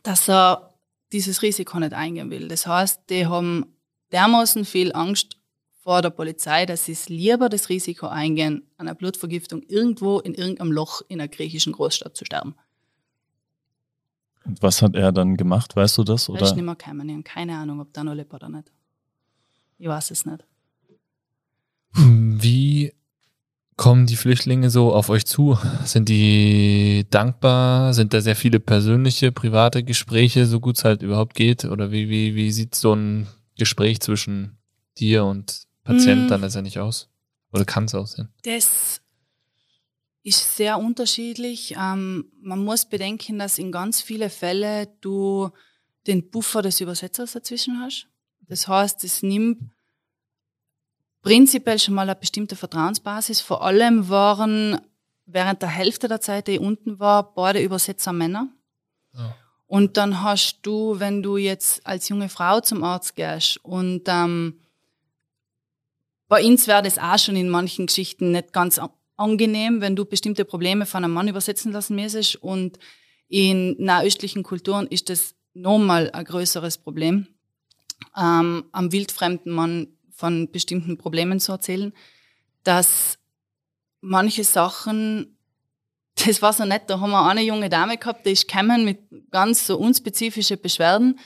dass 0.03 0.29
er 0.29 0.75
dieses 1.13 1.43
Risiko 1.43 1.79
nicht 1.79 1.93
eingehen 1.93 2.31
will. 2.31 2.49
Das 2.49 2.67
heißt, 2.67 3.03
die 3.11 3.27
haben 3.27 3.77
dermaßen 4.13 4.65
viel 4.65 4.93
Angst 4.93 5.37
vor 5.83 6.01
der 6.01 6.11
Polizei, 6.11 6.65
dass 6.65 6.85
sie 6.85 6.93
es 6.93 7.09
lieber 7.09 7.49
das 7.49 7.69
Risiko 7.69 8.07
eingehen, 8.07 8.63
an 8.77 8.87
einer 8.87 8.95
Blutvergiftung 8.95 9.63
irgendwo 9.63 10.21
in 10.21 10.35
irgendeinem 10.35 10.71
Loch 10.71 11.03
in 11.09 11.21
einer 11.21 11.29
griechischen 11.29 11.73
Großstadt 11.73 12.17
zu 12.17 12.25
sterben. 12.25 12.55
Und 14.45 14.63
was 14.63 14.81
hat 14.83 14.95
er 14.95 15.13
dann 15.13 15.37
gemacht? 15.37 15.75
Weißt 15.75 15.99
du 15.99 16.05
das? 16.05 16.29
Er 16.29 16.35
Oder? 16.35 16.43
ist 16.43 16.55
nicht 16.55 16.65
mehr 16.65 16.77
gekommen. 16.77 17.09
Ich 17.09 17.15
habe 17.15 17.23
keine 17.25 17.57
Ahnung, 17.57 17.81
ob 17.81 17.93
der 17.93 18.05
noch 18.05 18.15
lebt 18.15 18.33
oder 18.33 18.49
nicht. 18.49 18.71
Ich 19.79 19.89
weiß 19.89 20.13
es 20.13 20.25
nicht. 20.25 20.45
Wie 21.95 22.93
kommen 23.77 24.07
die 24.07 24.17
Flüchtlinge 24.17 24.71
so 24.71 24.93
auf 24.93 25.09
euch 25.11 25.27
zu? 25.27 25.59
Sind 25.85 26.09
die 26.09 27.07
dankbar? 27.11 27.93
Sind 27.93 28.15
da 28.15 28.21
sehr 28.21 28.37
viele 28.37 28.61
persönliche, 28.61 29.33
private 29.33 29.83
Gespräche, 29.83 30.47
so 30.47 30.61
gut 30.61 30.79
es 30.79 30.85
halt 30.85 31.03
überhaupt 31.03 31.35
geht? 31.35 31.65
Oder 31.65 31.91
wie, 31.91 32.09
wie, 32.09 32.37
wie 32.37 32.53
sieht 32.53 32.75
so 32.77 32.95
ein 32.95 33.27
Gespräch 33.59 34.01
zwischen 34.01 34.59
dir 34.99 35.25
und 35.25 35.67
Patient 35.85 36.27
Mm. 36.27 36.29
dann 36.29 36.41
letztendlich 36.43 36.79
aus? 36.79 37.09
Oder 37.53 37.65
kann 37.65 37.85
es 37.85 37.95
aussehen? 37.95 38.29
Das 38.45 39.01
ist 40.23 40.57
sehr 40.57 40.79
unterschiedlich. 40.79 41.75
Ähm, 41.79 42.31
man 42.41 42.65
muss 42.65 42.85
bedenken, 42.85 43.39
dass 43.39 43.59
in 43.59 43.73
ganz 43.73 44.01
vielen 44.01 44.31
Fällen 44.31 44.87
du 45.01 45.51
den 46.07 46.31
Buffer 46.31 46.63
des 46.63 46.81
Übersetzers 46.81 47.33
dazwischen 47.33 47.81
hast. 47.81 48.07
Das 48.49 48.69
heißt, 48.69 49.05
es 49.05 49.23
nimmt 49.23 49.71
prinzipiell 51.23 51.79
schon 51.79 51.95
mal 51.95 52.03
eine 52.03 52.17
bestimmte 52.17 52.57
Vertrauensbasis. 52.57 53.41
Vor 53.41 53.63
allem 53.63 54.09
waren 54.09 54.81
während 55.27 55.63
der 55.63 55.69
Hälfte 55.69 56.09
der 56.09 56.21
Zeit, 56.21 56.49
die 56.49 56.53
ich 56.53 56.61
unten 56.61 56.99
war, 56.99 57.35
beide 57.35 57.63
Übersetzer 57.63 58.13
Männer. 58.13 58.49
Ja. 59.15 59.35
Und 59.67 59.97
dann 59.97 60.23
hast 60.23 60.59
du, 60.63 60.99
wenn 61.01 61.23
du 61.23 61.37
jetzt 61.37 61.87
als 61.87 62.09
junge 62.09 62.29
Frau 62.29 62.61
zum 62.61 62.85
Arzt 62.85 63.17
gehst 63.17 63.59
und 63.65 64.03
ähm, 64.07 64.59
bei 66.33 66.47
uns 66.47 66.67
wäre 66.67 66.81
das 66.81 66.97
auch 66.97 67.19
schon 67.19 67.37
in 67.37 67.51
manchen 67.51 67.89
Geschichten 67.89 68.31
nicht 68.31 68.55
ganz 68.55 68.81
angenehm, 69.19 69.83
wenn 69.83 69.95
du 69.95 70.07
bestimmte 70.07 70.47
Probleme 70.47 70.87
von 70.87 71.05
einem 71.05 71.13
Mann 71.13 71.29
übersetzen 71.29 71.73
lassen 71.73 71.95
müsstest. 71.95 72.37
Und 72.37 72.79
in 73.29 73.77
nahöstlichen 73.79 74.43
Kulturen 74.43 74.87
ist 74.87 75.11
das 75.11 75.35
nochmal 75.53 76.11
ein 76.13 76.25
größeres 76.25 76.79
Problem, 76.79 77.27
ähm, 78.17 78.65
am 78.73 78.93
wildfremden 78.93 79.53
Mann 79.53 79.89
von 80.11 80.51
bestimmten 80.51 80.97
Problemen 80.97 81.39
zu 81.39 81.53
erzählen, 81.53 81.93
dass 82.65 83.19
manche 84.01 84.45
Sachen, 84.45 85.37
das 86.15 86.41
war 86.41 86.55
so 86.55 86.65
nett, 86.65 86.85
da 86.87 86.99
haben 86.99 87.11
wir 87.11 87.29
eine 87.29 87.43
junge 87.43 87.69
Dame 87.69 87.99
gehabt, 87.99 88.25
die 88.25 88.31
ist 88.31 88.49
gekommen 88.49 88.87
mit 88.87 89.01
ganz 89.31 89.67
so 89.67 89.77
unspezifischen 89.77 90.59
Beschwerden 90.59 91.21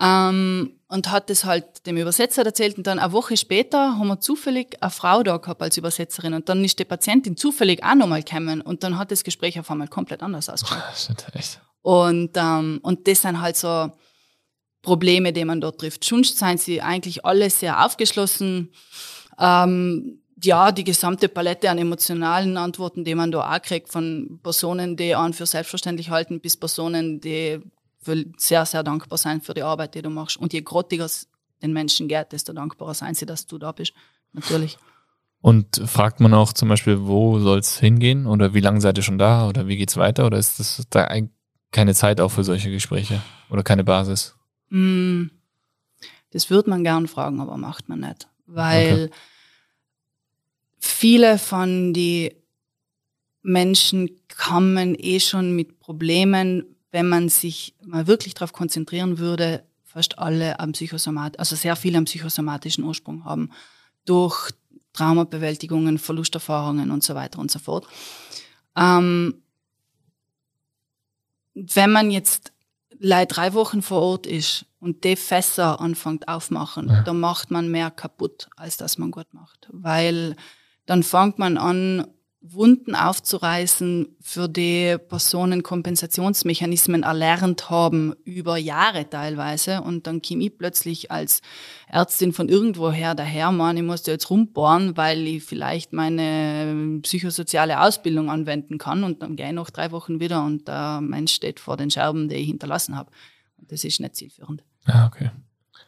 ähm, 0.00 0.78
und 0.88 1.10
hat 1.10 1.28
das 1.28 1.44
halt 1.44 1.86
dem 1.86 1.96
Übersetzer 1.96 2.44
erzählt. 2.44 2.78
Und 2.78 2.86
dann 2.86 2.98
eine 2.98 3.12
Woche 3.12 3.36
später 3.36 3.98
haben 3.98 4.08
wir 4.08 4.20
zufällig 4.20 4.76
eine 4.80 4.90
Frau 4.90 5.22
da 5.22 5.36
gehabt 5.36 5.60
als 5.60 5.76
Übersetzerin. 5.76 6.34
Und 6.34 6.48
dann 6.48 6.64
ist 6.64 6.78
die 6.78 6.84
Patientin 6.84 7.36
zufällig 7.36 7.84
auch 7.84 7.94
nochmal 7.94 8.22
gekommen. 8.22 8.60
Und 8.60 8.82
dann 8.84 8.98
hat 8.98 9.10
das 9.10 9.24
Gespräch 9.24 9.58
auf 9.58 9.70
einmal 9.70 9.88
komplett 9.88 10.22
anders 10.22 10.48
ausgeschaut. 10.48 10.82
Und, 11.82 12.30
ähm, 12.36 12.80
und 12.82 13.06
das 13.06 13.22
sind 13.22 13.40
halt 13.40 13.56
so 13.56 13.90
Probleme, 14.82 15.32
die 15.32 15.44
man 15.44 15.60
dort 15.60 15.80
trifft. 15.80 16.04
Sonst 16.04 16.38
sind 16.38 16.60
sie 16.60 16.80
eigentlich 16.80 17.24
alle 17.24 17.50
sehr 17.50 17.84
aufgeschlossen. 17.84 18.72
Ähm, 19.38 20.22
ja, 20.42 20.70
die 20.70 20.84
gesamte 20.84 21.28
Palette 21.28 21.68
an 21.68 21.78
emotionalen 21.78 22.56
Antworten, 22.56 23.04
die 23.04 23.14
man 23.14 23.32
da 23.32 23.52
auch 23.52 23.62
kriegt, 23.62 23.90
von 23.90 24.38
Personen, 24.42 24.96
die 24.96 25.14
an 25.14 25.32
für 25.32 25.46
selbstverständlich 25.46 26.10
halten, 26.10 26.40
bis 26.40 26.56
Personen, 26.56 27.20
die 27.20 27.60
für 28.08 28.24
sehr, 28.38 28.64
sehr 28.64 28.82
dankbar 28.82 29.18
sind 29.18 29.44
für 29.44 29.54
die 29.54 29.62
Arbeit, 29.62 29.94
die 29.94 30.02
du 30.02 30.08
machst. 30.10 30.36
Und 30.38 30.52
je 30.52 30.62
grottiger 30.62 31.04
es 31.04 31.28
den 31.62 31.72
Menschen 31.72 32.08
geht, 32.08 32.32
desto 32.32 32.52
dankbarer 32.52 32.94
seien 32.94 33.14
sie, 33.14 33.26
dass 33.26 33.46
du 33.46 33.58
da 33.58 33.72
bist. 33.72 33.92
Natürlich. 34.32 34.78
Und 35.40 35.80
fragt 35.86 36.20
man 36.20 36.32
auch 36.34 36.52
zum 36.52 36.68
Beispiel, 36.68 37.06
wo 37.06 37.38
soll 37.40 37.58
es 37.58 37.78
hingehen? 37.78 38.26
Oder 38.26 38.54
wie 38.54 38.60
lange 38.60 38.80
seid 38.80 38.96
ihr 38.98 39.02
schon 39.04 39.18
da? 39.18 39.48
Oder 39.48 39.66
wie 39.68 39.76
geht's 39.76 39.96
weiter? 39.96 40.26
Oder 40.26 40.38
ist 40.38 40.58
das 40.58 40.82
da 40.90 41.04
ein- 41.04 41.30
keine 41.70 41.94
Zeit 41.94 42.20
auch 42.20 42.30
für 42.30 42.44
solche 42.44 42.70
Gespräche? 42.70 43.20
Oder 43.50 43.62
keine 43.62 43.84
Basis? 43.84 44.34
Mm, 44.70 45.26
Das 46.32 46.50
würde 46.50 46.70
man 46.70 46.84
gern 46.84 47.08
fragen, 47.08 47.40
aber 47.40 47.56
macht 47.56 47.88
man 47.88 48.00
nicht. 48.00 48.28
Weil 48.46 49.10
viele 50.78 51.38
von 51.38 51.92
die 51.92 52.34
Menschen 53.42 54.10
kommen 54.36 54.94
eh 54.98 55.20
schon 55.20 55.54
mit 55.56 55.78
Problemen, 55.80 56.64
wenn 56.90 57.08
man 57.08 57.28
sich 57.28 57.74
mal 57.84 58.06
wirklich 58.06 58.34
darauf 58.34 58.52
konzentrieren 58.52 59.18
würde, 59.18 59.64
fast 59.84 60.18
alle 60.18 60.60
am 60.60 60.72
Psychosomat, 60.72 61.38
also 61.38 61.56
sehr 61.56 61.76
viele 61.76 61.98
am 61.98 62.04
psychosomatischen 62.04 62.84
Ursprung 62.84 63.24
haben, 63.24 63.50
durch 64.04 64.50
Traumabewältigungen, 64.92 65.98
Verlusterfahrungen 65.98 66.90
und 66.90 67.02
so 67.04 67.14
weiter 67.14 67.38
und 67.38 67.50
so 67.50 67.58
fort. 67.58 67.86
Ähm, 68.76 69.42
wenn 71.54 71.90
man 71.92 72.10
jetzt 72.10 72.52
leider 72.98 73.26
drei 73.26 73.54
Wochen 73.54 73.82
vor 73.82 74.00
Ort 74.02 74.26
ist 74.26 74.66
und 74.80 75.04
die 75.04 75.16
Fässer 75.16 75.80
anfängt 75.80 76.28
aufmachen, 76.28 76.88
Ja. 76.88 77.02
dann 77.02 77.20
macht 77.20 77.50
man 77.50 77.70
mehr 77.70 77.90
kaputt, 77.90 78.48
als 78.56 78.76
dass 78.76 78.98
man 78.98 79.10
gut 79.10 79.32
macht. 79.32 79.68
Weil 79.72 80.36
dann 80.86 81.02
fängt 81.02 81.38
man 81.38 81.58
an, 81.58 82.06
Wunden 82.40 82.94
aufzureißen, 82.94 84.16
für 84.20 84.48
die 84.48 84.96
Personen 85.08 85.64
Kompensationsmechanismen 85.64 87.02
erlernt 87.02 87.68
haben, 87.68 88.14
über 88.24 88.56
Jahre 88.56 89.10
teilweise. 89.10 89.82
Und 89.82 90.06
dann 90.06 90.22
komme 90.22 90.44
ich 90.44 90.56
plötzlich 90.56 91.10
als 91.10 91.42
Ärztin 91.88 92.32
von 92.32 92.48
irgendwoher 92.48 93.16
daher, 93.16 93.50
man, 93.50 93.76
ich 93.76 93.82
muss 93.82 94.04
da 94.04 94.12
jetzt 94.12 94.30
rumbohren, 94.30 94.96
weil 94.96 95.26
ich 95.26 95.44
vielleicht 95.44 95.92
meine 95.92 97.00
psychosoziale 97.02 97.80
Ausbildung 97.80 98.30
anwenden 98.30 98.78
kann. 98.78 99.02
Und 99.02 99.22
dann 99.22 99.34
gehe 99.34 99.48
ich 99.48 99.52
noch 99.52 99.70
drei 99.70 99.90
Wochen 99.90 100.20
wieder 100.20 100.44
und 100.44 100.68
der 100.68 101.00
Mensch 101.00 101.32
steht 101.32 101.58
vor 101.58 101.76
den 101.76 101.90
Scherben, 101.90 102.28
die 102.28 102.36
ich 102.36 102.46
hinterlassen 102.46 102.96
habe. 102.96 103.10
Und 103.56 103.72
das 103.72 103.82
ist 103.82 103.98
nicht 103.98 104.14
zielführend. 104.14 104.62
Ja, 104.86 105.06
okay. 105.06 105.30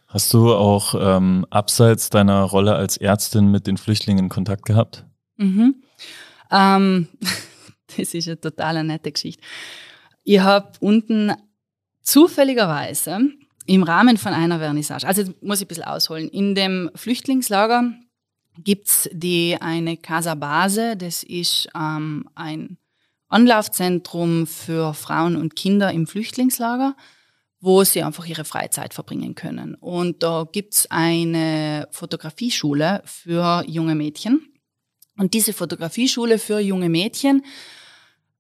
Hast 0.09 0.35
du 0.35 0.53
auch 0.53 0.97
ähm, 0.99 1.47
abseits 1.51 2.11
deiner 2.11 2.43
Rolle 2.43 2.75
als 2.75 2.97
Ärztin 2.97 3.53
mit 3.53 3.69
den 3.69 3.77
Flüchtlingen 3.77 4.29
Kontakt 4.29 4.65
gehabt? 4.65 5.07
Mhm. 5.37 5.77
Ähm, 6.51 7.09
das 7.97 8.15
ist 8.15 8.29
eine 8.29 8.41
total 8.41 8.83
nette 8.85 9.13
Geschichte. 9.13 9.43
Ich 10.25 10.41
habe 10.41 10.73
unten 10.81 11.33
zufälligerweise 12.03 13.31
im 13.67 13.83
Rahmen 13.83 14.17
von 14.17 14.33
einer 14.33 14.59
Vernissage, 14.59 15.07
also 15.07 15.23
muss 15.41 15.61
ich 15.61 15.67
ein 15.67 15.69
bisschen 15.69 15.85
ausholen, 15.85 16.29
in 16.29 16.55
dem 16.55 16.91
Flüchtlingslager 16.95 17.93
gibt's 18.59 19.09
die 19.13 19.57
eine 19.61 19.97
Casa 19.97 20.35
Base, 20.35 20.97
das 20.97 21.23
ist 21.23 21.69
ähm, 21.75 22.29
ein 22.35 22.79
Anlaufzentrum 23.29 24.47
für 24.47 24.93
Frauen 24.93 25.37
und 25.37 25.55
Kinder 25.55 25.93
im 25.93 26.07
Flüchtlingslager, 26.07 26.97
wo 27.61 27.85
sie 27.85 28.03
einfach 28.03 28.27
ihre 28.27 28.45
Freizeit 28.45 28.93
verbringen 28.93 29.35
können. 29.35 29.77
Und 29.77 30.23
da 30.23 30.47
gibt's 30.51 30.91
eine 30.91 31.87
Fotografieschule 31.93 33.03
für 33.05 33.63
junge 33.67 33.95
Mädchen. 33.95 34.50
Und 35.21 35.35
diese 35.35 35.53
Fotografieschule 35.53 36.39
für 36.39 36.61
junge 36.61 36.89
Mädchen 36.89 37.45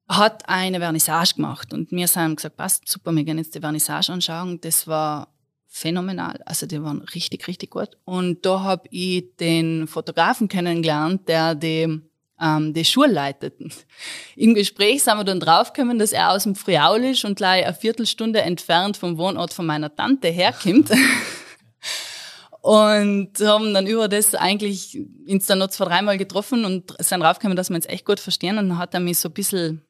hat 0.08 0.48
eine 0.48 0.78
Vernissage 0.78 1.34
gemacht. 1.34 1.74
Und 1.74 1.92
wir 1.92 2.06
haben 2.06 2.36
gesagt, 2.36 2.56
passt, 2.56 2.88
super, 2.88 3.12
wir 3.12 3.22
gehen 3.22 3.36
jetzt 3.36 3.54
die 3.54 3.60
Vernissage 3.60 4.10
anschauen. 4.10 4.58
Das 4.62 4.86
war 4.86 5.28
phänomenal. 5.68 6.40
Also 6.46 6.64
die 6.64 6.82
waren 6.82 7.02
richtig, 7.14 7.46
richtig 7.48 7.68
gut. 7.68 7.90
Und 8.06 8.46
da 8.46 8.60
habe 8.62 8.88
ich 8.90 9.36
den 9.38 9.88
Fotografen 9.88 10.48
kennengelernt, 10.48 11.28
der 11.28 11.54
die, 11.54 12.00
ähm, 12.40 12.72
die 12.72 12.84
Schule 12.86 13.12
leitet. 13.12 13.60
Im 14.34 14.54
Gespräch 14.54 15.02
sind 15.02 15.18
wir 15.18 15.24
dann 15.24 15.38
draufgekommen, 15.38 15.98
dass 15.98 16.12
er 16.12 16.30
aus 16.30 16.44
dem 16.44 16.54
Friaul 16.54 17.04
ist 17.04 17.26
und 17.26 17.36
gleich 17.36 17.66
eine 17.66 17.74
Viertelstunde 17.74 18.40
entfernt 18.40 18.96
vom 18.96 19.18
Wohnort 19.18 19.52
von 19.52 19.66
meiner 19.66 19.94
Tante 19.94 20.28
herkommt. 20.28 20.90
Und 22.62 23.40
haben 23.40 23.72
dann 23.72 23.86
über 23.86 24.08
das 24.08 24.34
eigentlich 24.34 24.98
uns 25.26 25.46
dann 25.46 25.58
noch 25.58 25.68
zwei, 25.68 25.86
dreimal 25.86 26.18
getroffen 26.18 26.64
und 26.64 26.94
sind 26.98 27.20
draufgekommen, 27.20 27.56
dass 27.56 27.70
wir 27.70 27.76
uns 27.76 27.86
echt 27.86 28.04
gut 28.04 28.20
verstehen. 28.20 28.58
Und 28.58 28.68
dann 28.68 28.78
hat 28.78 28.92
er 28.92 29.00
mich 29.00 29.18
so 29.18 29.28
ein 29.28 29.34
bisschen 29.34 29.82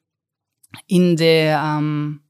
in 0.87 1.17
der, 1.17 1.61
ähm, 1.61 2.21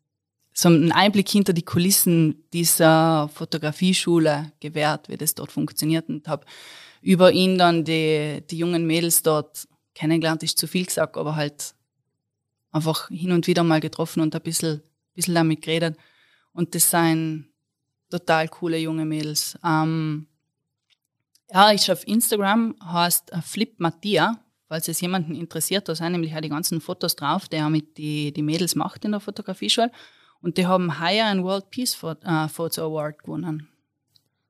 so 0.54 0.68
einen 0.68 0.92
Einblick 0.92 1.30
hinter 1.30 1.54
die 1.54 1.62
Kulissen 1.62 2.44
dieser 2.54 3.30
Fotografieschule 3.34 4.52
gewährt, 4.60 5.10
wie 5.10 5.18
das 5.18 5.36
dort 5.36 5.52
funktioniert. 5.52 6.10
Und 6.10 6.28
habe 6.28 6.46
über 7.02 7.32
ihn 7.32 7.58
dann 7.58 7.84
die, 7.84 8.44
die 8.50 8.58
jungen 8.58 8.88
Mädels 8.88 9.22
dort 9.22 9.68
kennengelernt, 9.94 10.42
ist 10.44 10.58
zu 10.58 10.68
viel 10.68 10.86
gesagt, 10.86 11.18
aber 11.18 11.36
halt 11.36 11.76
einfach 12.72 13.10
hin 13.10 13.32
und 13.32 13.48
wieder 13.48 13.64
mal 13.64 13.80
getroffen 13.80 14.22
und 14.22 14.34
ein 14.34 14.42
bisschen, 14.42 14.82
bisschen 15.14 15.36
damit 15.36 15.62
geredet. 15.62 15.98
Und 16.54 16.74
das 16.74 16.90
sind 16.90 17.52
total 18.10 18.48
coole 18.48 18.78
junge 18.78 19.06
Mädels. 19.06 19.58
Ähm, 19.64 20.28
ja, 21.54 21.72
ich 21.72 21.92
auf 21.92 22.08
Instagram, 22.08 22.76
heißt 22.84 23.34
äh, 23.34 23.42
Flip 23.42 23.80
Mattia, 23.80 24.40
falls 24.68 24.88
es 24.88 25.02
jemanden 25.02 25.36
interessiert, 25.36 25.90
da 25.90 25.96
sind 25.96 26.14
nämlich 26.14 26.34
auch 26.36 26.42
die 26.42 26.50
ganzen 26.50 26.82
Fotos 26.82 27.16
drauf, 27.16 27.48
die 27.50 27.58
er 27.58 27.70
mit 27.70 27.98
die, 27.98 28.32
die 28.32 28.42
Mädels 28.42 28.76
macht 28.76 29.04
in 29.06 29.12
der 29.12 29.20
Fotografieschule. 29.20 29.92
Und 30.42 30.58
die 30.58 30.66
haben 30.66 31.00
heuer 31.00 31.26
einen 31.26 31.44
World 31.44 31.70
Peace 31.70 32.02
äh, 32.04 32.48
Photo 32.48 32.86
Award 32.88 33.24
gewonnen. 33.24 33.68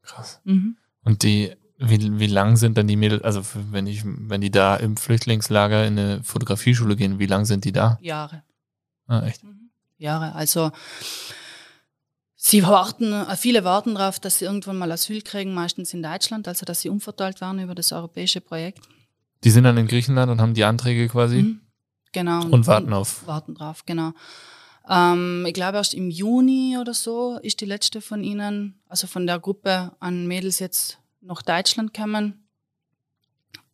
Krass. 0.04 0.40
Mhm. 0.44 0.78
Und 1.04 1.24
die, 1.24 1.54
wie, 1.78 2.20
wie 2.20 2.28
lang 2.28 2.56
sind 2.56 2.78
dann 2.78 2.88
die 2.88 2.96
Mädels, 2.96 3.24
also 3.24 3.42
wenn 3.72 3.88
ich, 3.88 4.04
wenn 4.06 4.42
die 4.42 4.52
da 4.52 4.76
im 4.76 4.96
Flüchtlingslager 4.96 5.86
in 5.86 5.98
eine 5.98 6.24
Fotografieschule 6.24 6.96
gehen, 6.96 7.20
wie 7.20 7.26
lang 7.26 7.46
sind 7.46 7.66
die 7.66 7.72
da? 7.72 7.98
Jahre. 8.02 8.44
Ah, 9.08 9.26
echt? 9.26 9.42
Jahre. 9.98 10.34
Also 10.36 10.72
Sie 12.44 12.64
warten, 12.64 13.14
äh, 13.14 13.38
viele 13.38 13.64
warten 13.64 13.94
darauf, 13.94 14.20
dass 14.20 14.40
sie 14.40 14.46
irgendwann 14.46 14.76
mal 14.76 14.92
Asyl 14.92 15.22
kriegen, 15.22 15.54
meistens 15.54 15.94
in 15.94 16.02
Deutschland, 16.02 16.48
also 16.48 16.66
dass 16.66 16.82
sie 16.82 16.90
umverteilt 16.90 17.40
werden 17.40 17.60
über 17.60 17.76
das 17.76 17.92
europäische 17.92 18.42
Projekt. 18.42 18.80
Die 19.44 19.52
sind 19.52 19.64
dann 19.64 19.78
in 19.78 19.86
Griechenland 19.86 20.32
und 20.32 20.42
haben 20.42 20.56
die 20.56 20.64
Anträge 20.64 21.08
quasi. 21.08 21.44
Mhm. 21.44 21.62
Genau. 22.12 22.44
Und 22.48 22.66
warten 22.66 22.94
auf. 22.94 23.28
Warten 23.28 23.54
drauf, 23.54 23.86
genau. 23.86 24.14
Ähm, 24.90 25.46
ich 25.48 25.54
glaube, 25.54 25.78
erst 25.78 25.94
im 25.94 26.10
Juni 26.10 26.80
oder 26.82 26.96
so 26.96 27.38
ist 27.44 27.62
die 27.62 27.66
letzte 27.66 28.02
von 28.02 28.24
ihnen, 28.24 28.82
also 28.90 29.06
von 29.06 29.28
der 29.28 29.38
Gruppe 29.38 29.92
an 30.00 30.26
Mädels 30.26 30.58
jetzt 30.58 30.98
nach 31.22 31.44
Deutschland 31.44 31.94
gekommen. 31.94 32.48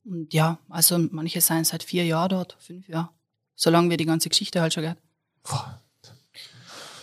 Und 0.03 0.33
ja, 0.33 0.59
also 0.67 0.97
manche 0.97 1.39
seien 1.39 1.63
seit 1.63 1.83
vier 1.83 2.03
Jahren 2.03 2.29
dort, 2.29 2.57
fünf 2.59 2.89
Jahre. 2.89 3.11
Solange 3.55 3.89
wir 3.91 3.97
die 3.97 4.05
ganze 4.05 4.27
Geschichte 4.27 4.59
halt 4.59 4.73
schon 4.73 4.83
geht. 4.83 4.97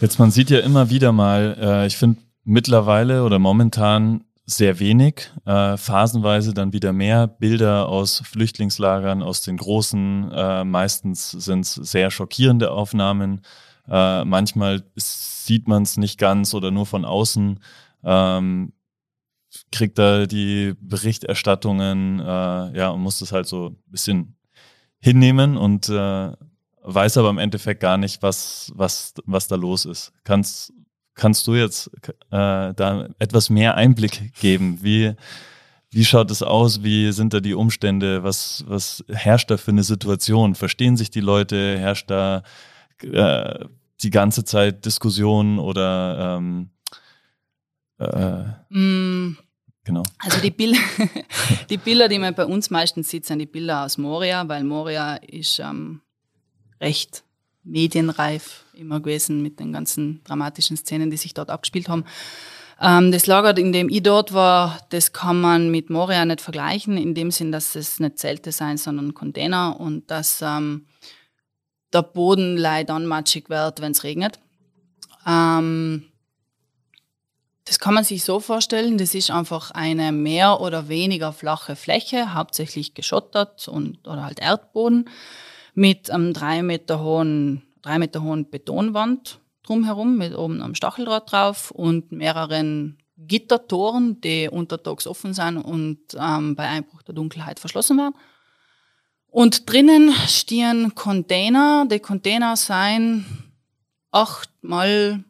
Jetzt, 0.05 0.19
man 0.19 0.31
sieht 0.31 0.51
ja 0.51 0.59
immer 0.59 0.91
wieder 0.91 1.13
mal, 1.13 1.57
äh, 1.59 1.87
ich 1.87 1.97
finde 1.97 2.21
mittlerweile 2.45 3.25
oder 3.25 3.39
momentan 3.39 4.25
sehr 4.45 4.79
wenig, 4.79 5.33
äh, 5.47 5.79
phasenweise 5.79 6.53
dann 6.53 6.75
wieder 6.75 6.93
mehr 6.93 7.27
Bilder 7.27 7.89
aus 7.89 8.21
Flüchtlingslagern, 8.27 9.23
aus 9.23 9.41
den 9.41 9.57
großen, 9.57 10.31
äh, 10.31 10.65
meistens 10.65 11.31
sind 11.31 11.61
es 11.61 11.73
sehr 11.77 12.11
schockierende 12.11 12.71
Aufnahmen. 12.71 13.41
Äh, 13.89 14.27
manchmal 14.27 14.83
sieht 14.95 15.69
man 15.69 15.85
es 15.85 15.97
nicht 15.97 16.19
ganz 16.19 16.53
oder 16.53 16.71
nur 16.71 16.85
von 16.85 17.07
außen. 17.07 17.61
Ähm, 18.05 18.75
kriegt 19.73 19.99
da 19.99 20.27
die 20.27 20.75
Berichterstattungen, 20.83 22.21
äh, 22.21 22.77
ja, 22.77 22.91
und 22.91 23.01
muss 23.01 23.21
das 23.21 23.33
halt 23.33 23.47
so 23.47 23.69
ein 23.69 23.77
bisschen 23.87 24.37
hinnehmen 25.01 25.57
und 25.57 25.89
äh, 25.89 26.33
weiß 26.85 27.19
aber 27.19 27.31
im 27.31 27.39
Endeffekt 27.39 27.81
gar 27.81 27.97
nicht, 27.97 28.23
was, 28.23 28.73
was, 28.75 29.15
was 29.25 29.49
da 29.49 29.57
los 29.57 29.85
ist. 29.85 30.13
Kannst, 30.23 30.73
kannst 31.15 31.47
du 31.47 31.55
jetzt 31.55 31.91
äh, 32.31 32.73
da 32.75 33.09
etwas 33.19 33.51
mehr 33.51 33.75
Einblick 33.75 34.33
geben? 34.35 34.79
Wie, 34.83 35.15
wie 35.91 36.05
schaut 36.05 36.31
es 36.31 36.43
aus? 36.43 36.83
Wie 36.83 37.13
sind 37.13 37.33
da 37.33 37.41
die 37.41 37.55
Umstände? 37.55 38.23
Was, 38.23 38.65
was 38.67 39.05
herrscht 39.09 39.51
da 39.51 39.57
für 39.57 39.71
eine 39.71 39.83
Situation? 39.83 40.55
Verstehen 40.55 40.97
sich 40.97 41.11
die 41.11 41.21
Leute? 41.21 41.79
Herrscht 41.79 42.11
da 42.11 42.43
äh, 43.03 43.65
die 44.03 44.11
ganze 44.11 44.45
Zeit 44.45 44.85
Diskussion 44.85 45.59
oder 45.59 46.39
ähm, 46.39 46.71
äh, 47.99 48.77
mm. 48.77 49.39
Genau. 49.87 50.03
Also 50.19 50.41
die, 50.41 50.51
Bild 50.51 50.77
die 51.71 51.77
Bilder, 51.77 52.09
die 52.09 52.19
man 52.19 52.35
bei 52.35 52.47
uns 52.47 52.71
meistens 52.71 53.11
sieht, 53.11 53.27
sind 53.27 53.39
die 53.39 53.47
Bilder 53.47 53.85
aus 53.85 53.99
Moria, 53.99 54.49
weil 54.49 54.65
Moria 54.65 55.17
ist 55.17 55.59
ähm, 55.59 56.01
recht 56.81 57.25
medienreif 57.65 58.65
immer 58.75 59.01
gewesen 59.01 59.43
mit 59.43 59.59
den 59.59 59.73
ganzen 59.73 60.23
dramatischen 60.25 60.77
Szenen, 60.77 61.11
die 61.11 61.17
sich 61.17 61.35
dort 61.35 61.51
abgespielt 61.51 61.89
haben. 61.89 62.05
Ähm, 62.81 63.13
das 63.13 63.27
Lager, 63.27 63.57
in 63.57 63.73
dem 63.73 63.89
ich 63.89 64.03
dort 64.03 64.33
war, 64.35 64.79
das 64.91 65.13
kann 65.13 65.41
man 65.41 65.71
mit 65.71 65.91
Moria 65.91 66.25
nicht 66.25 66.41
vergleichen, 66.41 66.97
in 66.97 67.15
dem 67.15 67.31
Sinn, 67.31 67.53
dass 67.53 67.75
es 67.75 68.01
nicht 68.01 68.19
Zelte 68.19 68.53
sein, 68.53 68.77
sondern 68.77 69.15
Container 69.15 69.79
und 69.79 70.11
dass 70.11 70.43
ähm, 70.43 70.87
der 71.93 72.03
Boden 72.03 72.57
leider 72.57 72.95
dann 72.95 73.07
matschig 73.07 73.49
wird, 73.49 73.81
wenn 73.81 73.93
es 73.93 74.05
regnet. 74.05 74.41
Ähm, 75.27 76.05
das 77.65 77.79
kann 77.79 77.95
man 77.95 78.05
sich 78.05 78.25
so 78.25 78.41
vorstellen, 78.41 78.99
das 78.99 79.15
ist 79.15 79.31
einfach 79.31 79.71
eine 79.71 80.13
mehr 80.13 80.61
oder 80.61 80.89
weniger 80.89 81.33
flache 81.33 81.77
Fläche, 81.77 82.35
hauptsächlich 82.35 82.93
geschottert 82.93 83.69
und, 83.69 84.07
oder 84.07 84.25
halt 84.25 84.41
Erdboden 84.41 85.09
mit 85.75 86.11
einem 86.11 86.33
drei 86.33 86.63
Meter 86.63 87.03
hohen, 87.03 87.63
drei 87.83 87.99
Meter 87.99 88.23
hohen 88.23 88.49
Betonwand 88.49 89.41
drumherum, 89.63 90.17
mit 90.17 90.37
oben 90.37 90.63
einem 90.63 90.75
Stacheldraht 90.75 91.33
drauf 91.33 91.71
und 91.71 92.13
mehreren 92.13 92.99
Gittertoren, 93.17 94.21
die 94.21 94.49
untertags 94.49 95.07
offen 95.07 95.35
sind 95.35 95.59
und 95.59 95.99
ähm, 96.19 96.55
bei 96.55 96.69
Einbruch 96.69 97.03
der 97.03 97.15
Dunkelheit 97.15 97.61
verschlossen 97.61 97.97
werden. 97.97 98.15
Und 99.29 99.69
drinnen 99.71 100.13
stehen 100.29 100.95
Container. 100.95 101.87
Die 101.91 101.99
Container 101.99 102.57
seien 102.57 103.25
acht 104.13 104.51
mal 104.63 105.25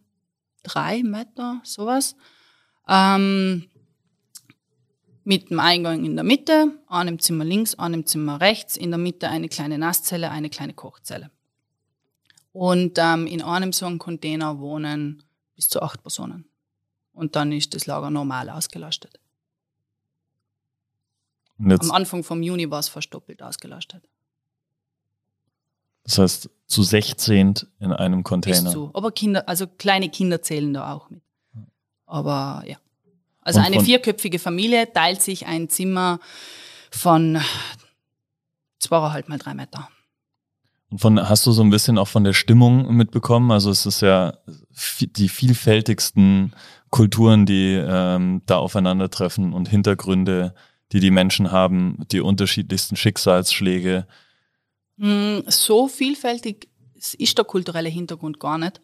drei 0.62 1.03
Meter, 1.03 1.61
sowas. 1.62 2.16
Ähm, 2.88 3.66
mit 5.24 5.50
dem 5.50 5.58
Eingang 5.58 6.04
in 6.04 6.16
der 6.16 6.24
Mitte, 6.24 6.78
einem 6.86 7.18
Zimmer 7.18 7.44
links, 7.44 7.74
einem 7.76 8.06
Zimmer 8.06 8.40
rechts, 8.40 8.76
in 8.76 8.90
der 8.90 8.98
Mitte 8.98 9.28
eine 9.28 9.48
kleine 9.48 9.78
Nasszelle, 9.78 10.30
eine 10.30 10.50
kleine 10.50 10.74
Kochzelle. 10.74 11.30
Und 12.52 12.98
ähm, 12.98 13.26
in 13.26 13.42
einem 13.42 13.72
so 13.72 13.86
einem 13.86 13.98
Container 13.98 14.60
wohnen 14.60 15.22
bis 15.56 15.68
zu 15.68 15.82
acht 15.82 16.02
Personen. 16.02 16.46
Und 17.12 17.36
dann 17.36 17.52
ist 17.52 17.74
das 17.74 17.86
Lager 17.86 18.10
normal 18.10 18.50
ausgelastet. 18.50 19.18
Am 21.58 21.90
Anfang 21.90 22.24
vom 22.24 22.42
Juni 22.42 22.70
war 22.70 22.80
es 22.80 22.88
fast 22.88 23.12
doppelt 23.14 23.42
ausgelastet. 23.42 24.04
Das 26.02 26.18
heißt, 26.18 26.50
zu 26.66 26.82
16 26.82 27.54
in 27.78 27.92
einem 27.92 28.22
Container. 28.24 28.64
Bis 28.64 28.72
zu. 28.72 28.90
Aber 28.92 29.12
Kinder, 29.12 29.48
also 29.48 29.66
kleine 29.66 30.10
Kinder 30.10 30.42
zählen 30.42 30.74
da 30.74 30.92
auch 30.92 31.08
mit. 31.10 31.22
Aber 32.06 32.62
ja. 32.66 32.76
Also 33.45 33.61
eine 33.61 33.80
vierköpfige 33.80 34.38
Familie 34.38 34.90
teilt 34.92 35.22
sich 35.22 35.47
ein 35.47 35.68
Zimmer 35.68 36.18
von 36.90 37.40
zweieinhalb 38.78 39.28
mal 39.28 39.38
drei 39.38 39.55
Meter. 39.55 39.88
Und 40.90 41.01
von, 41.01 41.28
hast 41.28 41.47
du 41.47 41.53
so 41.53 41.62
ein 41.62 41.70
bisschen 41.70 41.99
auch 41.99 42.09
von 42.09 42.24
der 42.24 42.32
Stimmung 42.32 42.95
mitbekommen? 42.95 43.51
Also 43.51 43.70
es 43.70 43.84
ist 43.84 44.01
ja 44.01 44.38
die 45.01 45.28
vielfältigsten 45.28 46.55
Kulturen, 46.90 47.47
die 47.47 47.74
ähm, 47.74 48.42
da 48.47 48.57
aufeinandertreffen 48.59 49.53
und 49.53 49.68
Hintergründe, 49.68 50.55
die 50.92 51.01
die 51.01 51.11
Menschen 51.11 51.51
haben, 51.51 51.99
die 52.12 52.20
unterschiedlichsten 52.20 52.97
Schicksalsschläge. 52.97 54.07
Hm, 54.99 55.42
so 55.49 55.88
vielfältig 55.88 56.68
ist 57.18 57.36
der 57.36 57.45
kulturelle 57.45 57.88
Hintergrund 57.88 58.40
gar 58.40 58.57
nicht. 58.57 58.80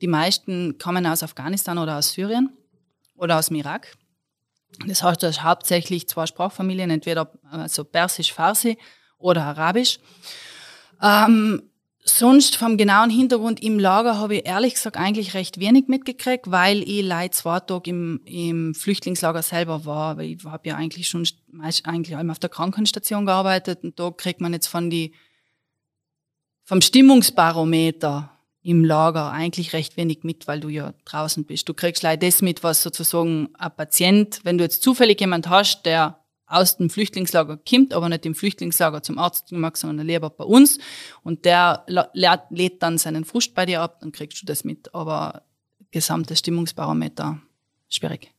Die 0.00 0.06
meisten 0.06 0.78
kommen 0.78 1.06
aus 1.06 1.22
Afghanistan 1.22 1.78
oder 1.78 1.98
aus 1.98 2.12
Syrien 2.12 2.50
oder 3.20 3.38
aus 3.38 3.46
dem 3.46 3.56
Irak. 3.56 3.96
Das 4.86 5.02
heißt, 5.02 5.22
das 5.22 5.42
hauptsächlich 5.42 6.08
zwei 6.08 6.26
Sprachfamilien, 6.26 6.90
entweder 6.90 7.32
also 7.50 7.84
Persisch, 7.84 8.32
Farsi 8.32 8.78
oder 9.18 9.44
Arabisch. 9.44 9.98
Ähm, 11.02 11.62
sonst 12.02 12.56
vom 12.56 12.76
genauen 12.76 13.10
Hintergrund 13.10 13.62
im 13.62 13.78
Lager 13.78 14.18
habe 14.18 14.36
ich 14.36 14.46
ehrlich 14.46 14.74
gesagt 14.74 14.96
eigentlich 14.96 15.34
recht 15.34 15.60
wenig 15.60 15.88
mitgekriegt, 15.88 16.50
weil 16.50 16.82
ich 16.82 17.02
leider 17.02 17.32
zwei 17.32 17.60
Tage 17.60 17.90
im, 17.90 18.20
im 18.24 18.74
Flüchtlingslager 18.74 19.42
selber 19.42 19.84
war. 19.84 20.16
Weil 20.16 20.30
ich 20.30 20.44
habe 20.44 20.68
ja 20.68 20.76
eigentlich 20.76 21.08
schon 21.08 21.26
meist, 21.50 21.86
eigentlich 21.86 22.16
auf 22.16 22.38
der 22.38 22.50
Krankenstation 22.50 23.26
gearbeitet 23.26 23.82
und 23.82 23.98
da 23.98 24.10
kriegt 24.10 24.40
man 24.40 24.52
jetzt 24.52 24.68
von 24.68 24.88
die 24.88 25.14
vom 26.64 26.80
Stimmungsbarometer 26.80 28.30
im 28.62 28.84
Lager 28.84 29.30
eigentlich 29.30 29.72
recht 29.72 29.96
wenig 29.96 30.22
mit, 30.22 30.46
weil 30.46 30.60
du 30.60 30.68
ja 30.68 30.92
draußen 31.04 31.44
bist. 31.44 31.68
Du 31.68 31.74
kriegst 31.74 32.02
leider 32.02 32.26
das 32.26 32.42
mit, 32.42 32.62
was 32.62 32.82
sozusagen 32.82 33.48
ein 33.54 33.70
Patient, 33.74 34.40
wenn 34.44 34.58
du 34.58 34.64
jetzt 34.64 34.82
zufällig 34.82 35.20
jemand 35.20 35.48
hast, 35.48 35.86
der 35.86 36.18
aus 36.46 36.76
dem 36.76 36.90
Flüchtlingslager 36.90 37.58
kommt, 37.58 37.94
aber 37.94 38.08
nicht 38.08 38.26
im 38.26 38.34
Flüchtlingslager 38.34 39.02
zum 39.02 39.18
Arzt 39.18 39.48
gemacht, 39.48 39.76
sondern 39.76 40.06
lieber 40.06 40.30
bei 40.30 40.44
uns 40.44 40.78
und 41.22 41.44
der 41.44 41.84
lädt 41.86 42.82
dann 42.82 42.98
seinen 42.98 43.24
Frust 43.24 43.54
bei 43.54 43.66
dir 43.66 43.80
ab, 43.80 44.00
dann 44.00 44.12
kriegst 44.12 44.42
du 44.42 44.46
das 44.46 44.64
mit. 44.64 44.92
Aber 44.94 45.42
gesamtes 45.92 46.40
Stimmungsbarometer, 46.40 47.40
schwierig. 47.88 48.32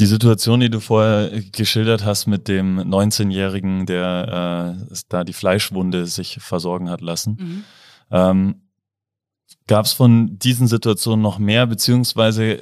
Die 0.00 0.06
Situation, 0.06 0.58
die 0.58 0.70
du 0.70 0.80
vorher 0.80 1.40
geschildert 1.52 2.04
hast 2.04 2.26
mit 2.26 2.48
dem 2.48 2.80
19-Jährigen, 2.80 3.86
der 3.86 4.76
äh, 4.90 4.94
da 5.08 5.22
die 5.22 5.32
Fleischwunde 5.32 6.06
sich 6.06 6.38
versorgen 6.40 6.90
hat 6.90 7.00
lassen, 7.00 7.36
mhm. 7.38 7.64
ähm, 8.10 8.63
Gab 9.66 9.86
es 9.86 9.92
von 9.92 10.38
diesen 10.38 10.66
Situationen 10.66 11.22
noch 11.22 11.38
mehr, 11.38 11.66
beziehungsweise 11.66 12.60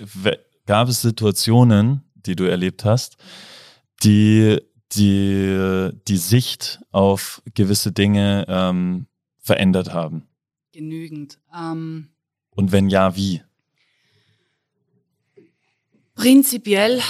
gab 0.67 0.89
es 0.89 1.03
Situationen, 1.03 2.03
die 2.15 2.37
du 2.37 2.45
erlebt 2.45 2.85
hast, 2.85 3.17
die 4.05 4.61
die, 4.95 5.91
die 6.07 6.17
Sicht 6.17 6.81
auf 6.91 7.43
gewisse 7.55 7.93
Dinge 7.93 8.45
ähm, 8.49 9.07
verändert 9.39 9.93
haben? 9.93 10.29
Genügend. 10.73 11.39
Ähm, 11.55 12.09
Und 12.51 12.73
wenn 12.73 12.89
ja, 12.89 13.17
wie? 13.17 13.43
Prinzipiell, 16.15 17.01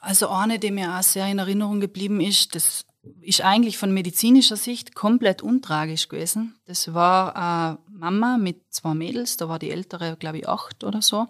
also 0.00 0.28
eine, 0.28 0.58
die 0.58 0.70
mir 0.70 0.98
auch 0.98 1.02
sehr 1.02 1.30
in 1.30 1.38
Erinnerung 1.38 1.80
geblieben 1.80 2.20
ist, 2.20 2.54
das 2.54 2.85
ist 3.20 3.40
eigentlich 3.40 3.78
von 3.78 3.92
medizinischer 3.92 4.56
Sicht 4.56 4.94
komplett 4.94 5.42
untragisch 5.42 6.08
gewesen. 6.08 6.54
Das 6.66 6.94
war 6.94 7.36
eine 7.36 7.78
Mama 7.88 8.38
mit 8.38 8.60
zwei 8.70 8.94
Mädels, 8.94 9.36
da 9.36 9.48
war 9.48 9.58
die 9.58 9.70
ältere, 9.70 10.16
glaube 10.16 10.38
ich, 10.38 10.48
acht 10.48 10.84
oder 10.84 11.02
so. 11.02 11.26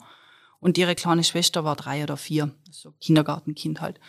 Und 0.61 0.79
ihre 0.79 0.95
kleine 0.95 1.25
Schwester 1.25 1.65
war 1.65 1.77
drei 1.77 2.03
oder 2.03 2.17
vier, 2.17 2.51
so 2.71 2.93
Kindergartenkind 3.01 3.81
halt. 3.81 4.01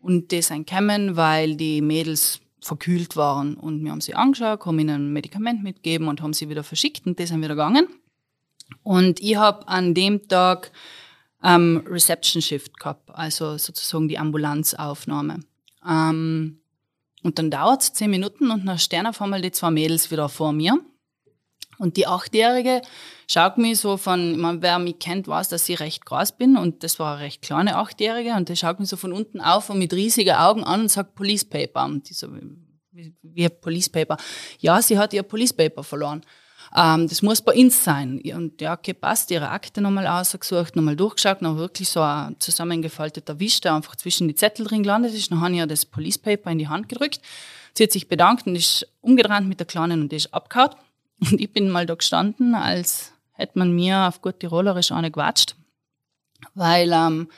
Und 0.00 0.30
die 0.30 0.42
sind 0.42 0.68
gekommen, 0.68 1.16
weil 1.16 1.56
die 1.56 1.80
Mädels 1.80 2.40
verkühlt 2.60 3.16
waren. 3.16 3.54
Und 3.54 3.84
wir 3.84 3.90
haben 3.90 4.00
sie 4.00 4.14
angeschaut, 4.14 4.64
haben 4.64 4.78
ihnen 4.78 5.08
ein 5.08 5.12
Medikament 5.12 5.62
mitgegeben 5.62 6.08
und 6.08 6.22
haben 6.22 6.32
sie 6.32 6.48
wieder 6.48 6.64
verschickt 6.64 7.06
und 7.06 7.18
die 7.18 7.26
sind 7.26 7.38
wieder 7.38 7.54
gegangen. 7.54 7.88
Und 8.82 9.20
ich 9.20 9.36
habe 9.36 9.66
an 9.68 9.94
dem 9.94 10.28
Tag 10.28 10.72
ähm, 11.42 11.82
Reception 11.86 12.42
Shift 12.42 12.78
gehabt, 12.78 13.10
also 13.10 13.56
sozusagen 13.58 14.08
die 14.08 14.18
Ambulanzaufnahme. 14.18 15.40
Ähm, 15.86 16.60
und 17.28 17.38
dann 17.38 17.50
dauert 17.50 17.82
es 17.82 17.92
zehn 17.92 18.08
Minuten 18.08 18.50
und 18.50 18.64
dann 18.64 18.78
stehen 18.78 19.06
auf 19.06 19.20
einmal 19.20 19.42
die 19.42 19.50
zwei 19.50 19.70
Mädels 19.70 20.10
wieder 20.10 20.30
vor 20.30 20.54
mir. 20.54 20.80
Und 21.76 21.98
die 21.98 22.06
Achtjährige 22.06 22.80
schaut 23.30 23.58
mich 23.58 23.80
so 23.80 23.98
von, 23.98 24.38
meine, 24.38 24.62
wer 24.62 24.78
mich 24.78 24.98
kennt, 24.98 25.28
weiß, 25.28 25.50
dass 25.50 25.68
ich 25.68 25.78
recht 25.78 26.06
groß 26.06 26.38
bin 26.38 26.56
und 26.56 26.82
das 26.82 26.98
war 26.98 27.16
eine 27.16 27.24
recht 27.26 27.42
kleine 27.42 27.76
Achtjährige 27.76 28.32
und 28.32 28.48
die 28.48 28.56
schaut 28.56 28.80
mich 28.80 28.88
so 28.88 28.96
von 28.96 29.12
unten 29.12 29.42
auf 29.42 29.68
und 29.68 29.78
mit 29.78 29.92
riesigen 29.92 30.36
Augen 30.36 30.64
an 30.64 30.80
und 30.80 30.88
sagt 30.90 31.14
Police 31.14 31.44
Paper. 31.44 31.84
Und 31.84 32.08
die 32.08 32.14
so, 32.14 32.28
wie, 32.92 33.14
wie 33.20 33.48
Police 33.50 33.90
Paper? 33.90 34.16
Ja, 34.58 34.80
sie 34.80 34.96
hat 34.96 35.12
ihr 35.12 35.22
Police 35.22 35.52
Paper 35.52 35.84
verloren. 35.84 36.22
Ähm, 36.76 37.08
das 37.08 37.22
muss 37.22 37.40
bei 37.40 37.54
uns 37.54 37.82
sein. 37.82 38.20
Und 38.34 38.60
ja, 38.60 38.74
okay, 38.74 38.92
passt, 38.92 39.30
ihre 39.30 39.50
Akte 39.50 39.80
nochmal 39.80 40.06
ausgesucht, 40.06 40.76
nochmal 40.76 40.96
durchgeschaut, 40.96 41.42
noch 41.42 41.56
wirklich 41.56 41.88
so 41.88 42.00
ein 42.00 42.36
zusammengefalteter 42.38 43.38
Wisch, 43.40 43.60
der 43.60 43.74
einfach 43.74 43.96
zwischen 43.96 44.28
die 44.28 44.34
Zettel 44.34 44.66
drin 44.66 44.82
gelandet 44.82 45.14
ist. 45.14 45.30
Dann 45.30 45.40
habe 45.40 45.52
ich 45.52 45.58
ihr 45.58 45.66
das 45.66 45.86
Police 45.86 46.18
Paper 46.18 46.50
in 46.50 46.58
die 46.58 46.68
Hand 46.68 46.88
gedrückt. 46.88 47.20
Sie 47.74 47.84
hat 47.84 47.92
sich 47.92 48.08
bedankt 48.08 48.46
und 48.46 48.56
ist 48.56 48.86
umgedreht 49.00 49.44
mit 49.44 49.60
der 49.60 49.66
Kleinen 49.66 50.02
und 50.02 50.12
die 50.12 50.16
ist 50.16 50.34
abgehauen. 50.34 50.74
Und 51.20 51.40
ich 51.40 51.52
bin 51.52 51.68
mal 51.68 51.84
da 51.84 51.96
gestanden, 51.96 52.54
als 52.54 53.12
hätte 53.32 53.58
man 53.58 53.74
mir 53.74 54.06
auf 54.06 54.22
gut 54.22 54.38
Tirolerisch 54.38 54.92
eine 54.92 55.10
gewatscht, 55.10 55.56
weil 56.54 56.92
ähm, 56.92 57.28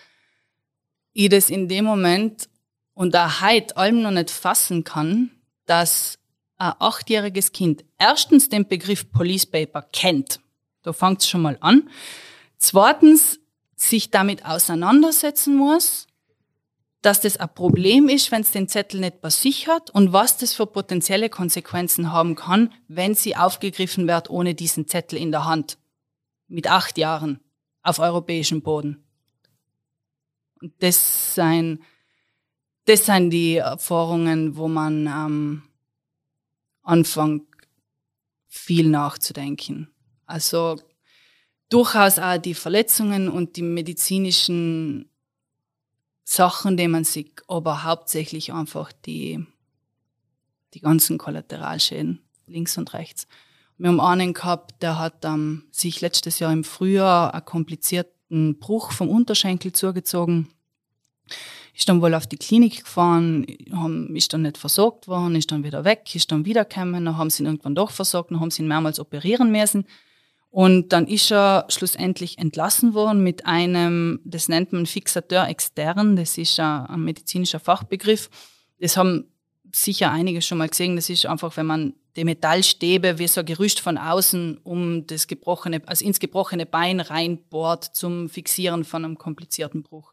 ich 1.15 1.31
das 1.31 1.49
in 1.49 1.67
dem 1.67 1.87
Moment 1.87 2.51
und 2.93 3.17
auch 3.17 3.41
heute 3.41 3.77
allem 3.79 4.03
noch 4.03 4.11
nicht 4.11 4.31
fassen 4.31 4.85
kann, 4.85 5.31
dass 5.65 6.20
ein 6.61 6.75
achtjähriges 6.79 7.53
Kind 7.53 7.85
erstens 7.99 8.49
den 8.49 8.69
Begriff 8.69 9.11
Police 9.11 9.47
Paper 9.47 9.83
kennt. 9.83 10.41
Da 10.83 10.93
fängt 10.93 11.23
es 11.23 11.29
schon 11.29 11.43
mal 11.43 11.57
an. 11.61 11.89
Zweitens 12.59 13.41
sich 13.77 14.11
damit 14.11 14.45
auseinandersetzen 14.45 15.57
muss, 15.57 16.07
dass 17.01 17.23
das 17.23 17.39
ein 17.39 17.53
Problem 17.55 18.11
ist, 18.11 18.31
wenn 18.31 18.43
es 18.43 18.51
den 18.51 18.69
Zettel 18.69 19.01
nicht 19.01 19.23
bei 19.23 19.31
sich 19.31 19.69
hat 19.69 19.89
und 19.89 20.13
was 20.13 20.37
das 20.37 20.53
für 20.53 20.67
potenzielle 20.67 21.31
Konsequenzen 21.31 22.13
haben 22.13 22.35
kann, 22.35 22.75
wenn 22.89 23.15
sie 23.15 23.37
aufgegriffen 23.37 24.07
wird 24.07 24.29
ohne 24.29 24.55
diesen 24.55 24.87
Zettel 24.87 25.19
in 25.19 25.31
der 25.31 25.47
Hand. 25.47 25.79
Mit 26.47 26.71
acht 26.71 26.99
Jahren 26.99 27.41
auf 27.83 28.01
europäischem 28.01 28.61
Boden. 28.61 29.03
Und 30.61 30.75
das 30.81 31.37
sind, 31.37 31.81
das 32.85 33.07
sind 33.07 33.31
die 33.31 33.57
Erfahrungen, 33.57 34.57
wo 34.57 34.69
man 34.69 35.07
ähm, 35.07 35.63
anfange, 36.83 37.43
viel 38.49 38.89
nachzudenken. 38.89 39.89
Also 40.27 40.81
durchaus 41.69 42.19
auch 42.19 42.39
die 42.39 42.55
Verletzungen 42.55 43.29
und 43.29 43.57
die 43.57 43.63
medizinischen 43.63 45.09
Sachen, 46.25 46.77
die 46.77 46.89
man 46.89 47.05
sich, 47.05 47.33
aber 47.49 47.85
hauptsächlich 47.85 48.53
einfach 48.53 48.93
die, 48.93 49.47
die 50.75 50.81
ganzen 50.81 51.19
Kollateralschäden 51.19 52.21
links 52.47 52.77
und 52.77 52.93
rechts. 52.93 53.27
Wir 53.79 53.89
haben 53.89 54.01
einen 54.01 54.35
gehabt, 54.35 54.83
der 54.83 54.99
hat 54.99 55.25
ähm, 55.25 55.65
sich 55.71 56.01
letztes 56.01 56.39
Jahr 56.39 56.53
im 56.53 56.65
Frühjahr 56.65 57.33
einen 57.33 57.45
komplizierten 57.45 58.59
Bruch 58.59 58.93
vom 58.93 59.09
Unterschenkel 59.09 59.73
zugezogen 59.73 60.49
ist 61.75 61.89
dann 61.89 62.03
wohl 62.03 62.15
auf 62.15 62.27
die 62.27 62.37
Klinik 62.37 62.85
gefahren, 62.85 63.45
ist 64.15 64.33
dann 64.33 64.43
nicht 64.43 64.59
versorgt 64.59 65.09
worden, 65.09 65.37
ist 65.37 65.51
dann 65.53 65.65
wieder 65.65 65.85
weg, 65.85 66.15
ist 66.15 66.31
dann 66.33 66.45
wiedergekommen, 66.45 67.05
dann 67.05 67.17
haben 67.17 67.31
sie 67.31 67.43
ihn 67.43 67.47
irgendwann 67.47 67.75
doch 67.75 67.91
versorgt, 67.91 68.31
dann 68.31 68.41
haben 68.41 68.51
sie 68.51 68.63
ihn 68.63 68.69
mehrmals 68.69 69.01
operieren 69.01 69.51
müssen. 69.51 69.87
Und 70.51 70.93
dann 70.93 71.07
ist 71.07 71.31
er 71.31 71.67
schlussendlich 71.69 72.39
entlassen 72.39 72.93
worden 72.93 73.23
mit 73.23 73.47
einem, 73.47 74.21
das 74.25 74.49
nennt 74.49 74.73
man 74.73 74.87
Fixateur 74.87 75.49
extern, 75.49 76.17
das 76.17 76.37
ist 76.39 76.59
ein 76.59 77.05
medizinischer 77.05 77.61
Fachbegriff. 77.61 78.29
Das 78.81 78.97
haben 78.97 79.27
sicher 79.73 80.11
einige 80.11 80.43
schon 80.43 80.59
mal 80.59 80.69
gesehen. 80.69 80.97
Das 80.97 81.09
ist 81.09 81.27
einfach, 81.27 81.57
wenn 81.57 81.67
man 81.67 81.95
die 82.17 82.25
Metallstäbe 82.25 83.19
wie 83.19 83.29
so 83.29 83.41
ein 83.41 83.47
Gerüst 83.47 83.81
von 83.81 83.97
außen 83.97 84.59
um 84.65 85.07
das 85.07 85.27
gebrochene, 85.27 85.83
also 85.87 86.05
ins 86.05 86.19
gebrochene 86.19 86.67
Bein 86.67 87.01
reinbohrt 87.01 87.85
zum 87.85 88.29
Fixieren 88.29 88.85
von 88.85 89.05
einem 89.05 89.19
komplizierten 89.19 89.83
Bruch. 89.83 90.13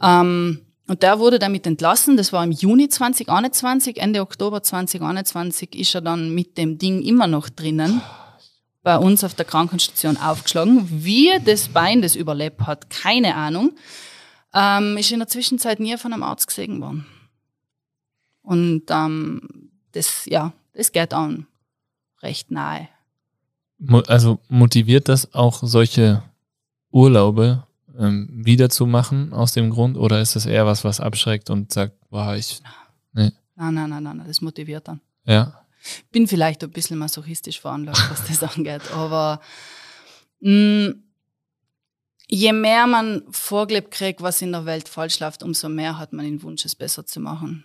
Ähm, 0.00 0.60
und 0.88 1.02
der 1.02 1.18
wurde 1.18 1.38
damit 1.38 1.66
entlassen. 1.66 2.16
Das 2.16 2.32
war 2.32 2.44
im 2.44 2.52
Juni 2.52 2.88
2021. 2.88 3.96
Ende 3.96 4.20
Oktober 4.20 4.62
2021 4.62 5.74
ist 5.74 5.94
er 5.94 6.00
dann 6.00 6.34
mit 6.34 6.58
dem 6.58 6.78
Ding 6.78 7.02
immer 7.02 7.26
noch 7.26 7.48
drinnen 7.48 8.02
bei 8.82 8.98
uns 8.98 9.24
auf 9.24 9.34
der 9.34 9.44
Krankenstation 9.44 10.16
aufgeschlagen. 10.16 10.86
Wie 10.88 11.32
das 11.44 11.68
Bein 11.68 12.02
das 12.02 12.14
überlebt 12.14 12.60
hat, 12.68 12.88
keine 12.88 13.34
Ahnung. 13.34 13.72
Ähm, 14.54 14.96
ist 14.96 15.10
in 15.10 15.18
der 15.18 15.28
Zwischenzeit 15.28 15.80
nie 15.80 15.96
von 15.96 16.12
einem 16.12 16.22
Arzt 16.22 16.46
gesehen 16.46 16.80
worden. 16.80 17.04
Und 18.42 18.84
ähm, 18.90 19.70
das, 19.90 20.24
ja, 20.26 20.52
das 20.72 20.92
geht 20.92 21.12
an 21.12 21.48
recht 22.22 22.52
nahe. 22.52 22.88
Also 24.06 24.38
motiviert 24.48 25.08
das 25.08 25.34
auch 25.34 25.58
solche 25.62 26.22
Urlaube 26.92 27.65
ähm, 27.98 28.28
wiederzumachen 28.30 29.32
aus 29.32 29.52
dem 29.52 29.70
Grund? 29.70 29.96
Oder 29.96 30.20
ist 30.20 30.36
das 30.36 30.46
eher 30.46 30.66
was, 30.66 30.84
was 30.84 31.00
abschreckt 31.00 31.50
und 31.50 31.72
sagt, 31.72 31.94
boah, 32.10 32.34
ich. 32.34 32.60
Nee. 33.12 33.32
Nein, 33.54 33.74
nein, 33.74 33.90
nein, 33.90 34.02
nein, 34.02 34.22
das 34.26 34.40
motiviert 34.40 34.88
dann. 34.88 35.00
Ja. 35.24 35.60
Bin 36.12 36.26
vielleicht 36.26 36.62
ein 36.64 36.70
bisschen 36.70 36.98
masochistisch 36.98 37.60
veranlagt, 37.60 38.10
was 38.10 38.26
das 38.26 38.42
angeht, 38.56 38.82
aber 38.92 39.40
mh, 40.40 40.88
mm, 40.88 41.02
je 42.28 42.52
mehr 42.52 42.86
man 42.86 43.22
vorgelebt 43.30 43.90
kriegt, 43.92 44.20
was 44.20 44.42
in 44.42 44.52
der 44.52 44.66
Welt 44.66 44.88
falsch 44.88 45.20
läuft, 45.20 45.42
umso 45.42 45.68
mehr 45.68 45.98
hat 45.98 46.12
man 46.12 46.24
den 46.24 46.42
Wunsch, 46.42 46.64
es 46.64 46.74
besser 46.74 47.06
zu 47.06 47.20
machen. 47.20 47.64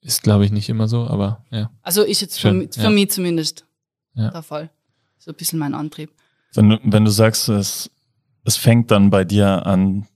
Ist, 0.00 0.22
glaube 0.22 0.44
ich, 0.44 0.52
nicht 0.52 0.68
immer 0.68 0.86
so, 0.86 1.06
aber 1.06 1.44
ja. 1.50 1.70
Also 1.82 2.04
ist 2.04 2.20
jetzt 2.20 2.38
Schön, 2.38 2.68
für, 2.72 2.80
für 2.80 2.84
ja. 2.84 2.90
mich 2.90 3.10
zumindest 3.10 3.66
ja. 4.14 4.30
der 4.30 4.42
Fall. 4.42 4.70
So 5.18 5.32
ein 5.32 5.36
bisschen 5.36 5.58
mein 5.58 5.74
Antrieb. 5.74 6.12
Wenn 6.54 6.68
du, 6.70 6.78
wenn 6.84 7.04
du 7.04 7.10
sagst, 7.10 7.48
es 7.48 7.90
es 8.46 8.56
fängt 8.56 8.92
dann 8.92 9.10
bei 9.10 9.24
dir 9.24 9.66
an, 9.66 10.06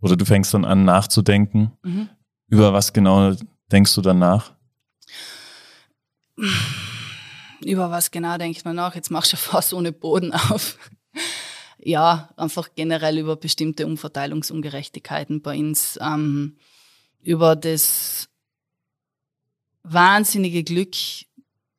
oder 0.00 0.16
du 0.16 0.24
fängst 0.24 0.54
dann 0.54 0.64
an 0.64 0.84
nachzudenken. 0.84 1.72
Mhm. 1.82 2.08
Über 2.48 2.72
was 2.72 2.92
genau 2.92 3.34
denkst 3.72 3.94
du 3.96 4.02
dann 4.02 4.20
nach? 4.20 4.54
Über 7.60 7.90
was 7.90 8.12
genau 8.12 8.38
denke 8.38 8.56
ich 8.56 8.64
mir 8.64 8.72
nach? 8.72 8.94
Jetzt 8.94 9.10
machst 9.10 9.32
du 9.32 9.36
fast 9.36 9.74
ohne 9.74 9.90
Boden 9.90 10.32
auf. 10.32 10.78
ja, 11.78 12.30
einfach 12.36 12.68
generell 12.76 13.18
über 13.18 13.34
bestimmte 13.34 13.86
Umverteilungsungerechtigkeiten 13.86 15.42
bei 15.42 15.58
uns, 15.58 15.98
ähm, 16.00 16.56
über 17.20 17.56
das 17.56 18.28
wahnsinnige 19.82 20.62
Glück, 20.62 20.94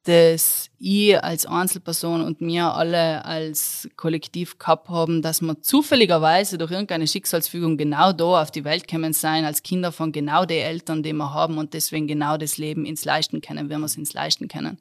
das 0.07 0.69
ich 0.79 1.21
als 1.21 1.45
Einzelperson 1.45 2.21
und 2.21 2.39
mir 2.39 2.73
alle 2.73 3.25
als 3.25 3.89
Kollektiv 3.95 4.57
gehabt 4.57 4.89
haben, 4.89 5.21
dass 5.21 5.41
wir 5.41 5.61
zufälligerweise 5.61 6.57
durch 6.57 6.71
irgendeine 6.71 7.07
Schicksalsfügung 7.07 7.77
genau 7.77 8.13
da 8.13 8.41
auf 8.41 8.51
die 8.51 8.63
Welt 8.63 8.87
kommen 8.87 9.13
sein, 9.13 9.43
als 9.43 9.63
Kinder 9.63 9.91
von 9.91 10.11
genau 10.11 10.45
den 10.45 10.63
Eltern, 10.63 11.03
die 11.03 11.13
wir 11.13 11.33
haben 11.33 11.57
und 11.57 11.73
deswegen 11.73 12.07
genau 12.07 12.37
das 12.37 12.57
Leben 12.57 12.85
ins 12.85 13.05
Leisten 13.05 13.41
können, 13.41 13.69
wenn 13.69 13.79
wir 13.79 13.85
es 13.85 13.97
ins 13.97 14.13
Leisten 14.13 14.47
können. 14.47 14.79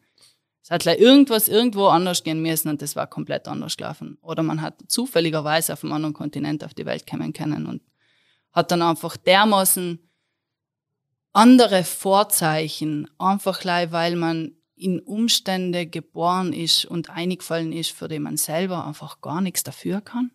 Es 0.62 0.70
hat 0.70 0.82
gleich 0.82 0.98
irgendwas 0.98 1.48
irgendwo 1.48 1.86
anders 1.86 2.24
gehen 2.24 2.42
müssen 2.42 2.68
und 2.68 2.82
das 2.82 2.96
war 2.96 3.06
komplett 3.06 3.46
anders 3.46 3.76
gelaufen. 3.76 4.18
Oder 4.20 4.42
man 4.42 4.62
hat 4.62 4.82
zufälligerweise 4.88 5.72
auf 5.72 5.84
einem 5.84 5.92
anderen 5.92 6.14
Kontinent 6.14 6.64
auf 6.64 6.74
die 6.74 6.86
Welt 6.86 7.08
kommen 7.08 7.32
können 7.32 7.66
und 7.66 7.82
hat 8.52 8.70
dann 8.70 8.82
einfach 8.82 9.16
dermaßen 9.16 10.00
andere 11.32 11.84
Vorzeichen, 11.84 13.08
einfach 13.18 13.64
weil 13.64 14.16
man 14.16 14.55
in 14.76 15.00
Umstände 15.00 15.86
geboren 15.86 16.52
ist 16.52 16.84
und 16.84 17.10
eingefallen 17.10 17.72
ist, 17.72 17.90
für 17.90 18.08
die 18.08 18.18
man 18.18 18.36
selber 18.36 18.86
einfach 18.86 19.20
gar 19.20 19.40
nichts 19.40 19.64
dafür 19.64 20.02
kann. 20.02 20.30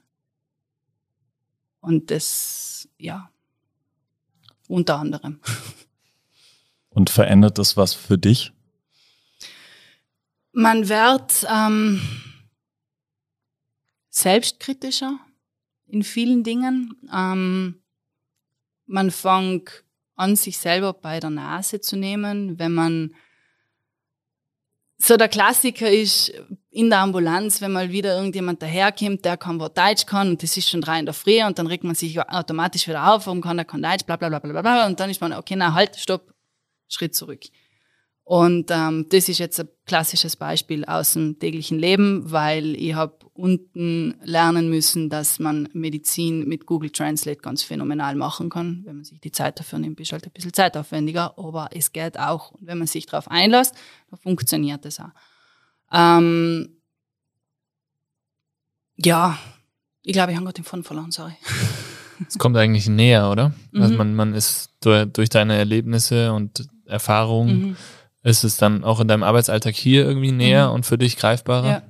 Und 1.80 2.12
das, 2.12 2.90
ja, 2.98 3.32
unter 4.68 4.98
anderem. 4.98 5.40
Und 6.94 7.10
verändert 7.10 7.58
das 7.58 7.78
was 7.78 7.94
für 7.94 8.18
dich? 8.18 8.52
Man 10.52 10.90
wird 10.90 11.46
ähm, 11.50 12.02
selbstkritischer 14.10 15.18
in 15.88 16.04
vielen 16.04 16.44
Dingen. 16.44 16.94
Ähm, 17.14 17.82
man 18.88 19.10
fängt 19.10 19.86
an, 20.16 20.36
sich 20.36 20.58
selber 20.58 20.92
bei 20.92 21.22
der 21.22 21.30
Nase 21.30 21.80
zu 21.80 21.96
nehmen, 21.96 22.60
wenn 22.60 22.74
man 22.74 23.16
so 25.12 25.18
der 25.18 25.28
Klassiker 25.28 25.92
ist 25.92 26.32
in 26.70 26.90
der 26.90 27.00
Ambulanz, 27.00 27.60
wenn 27.60 27.74
mal 27.74 27.92
wieder 27.92 28.16
irgendjemand 28.16 28.62
daherkommt, 28.62 29.26
der 29.26 29.36
kann 29.36 29.60
Wort 29.60 29.78
Deutsch 29.78 30.06
kann 30.06 30.30
und 30.30 30.42
das 30.42 30.56
ist 30.56 30.70
schon 30.70 30.80
drei 30.80 31.00
in 31.00 31.06
der 31.06 31.14
Früh 31.14 31.44
und 31.44 31.60
dann 31.60 31.68
regt 31.68 31.84
man 31.84 31.96
sich 31.96 32.18
automatisch 32.18 32.88
wieder 32.88 33.14
auf, 33.14 33.26
warum 33.28 33.42
kann 33.42 33.60
er 33.60 33.66
kein 33.66 33.82
Deutsch, 33.82 34.06
bla 34.06 34.16
bla 34.16 34.30
bla 34.30 34.40
bla 34.40 34.62
bla 34.62 34.88
und 34.88 34.98
dann 35.02 35.10
ist 35.10 35.20
man, 35.20 35.34
okay, 35.34 35.56
na 35.58 35.74
halt, 35.74 35.98
stopp, 35.98 36.34
Schritt 36.88 37.14
zurück. 37.14 37.42
Und 38.24 38.70
ähm, 38.72 39.08
das 39.10 39.28
ist 39.30 39.40
jetzt 39.40 39.60
ein 39.60 39.68
klassisches 39.86 40.36
Beispiel 40.36 40.86
aus 40.86 41.14
dem 41.14 41.40
täglichen 41.40 41.80
Leben, 41.80 42.32
weil 42.32 42.76
ich 42.76 42.94
habe 42.94 43.18
unten 43.34 44.16
lernen 44.24 44.70
müssen, 44.70 45.10
dass 45.10 45.40
man 45.40 45.68
Medizin 45.74 46.48
mit 46.48 46.66
Google 46.66 46.92
Translate 46.92 47.42
ganz 47.42 47.64
phänomenal 47.64 48.16
machen 48.16 48.50
kann. 48.50 48.84
Wenn 48.86 48.98
man 48.98 49.04
sich 49.06 49.20
die 49.20 49.32
Zeit 49.32 49.60
dafür 49.60 49.80
nimmt, 49.80 50.00
ist 50.00 50.12
halt 50.12 50.26
ein 50.26 50.32
bisschen 50.32 50.54
zeitaufwendiger, 50.54 51.38
aber 51.38 51.70
es 51.74 51.92
geht 51.92 52.20
auch. 52.20 52.52
Und 52.52 52.68
wenn 52.68 52.78
man 52.78 52.88
sich 52.88 53.06
darauf 53.06 53.30
einlässt, 53.30 53.76
dann 54.10 54.20
funktioniert 54.20 54.86
das 54.86 55.00
auch. 55.00 55.10
Ähm, 55.92 56.78
ja, 58.98 59.38
ich 60.04 60.14
glaube, 60.14 60.32
ich 60.32 60.38
habe 60.38 60.46
gerade 60.46 60.62
den 60.62 60.66
Fun 60.66 60.84
verloren, 60.84 61.12
sorry. 61.12 61.34
Es 62.28 62.38
kommt 62.38 62.56
eigentlich 62.56 62.88
näher, 62.88 63.32
oder? 63.32 63.52
Mhm. 63.72 63.82
Also 63.82 63.96
man, 63.96 64.14
man 64.14 64.34
ist 64.36 64.70
durch, 64.82 65.12
durch 65.12 65.30
deine 65.30 65.58
Erlebnisse 65.58 66.32
und 66.32 66.68
Erfahrungen, 66.86 67.62
Mhm. 67.70 67.78
Ist 68.24 68.44
es 68.44 68.58
dann 68.58 68.84
auch 68.84 69.00
in 69.00 69.08
deinem 69.08 69.24
Arbeitsalltag 69.24 69.76
hier 69.76 70.06
irgendwie 70.06 70.32
näher 70.32 70.68
Mhm. 70.70 70.76
und 70.76 70.86
für 70.86 70.98
dich 70.98 71.18
greifbarer? 71.18 71.70
Ja. 71.70 71.82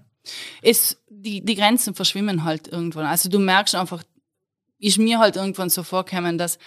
Es, 0.62 0.98
die, 1.10 1.44
die 1.44 1.56
Grenzen 1.56 1.94
verschwimmen 1.94 2.44
halt 2.44 2.68
irgendwann. 2.68 3.06
Also 3.06 3.30
du 3.30 3.40
merkst 3.40 3.76
einfach, 3.76 4.04
ist 4.80 4.98
mir 4.98 5.20
halt 5.20 5.36
irgendwann 5.36 5.70
so 5.70 5.84
vorgekommen, 5.84 6.38
dass 6.38 6.58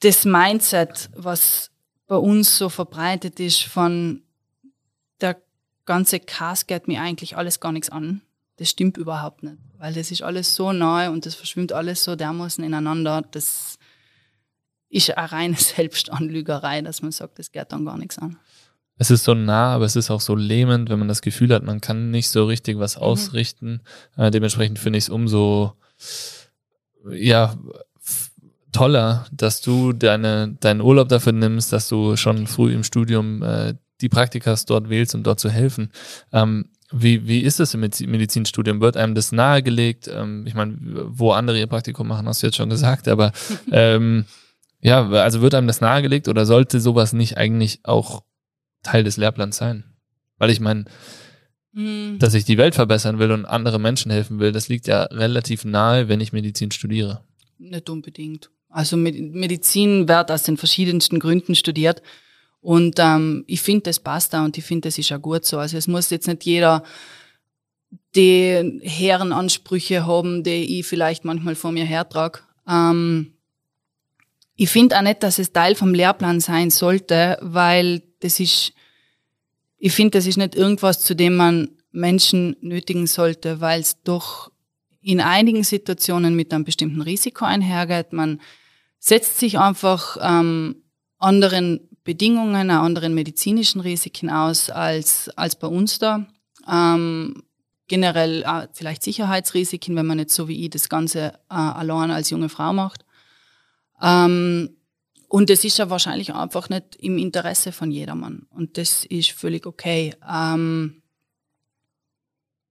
das 0.00 0.24
Mindset, 0.24 1.10
was 1.14 1.70
bei 2.06 2.16
uns 2.16 2.58
so 2.58 2.68
verbreitet 2.68 3.40
ist, 3.40 3.62
von 3.62 4.22
der 5.20 5.40
ganze 5.86 6.20
Cast 6.20 6.68
geht 6.68 6.88
mir 6.88 7.00
eigentlich 7.00 7.36
alles 7.36 7.60
gar 7.60 7.72
nichts 7.72 7.90
an. 7.90 8.22
Das 8.56 8.70
stimmt 8.70 8.96
überhaupt 8.96 9.42
nicht, 9.42 9.56
weil 9.78 9.94
das 9.94 10.10
ist 10.10 10.22
alles 10.22 10.54
so 10.54 10.72
neu 10.72 11.10
und 11.10 11.26
das 11.26 11.34
verschwimmt 11.34 11.72
alles 11.72 12.04
so 12.04 12.14
dermaßen 12.16 12.62
ineinander. 12.62 13.22
Das 13.32 13.78
ist 14.94 15.16
eine 15.16 15.30
reine 15.32 15.56
Selbstanlügerei, 15.58 16.82
dass 16.82 17.02
man 17.02 17.12
sagt, 17.12 17.38
das 17.38 17.52
geht 17.52 17.70
dann 17.72 17.84
gar 17.84 17.98
nichts 17.98 18.18
an. 18.18 18.36
Es 18.96 19.10
ist 19.10 19.24
so 19.24 19.34
nah, 19.34 19.74
aber 19.74 19.84
es 19.86 19.96
ist 19.96 20.10
auch 20.10 20.20
so 20.20 20.36
lähmend, 20.36 20.88
wenn 20.88 21.00
man 21.00 21.08
das 21.08 21.20
Gefühl 21.20 21.52
hat, 21.52 21.64
man 21.64 21.80
kann 21.80 22.10
nicht 22.12 22.28
so 22.30 22.44
richtig 22.46 22.78
was 22.78 22.96
Mhm. 22.96 23.02
ausrichten. 23.02 23.80
Äh, 24.16 24.30
dementsprechend 24.30 24.78
finde 24.78 24.98
ich 24.98 25.04
es 25.04 25.10
umso 25.10 25.74
ja, 27.10 27.54
toller, 28.72 29.26
dass 29.32 29.60
du 29.60 29.92
deine, 29.92 30.56
deinen 30.60 30.80
Urlaub 30.80 31.08
dafür 31.08 31.32
nimmst, 31.32 31.72
dass 31.72 31.88
du 31.88 32.16
schon 32.16 32.46
früh 32.46 32.72
im 32.72 32.82
Studium 32.84 33.42
äh, 33.42 33.74
die 34.00 34.08
Praktikas 34.08 34.64
dort 34.64 34.88
wählst, 34.88 35.14
um 35.14 35.22
dort 35.22 35.40
zu 35.40 35.50
helfen. 35.50 35.90
Ähm, 36.32 36.66
wie, 36.92 37.26
wie 37.26 37.40
ist 37.40 37.60
es 37.60 37.74
im 37.74 37.80
Mediz- 37.80 38.06
Medizinstudium? 38.06 38.80
Wird 38.80 38.96
einem 38.96 39.14
das 39.14 39.32
nahegelegt? 39.32 40.08
Ähm, 40.08 40.46
ich 40.46 40.54
meine, 40.54 40.76
wo 41.08 41.32
andere 41.32 41.58
ihr 41.58 41.66
Praktikum 41.66 42.08
machen, 42.08 42.26
hast 42.28 42.42
du 42.42 42.46
jetzt 42.46 42.56
schon 42.56 42.70
gesagt, 42.70 43.08
aber 43.08 43.32
ähm, 43.72 44.24
ja, 44.84 45.08
also 45.10 45.40
wird 45.40 45.54
einem 45.54 45.66
das 45.66 45.80
nahegelegt 45.80 46.28
oder 46.28 46.46
sollte 46.46 46.78
sowas 46.78 47.12
nicht 47.12 47.36
eigentlich 47.38 47.80
auch 47.82 48.22
Teil 48.84 49.02
des 49.02 49.16
Lehrplans 49.16 49.56
sein? 49.56 49.84
Weil 50.38 50.50
ich 50.50 50.60
meine, 50.60 50.84
Mhm. 51.72 52.20
dass 52.20 52.34
ich 52.34 52.44
die 52.44 52.56
Welt 52.58 52.76
verbessern 52.76 53.18
will 53.18 53.32
und 53.32 53.46
andere 53.46 53.80
Menschen 53.80 54.12
helfen 54.12 54.38
will, 54.38 54.52
das 54.52 54.68
liegt 54.68 54.86
ja 54.86 55.02
relativ 55.04 55.64
nahe, 55.64 56.08
wenn 56.08 56.20
ich 56.20 56.32
Medizin 56.32 56.70
studiere. 56.70 57.24
Nicht 57.58 57.90
unbedingt. 57.90 58.48
Also 58.68 58.96
Med- 58.96 59.32
Medizin 59.34 60.06
wird 60.06 60.30
aus 60.30 60.44
den 60.44 60.56
verschiedensten 60.56 61.18
Gründen 61.18 61.56
studiert. 61.56 62.00
Und 62.60 62.98
ähm, 63.00 63.42
ich 63.48 63.60
finde, 63.60 63.82
das 63.82 63.98
passt 63.98 64.32
da 64.34 64.44
und 64.44 64.56
ich 64.56 64.64
finde, 64.64 64.88
das 64.88 64.98
ist 64.98 65.08
ja 65.10 65.16
gut 65.16 65.44
so. 65.44 65.58
Also 65.58 65.76
es 65.76 65.88
muss 65.88 66.10
jetzt 66.10 66.28
nicht 66.28 66.44
jeder 66.44 66.84
die 68.16 68.80
hehren 68.82 69.32
Ansprüche 69.32 70.06
haben, 70.06 70.44
die 70.44 70.78
ich 70.78 70.86
vielleicht 70.86 71.24
manchmal 71.24 71.56
vor 71.56 71.72
mir 71.72 71.84
hertrage. 71.84 72.40
Ähm, 72.68 73.33
ich 74.56 74.70
finde 74.70 74.96
auch 74.96 75.02
nicht, 75.02 75.22
dass 75.22 75.38
es 75.38 75.52
Teil 75.52 75.74
vom 75.74 75.94
Lehrplan 75.94 76.40
sein 76.40 76.70
sollte, 76.70 77.38
weil 77.40 78.02
das 78.20 78.40
ist, 78.40 78.72
ich 79.78 79.92
finde, 79.92 80.18
das 80.18 80.26
ist 80.26 80.36
nicht 80.36 80.54
irgendwas, 80.54 81.00
zu 81.00 81.14
dem 81.14 81.36
man 81.36 81.70
Menschen 81.90 82.56
nötigen 82.60 83.06
sollte, 83.06 83.60
weil 83.60 83.80
es 83.80 84.02
doch 84.02 84.50
in 85.00 85.20
einigen 85.20 85.64
Situationen 85.64 86.34
mit 86.34 86.52
einem 86.52 86.64
bestimmten 86.64 87.02
Risiko 87.02 87.44
einhergeht. 87.44 88.12
Man 88.12 88.40
setzt 88.98 89.38
sich 89.38 89.58
einfach 89.58 90.16
ähm, 90.20 90.76
anderen 91.18 91.88
Bedingungen, 92.04 92.70
anderen 92.70 93.14
medizinischen 93.14 93.80
Risiken 93.80 94.30
aus 94.30 94.70
als, 94.70 95.28
als 95.36 95.56
bei 95.56 95.66
uns 95.66 95.98
da. 95.98 96.26
Ähm, 96.70 97.42
generell 97.86 98.42
äh, 98.42 98.68
vielleicht 98.72 99.02
Sicherheitsrisiken, 99.02 99.94
wenn 99.96 100.06
man 100.06 100.18
nicht 100.18 100.30
so 100.30 100.48
wie 100.48 100.64
ich 100.64 100.70
das 100.70 100.88
Ganze 100.88 101.34
äh, 101.50 101.54
allein 101.54 102.10
als 102.10 102.30
junge 102.30 102.48
Frau 102.48 102.72
macht. 102.72 103.04
Ähm, 104.04 104.70
und 105.28 105.50
das 105.50 105.64
ist 105.64 105.78
ja 105.78 105.90
wahrscheinlich 105.90 106.32
einfach 106.32 106.68
nicht 106.68 106.96
im 106.96 107.18
Interesse 107.18 107.72
von 107.72 107.90
jedermann. 107.90 108.46
Und 108.50 108.78
das 108.78 109.04
ist 109.06 109.30
völlig 109.32 109.66
okay. 109.66 110.14
Ähm, 110.30 111.02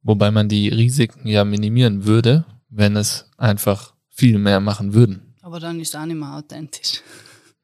Wobei 0.04 0.32
man 0.32 0.48
die 0.48 0.70
Risiken 0.70 1.28
ja 1.28 1.44
minimieren 1.44 2.06
würde, 2.06 2.46
wenn 2.70 2.96
es 2.96 3.30
einfach 3.38 3.94
viel 4.10 4.38
mehr 4.38 4.60
machen 4.60 4.94
würden. 4.94 5.34
aber 5.42 5.60
dann 5.60 5.80
ist 5.80 5.90
es 5.90 5.96
auch 5.96 6.06
nicht 6.06 6.20
mehr 6.20 6.36
authentisch. 6.36 7.02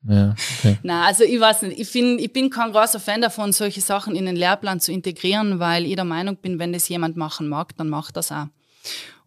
Ja, 0.08 0.36
okay. 0.58 0.78
Na, 0.84 1.06
also 1.06 1.24
ich 1.24 1.40
weiß 1.40 1.64
nicht. 1.64 1.80
Ich, 1.80 1.88
find, 1.88 2.20
ich 2.20 2.32
bin 2.32 2.50
kein 2.50 2.72
großer 2.72 3.00
Fan 3.00 3.22
davon, 3.22 3.52
solche 3.52 3.82
Sachen 3.82 4.16
in 4.16 4.26
den 4.26 4.36
Lehrplan 4.36 4.80
zu 4.80 4.92
integrieren, 4.92 5.60
weil 5.60 5.86
ich 5.86 5.96
der 5.96 6.06
Meinung 6.06 6.38
bin, 6.38 6.60
wenn 6.60 6.74
das 6.74 6.88
jemand 6.90 7.18
machen 7.18 7.48
mag, 7.48 7.76
dann 7.78 7.90
macht 7.90 8.16
das 8.18 8.32
auch. 8.32 8.48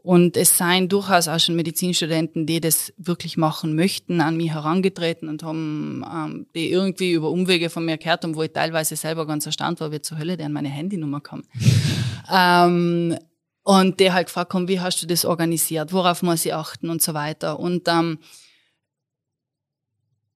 Und 0.03 0.37
es 0.37 0.59
seien 0.59 0.89
durchaus 0.89 1.29
auch 1.29 1.39
schon 1.39 1.55
Medizinstudenten, 1.55 2.45
die 2.45 2.61
das 2.61 2.93
wirklich 2.97 3.37
machen 3.37 3.77
möchten, 3.77 4.21
an 4.21 4.37
mich 4.37 4.51
herangetreten 4.51 5.29
und 5.29 5.45
haben, 5.45 6.05
ähm, 6.13 6.47
die 6.57 6.73
irgendwie 6.73 7.13
über 7.13 7.31
Umwege 7.31 7.71
von 7.71 7.85
mir 7.85 7.99
gehört 7.99 8.25
haben, 8.25 8.35
wo 8.35 8.43
ich 8.43 8.53
teilweise 8.53 8.97
selber 8.97 9.27
ganz 9.27 9.47
erstaunt 9.47 9.79
war, 9.81 9.93
wie 9.93 10.03
zur 10.03 10.19
Hölle 10.19 10.37
der 10.37 10.47
an 10.47 10.53
meine 10.53 10.71
Handynummer 10.71 11.21
kam. 11.21 11.45
ähm, 12.33 13.17
und 13.63 14.01
die 14.01 14.11
halt 14.11 14.27
gefragt 14.27 14.53
haben, 14.55 14.67
wie 14.67 14.81
hast 14.81 15.01
du 15.03 15.07
das 15.07 15.25
organisiert, 15.25 15.93
worauf 15.93 16.23
muss 16.23 16.45
ich 16.45 16.53
achten 16.53 16.91
und 16.91 17.01
so 17.01 17.15
weiter. 17.15 17.61
Und 17.61 17.87
ähm, 17.87 18.19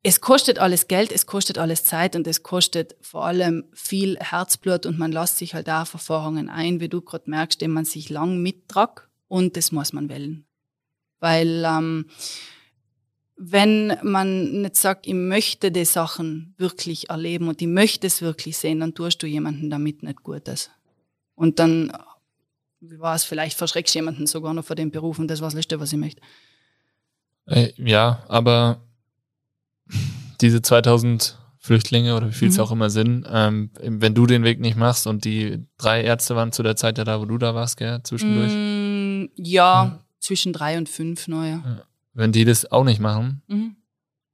es 0.04 0.20
kostet 0.20 0.60
alles 0.60 0.86
Geld, 0.86 1.10
es 1.10 1.26
kostet 1.26 1.58
alles 1.58 1.82
Zeit 1.82 2.14
und 2.14 2.28
es 2.28 2.44
kostet 2.44 2.94
vor 3.00 3.24
allem 3.24 3.64
viel 3.72 4.16
Herzblut 4.20 4.86
und 4.86 4.96
man 4.96 5.10
lässt 5.10 5.38
sich 5.38 5.54
halt 5.54 5.68
auch 5.68 5.80
auf 5.80 5.94
Erfahrungen 5.94 6.48
ein, 6.48 6.78
wie 6.78 6.88
du 6.88 7.00
gerade 7.00 7.28
merkst, 7.28 7.60
den 7.60 7.72
man 7.72 7.84
sich 7.84 8.10
lang 8.10 8.40
mittragt 8.40 9.05
und 9.28 9.56
das 9.56 9.72
muss 9.72 9.92
man 9.92 10.08
wählen. 10.08 10.44
Weil 11.20 11.64
ähm, 11.66 12.06
wenn 13.38 13.96
man 14.02 14.62
nicht 14.62 14.76
sagt, 14.76 15.06
ich 15.06 15.14
möchte 15.14 15.70
die 15.70 15.84
Sachen 15.84 16.54
wirklich 16.56 17.10
erleben 17.10 17.48
und 17.48 17.60
ich 17.60 17.68
möchte 17.68 18.06
es 18.06 18.22
wirklich 18.22 18.56
sehen, 18.56 18.80
dann 18.80 18.94
tust 18.94 19.22
du 19.22 19.26
jemanden 19.26 19.68
damit 19.68 20.02
nicht 20.02 20.22
Gutes. 20.22 20.70
Und 21.34 21.58
dann, 21.58 21.92
wie 22.80 22.98
war 22.98 23.14
es, 23.14 23.24
vielleicht 23.24 23.58
verschreckst 23.58 23.94
du 23.94 23.98
jemanden 23.98 24.26
sogar 24.26 24.54
noch 24.54 24.64
vor 24.64 24.76
dem 24.76 24.90
Beruf 24.90 25.18
und 25.18 25.28
das 25.28 25.40
war 25.40 25.48
das 25.48 25.54
Letzte, 25.54 25.78
was 25.80 25.92
ich 25.92 25.98
möchte. 25.98 26.22
Äh, 27.46 27.72
ja, 27.76 28.24
aber 28.28 28.80
diese 30.40 30.62
2000 30.62 31.38
Flüchtlinge 31.58 32.16
oder 32.16 32.28
wie 32.28 32.32
viel 32.32 32.48
es 32.48 32.56
Mhm. 32.56 32.62
auch 32.62 32.70
immer 32.72 32.90
sind, 32.90 33.26
ähm, 33.30 33.70
wenn 33.82 34.14
du 34.14 34.26
den 34.26 34.44
Weg 34.44 34.60
nicht 34.60 34.76
machst 34.76 35.06
und 35.06 35.24
die 35.24 35.64
drei 35.78 36.02
Ärzte 36.04 36.36
waren 36.36 36.52
zu 36.52 36.62
der 36.62 36.76
Zeit 36.76 36.96
ja 36.96 37.04
da, 37.04 37.20
wo 37.20 37.24
du 37.24 37.38
da 37.38 37.54
warst, 37.54 37.76
gell, 37.76 38.00
zwischendurch, 38.04 38.52
Mm, 38.52 38.75
ja, 39.50 40.00
zwischen 40.20 40.52
drei 40.52 40.76
und 40.78 40.88
fünf, 40.88 41.28
naja. 41.28 41.82
wenn 42.14 42.32
die 42.32 42.44
das 42.44 42.70
auch 42.72 42.84
nicht 42.84 43.00
machen, 43.00 43.42
Mhm. 43.46 43.76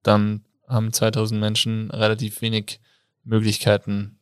dann 0.02 0.44
haben 0.68 0.92
2000 0.92 1.40
Menschen 1.40 1.90
relativ 1.90 2.40
wenig 2.42 2.80
Möglichkeiten. 3.24 4.18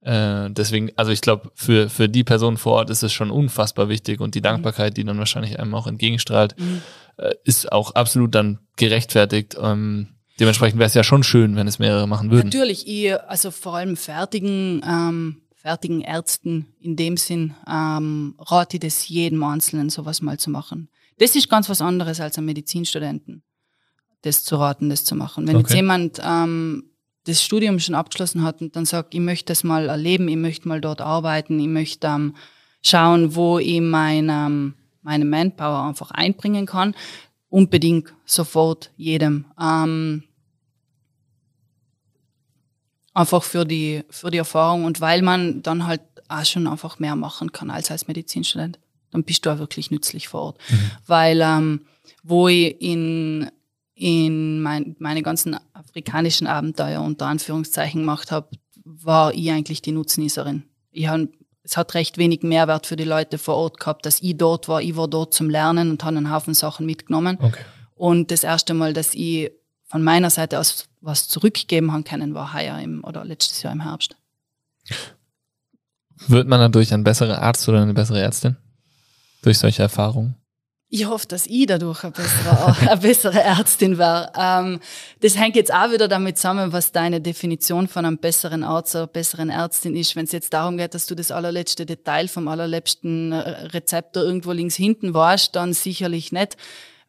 Äh, 0.00 0.50
deswegen, 0.50 0.90
also 0.96 1.12
ich 1.12 1.20
glaube, 1.20 1.50
für, 1.54 1.88
für 1.88 2.08
die 2.08 2.24
Person 2.24 2.56
vor 2.56 2.72
Ort 2.74 2.90
ist 2.90 3.02
es 3.04 3.12
schon 3.12 3.30
unfassbar 3.30 3.88
wichtig 3.88 4.20
und 4.20 4.34
die 4.34 4.40
Dankbarkeit, 4.40 4.96
die 4.96 5.04
dann 5.04 5.18
wahrscheinlich 5.18 5.60
einem 5.60 5.74
auch 5.74 5.86
entgegenstrahlt, 5.86 6.58
Mhm. 6.58 6.82
äh, 7.18 7.34
ist 7.44 7.70
auch 7.70 7.92
absolut 7.94 8.34
dann 8.34 8.58
gerechtfertigt. 8.76 9.56
Ähm, 9.60 10.08
dementsprechend 10.40 10.80
wäre 10.80 10.88
es 10.88 10.94
ja 10.94 11.04
schon 11.04 11.22
schön, 11.22 11.54
wenn 11.54 11.68
es 11.68 11.78
mehrere 11.78 12.08
machen 12.08 12.30
würden. 12.32 12.48
Natürlich, 12.48 12.88
ich, 12.88 13.14
also 13.28 13.52
vor 13.52 13.76
allem 13.76 13.96
fertigen, 13.96 14.82
ähm, 14.84 15.41
fertigen 15.62 16.00
Ärzten 16.00 16.66
in 16.80 16.96
dem 16.96 17.16
Sinn, 17.16 17.54
ähm, 17.68 18.34
rate 18.38 18.76
ich 18.76 18.80
das 18.80 19.08
jedem 19.08 19.42
Einzelnen, 19.44 19.90
sowas 19.90 20.20
mal 20.20 20.38
zu 20.38 20.50
machen. 20.50 20.88
Das 21.18 21.36
ist 21.36 21.48
ganz 21.48 21.68
was 21.68 21.80
anderes 21.80 22.20
als 22.20 22.36
einem 22.36 22.46
Medizinstudenten, 22.46 23.42
das 24.22 24.42
zu 24.42 24.56
raten, 24.56 24.90
das 24.90 25.04
zu 25.04 25.14
machen. 25.14 25.46
Wenn 25.46 25.58
jetzt 25.58 25.66
Okay. 25.66 25.76
jemand 25.76 26.20
ähm, 26.24 26.90
das 27.24 27.42
Studium 27.42 27.78
schon 27.78 27.94
abgeschlossen 27.94 28.42
hat 28.42 28.60
und 28.60 28.74
dann 28.74 28.84
sagt, 28.86 29.14
ich 29.14 29.20
möchte 29.20 29.52
das 29.52 29.62
mal 29.62 29.88
erleben, 29.88 30.26
ich 30.26 30.36
möchte 30.36 30.66
mal 30.66 30.80
dort 30.80 31.00
arbeiten, 31.00 31.60
ich 31.60 31.68
möchte 31.68 32.08
ähm, 32.08 32.34
schauen, 32.82 33.36
wo 33.36 33.60
ich 33.60 33.80
mein, 33.80 34.28
ähm, 34.30 34.74
meine 35.02 35.24
Manpower 35.24 35.84
einfach 35.86 36.10
einbringen 36.10 36.66
kann, 36.66 36.96
unbedingt 37.48 38.12
sofort 38.24 38.90
jedem. 38.96 39.44
Ähm, 39.60 40.24
einfach 43.14 43.42
für 43.42 43.64
die, 43.64 44.02
für 44.10 44.30
die 44.30 44.38
Erfahrung 44.38 44.84
und 44.84 45.00
weil 45.00 45.22
man 45.22 45.62
dann 45.62 45.86
halt 45.86 46.00
auch 46.28 46.44
schon 46.44 46.66
einfach 46.66 46.98
mehr 46.98 47.16
machen 47.16 47.52
kann 47.52 47.70
als 47.70 47.90
als 47.90 48.08
Medizinstudent. 48.08 48.78
Dann 49.10 49.24
bist 49.24 49.44
du 49.44 49.50
auch 49.50 49.58
wirklich 49.58 49.90
nützlich 49.90 50.28
vor 50.28 50.42
Ort. 50.42 50.58
Weil 51.06 51.40
ähm, 51.42 51.82
wo 52.22 52.48
ich 52.48 52.80
in, 52.80 53.50
in 53.94 54.60
mein, 54.60 54.96
meine 54.98 55.22
ganzen 55.22 55.58
afrikanischen 55.74 56.46
Abenteuer 56.46 57.02
unter 57.02 57.26
Anführungszeichen 57.26 58.00
gemacht 58.00 58.30
habe, 58.30 58.48
war 58.84 59.34
ich 59.34 59.50
eigentlich 59.50 59.82
die 59.82 59.92
Nutznießerin. 59.92 60.64
Ich 60.90 61.08
hab, 61.08 61.20
es 61.62 61.76
hat 61.76 61.94
recht 61.94 62.18
wenig 62.18 62.42
Mehrwert 62.42 62.86
für 62.86 62.96
die 62.96 63.04
Leute 63.04 63.38
vor 63.38 63.56
Ort 63.56 63.78
gehabt, 63.78 64.06
dass 64.06 64.22
ich 64.22 64.36
dort 64.36 64.68
war. 64.68 64.80
Ich 64.80 64.96
war 64.96 65.08
dort 65.08 65.34
zum 65.34 65.50
Lernen 65.50 65.90
und 65.90 66.04
habe 66.04 66.16
einen 66.16 66.32
Haufen 66.32 66.54
Sachen 66.54 66.86
mitgenommen. 66.86 67.38
Okay. 67.40 67.60
Und 67.94 68.30
das 68.30 68.42
erste 68.42 68.74
Mal, 68.74 68.94
dass 68.94 69.14
ich 69.14 69.52
von 69.92 70.02
meiner 70.02 70.30
Seite 70.30 70.58
aus 70.58 70.86
was 71.02 71.28
zurückgeben 71.28 71.92
haben 71.92 72.02
können, 72.02 72.34
war 72.34 72.54
heuer 72.54 72.78
im, 72.78 73.04
oder 73.04 73.26
letztes 73.26 73.62
Jahr 73.62 73.74
im 73.74 73.82
Herbst. 73.82 74.16
Wird 76.28 76.48
man 76.48 76.60
dadurch 76.60 76.94
ein 76.94 77.04
besserer 77.04 77.42
Arzt 77.42 77.68
oder 77.68 77.82
eine 77.82 77.92
bessere 77.92 78.20
Ärztin? 78.20 78.56
Durch 79.42 79.58
solche 79.58 79.82
Erfahrungen? 79.82 80.36
Ich 80.88 81.06
hoffe, 81.06 81.26
dass 81.26 81.46
ich 81.46 81.66
dadurch 81.66 82.04
eine 82.04 82.12
bessere, 82.12 82.76
eine 82.90 83.00
bessere 83.00 83.42
Ärztin 83.42 83.98
wäre. 83.98 84.32
Ähm, 84.34 84.80
das 85.20 85.36
hängt 85.36 85.56
jetzt 85.56 85.74
auch 85.74 85.90
wieder 85.90 86.08
damit 86.08 86.38
zusammen, 86.38 86.72
was 86.72 86.92
deine 86.92 87.20
Definition 87.20 87.86
von 87.86 88.06
einem 88.06 88.16
besseren 88.16 88.64
Arzt 88.64 88.94
oder 88.94 89.06
besseren 89.06 89.50
Ärztin 89.50 89.94
ist. 89.94 90.16
Wenn 90.16 90.24
es 90.24 90.32
jetzt 90.32 90.54
darum 90.54 90.78
geht, 90.78 90.94
dass 90.94 91.04
du 91.04 91.14
das 91.14 91.30
allerletzte 91.30 91.84
Detail 91.84 92.28
vom 92.28 92.48
allerletzten 92.48 93.32
äh, 93.32 93.36
Rezeptor 93.66 94.22
irgendwo 94.22 94.52
links 94.52 94.76
hinten 94.76 95.12
warst, 95.12 95.54
dann 95.54 95.74
sicherlich 95.74 96.32
nicht. 96.32 96.56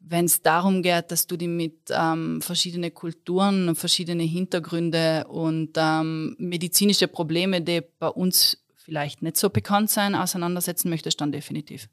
Wenn 0.05 0.25
es 0.25 0.41
darum 0.41 0.83
geht, 0.83 1.11
dass 1.11 1.27
du 1.27 1.37
die 1.37 1.47
mit 1.47 1.89
ähm, 1.89 2.41
verschiedene 2.41 2.91
Kulturen, 2.91 3.73
verschiedene 3.75 4.23
Hintergründe 4.23 5.25
und 5.27 5.71
ähm, 5.77 6.35
medizinische 6.37 7.07
Probleme, 7.07 7.61
die 7.61 7.81
bei 7.99 8.09
uns 8.09 8.57
vielleicht 8.75 9.21
nicht 9.21 9.37
so 9.37 9.49
bekannt 9.49 9.89
sein, 9.89 10.13
auseinandersetzen 10.13 10.89
möchtest, 10.89 11.21
dann 11.21 11.31
definitiv. 11.31 11.87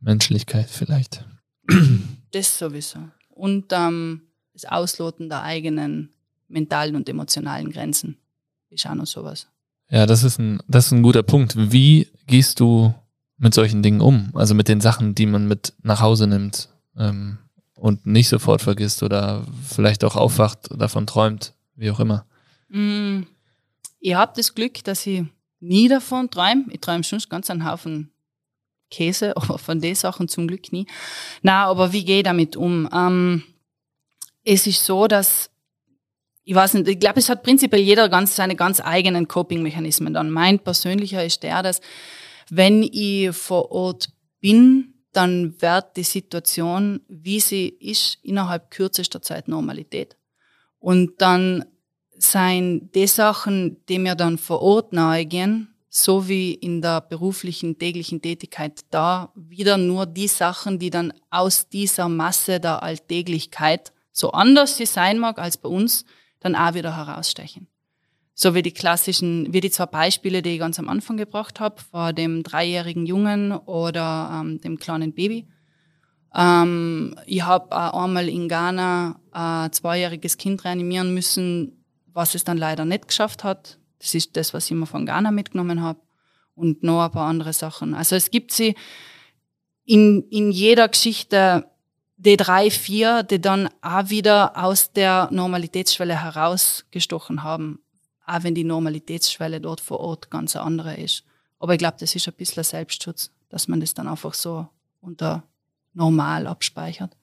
Menschlichkeit 0.00 0.70
vielleicht. 0.70 1.24
Das 2.32 2.58
sowieso. 2.58 3.00
Und 3.28 3.72
ähm, 3.72 4.22
das 4.52 4.64
Ausloten 4.64 5.28
der 5.28 5.42
eigenen 5.42 6.10
mentalen 6.46 6.94
und 6.94 7.08
emotionalen 7.08 7.70
Grenzen 7.70 8.16
ist 8.70 8.86
auch 8.86 8.94
noch 8.94 9.06
sowas. 9.06 9.48
Ja, 9.90 10.06
das 10.06 10.22
ist 10.22 10.38
ein, 10.38 10.60
das 10.68 10.86
ist 10.86 10.92
ein 10.92 11.02
guter 11.02 11.22
Punkt. 11.22 11.54
Wie 11.72 12.08
gehst 12.26 12.60
du 12.60 12.94
mit 13.36 13.52
solchen 13.52 13.82
Dingen 13.82 14.00
um? 14.00 14.30
Also 14.34 14.54
mit 14.54 14.68
den 14.68 14.80
Sachen, 14.80 15.14
die 15.14 15.26
man 15.26 15.48
mit 15.48 15.74
nach 15.82 16.00
Hause 16.00 16.26
nimmt 16.26 16.68
ähm, 16.96 17.38
und 17.80 18.06
nicht 18.06 18.28
sofort 18.28 18.62
vergisst 18.62 19.02
oder 19.02 19.44
vielleicht 19.68 20.04
auch 20.04 20.16
aufwacht, 20.16 20.68
davon 20.76 21.06
träumt, 21.06 21.54
wie 21.76 21.90
auch 21.90 22.00
immer. 22.00 22.26
Mm, 22.68 23.22
ich 23.98 24.14
habe 24.14 24.32
das 24.36 24.54
Glück, 24.54 24.84
dass 24.84 25.06
ich 25.06 25.24
nie 25.60 25.88
davon 25.88 26.30
träume. 26.30 26.66
Ich 26.70 26.80
träume 26.80 27.04
schon 27.04 27.20
ganz 27.28 27.50
einen 27.50 27.68
Haufen 27.68 28.10
Käse, 28.90 29.36
aber 29.36 29.58
von 29.58 29.80
den 29.80 29.94
Sachen 29.94 30.28
zum 30.28 30.46
Glück 30.46 30.72
nie. 30.72 30.86
Na, 31.42 31.64
aber 31.64 31.92
wie 31.92 32.04
gehe 32.04 32.18
ich 32.18 32.24
damit 32.24 32.56
um? 32.56 32.88
Ähm, 32.92 33.42
es 34.44 34.66
ist 34.66 34.84
so, 34.84 35.06
dass 35.06 35.50
ich 36.42 36.54
weiß 36.54 36.74
nicht, 36.74 36.88
ich 36.88 36.98
glaube, 36.98 37.20
es 37.20 37.28
hat 37.28 37.42
prinzipiell 37.42 37.82
jeder 37.82 38.08
ganz 38.08 38.34
seine 38.34 38.56
ganz 38.56 38.80
eigenen 38.80 39.28
Coping-Mechanismen. 39.28 40.14
Dann 40.14 40.30
mein 40.30 40.58
persönlicher 40.58 41.24
ist 41.24 41.42
der, 41.42 41.62
dass 41.62 41.80
wenn 42.48 42.82
ich 42.82 43.30
vor 43.36 43.70
Ort 43.70 44.10
bin, 44.40 44.94
dann 45.12 45.60
wird 45.60 45.96
die 45.96 46.04
Situation, 46.04 47.00
wie 47.08 47.40
sie 47.40 47.68
ist, 47.68 48.18
innerhalb 48.22 48.70
kürzester 48.70 49.22
Zeit 49.22 49.48
Normalität. 49.48 50.16
Und 50.78 51.20
dann 51.20 51.64
seien 52.16 52.90
die 52.92 53.06
Sachen, 53.06 53.84
die 53.88 53.98
mir 53.98 54.14
dann 54.14 54.38
vor 54.38 54.62
Ort 54.62 54.92
nahe 54.92 55.26
gehen, 55.26 55.74
so 55.88 56.28
wie 56.28 56.54
in 56.54 56.80
der 56.80 57.00
beruflichen 57.00 57.78
täglichen 57.78 58.22
Tätigkeit 58.22 58.80
da 58.90 59.32
wieder 59.34 59.76
nur 59.76 60.06
die 60.06 60.28
Sachen, 60.28 60.78
die 60.78 60.90
dann 60.90 61.12
aus 61.30 61.68
dieser 61.68 62.08
Masse 62.08 62.60
der 62.60 62.82
Alltäglichkeit, 62.82 63.92
so 64.12 64.30
anders 64.30 64.76
sie 64.76 64.86
sein 64.86 65.18
mag 65.18 65.38
als 65.38 65.56
bei 65.56 65.68
uns, 65.68 66.04
dann 66.38 66.54
auch 66.54 66.74
wieder 66.74 66.96
herausstechen. 66.96 67.66
So 68.42 68.54
wie 68.54 68.62
die 68.62 68.72
klassischen, 68.72 69.52
wie 69.52 69.60
die 69.60 69.70
zwei 69.70 69.84
Beispiele, 69.84 70.40
die 70.40 70.54
ich 70.54 70.58
ganz 70.58 70.78
am 70.78 70.88
Anfang 70.88 71.18
gebracht 71.18 71.60
habe, 71.60 71.78
vor 71.90 72.14
dem 72.14 72.42
dreijährigen 72.42 73.04
Jungen 73.04 73.52
oder 73.52 74.30
ähm, 74.32 74.58
dem 74.62 74.78
kleinen 74.78 75.12
Baby. 75.12 75.46
Ähm, 76.34 77.14
ich 77.26 77.42
habe 77.42 77.76
einmal 77.76 78.30
in 78.30 78.48
Ghana 78.48 79.20
ein 79.30 79.70
zweijähriges 79.72 80.38
Kind 80.38 80.64
reanimieren 80.64 81.12
müssen, 81.12 81.84
was 82.14 82.34
es 82.34 82.42
dann 82.42 82.56
leider 82.56 82.86
nicht 82.86 83.08
geschafft 83.08 83.44
hat. 83.44 83.78
Das 83.98 84.14
ist 84.14 84.34
das, 84.38 84.54
was 84.54 84.64
ich 84.64 84.70
immer 84.70 84.86
von 84.86 85.04
Ghana 85.04 85.32
mitgenommen 85.32 85.82
habe. 85.82 86.00
Und 86.54 86.82
noch 86.82 87.04
ein 87.04 87.10
paar 87.10 87.28
andere 87.28 87.52
Sachen. 87.52 87.92
Also 87.92 88.16
es 88.16 88.30
gibt 88.30 88.52
sie 88.52 88.74
in, 89.84 90.22
in 90.30 90.50
jeder 90.50 90.88
Geschichte 90.88 91.66
die 92.16 92.38
drei, 92.38 92.70
vier, 92.70 93.22
die 93.22 93.38
dann 93.38 93.68
auch 93.82 94.08
wieder 94.08 94.56
aus 94.56 94.92
der 94.92 95.28
Normalitätsschwelle 95.30 96.22
herausgestochen 96.22 97.42
haben. 97.42 97.80
Auch 98.30 98.44
wenn 98.44 98.54
die 98.54 98.62
Normalitätsschwelle 98.62 99.60
dort 99.60 99.80
vor 99.80 99.98
Ort 99.98 100.30
ganz 100.30 100.54
andere 100.54 100.94
ist. 100.94 101.24
Aber 101.58 101.72
ich 101.72 101.80
glaube, 101.80 101.96
das 101.98 102.14
ist 102.14 102.28
ein 102.28 102.34
bisschen 102.34 102.62
Selbstschutz, 102.62 103.32
dass 103.48 103.66
man 103.66 103.80
das 103.80 103.92
dann 103.92 104.06
einfach 104.06 104.34
so 104.34 104.68
unter 105.00 105.42
normal 105.94 106.46
abspeichert. 106.46 107.16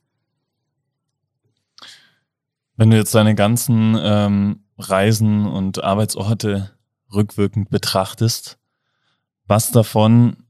Wenn 2.76 2.90
du 2.90 2.98
jetzt 2.98 3.16
deine 3.16 3.36
ganzen 3.36 3.98
ähm, 3.98 4.66
Reisen 4.78 5.46
und 5.46 5.82
Arbeitsorte 5.82 6.72
rückwirkend 7.14 7.70
betrachtest, 7.70 8.60
was 9.46 9.72
davon 9.72 10.44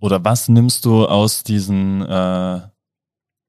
oder 0.00 0.24
was 0.24 0.48
nimmst 0.48 0.86
du 0.86 1.04
aus 1.04 1.42
diesen, 1.42 2.00
äh, 2.00 2.60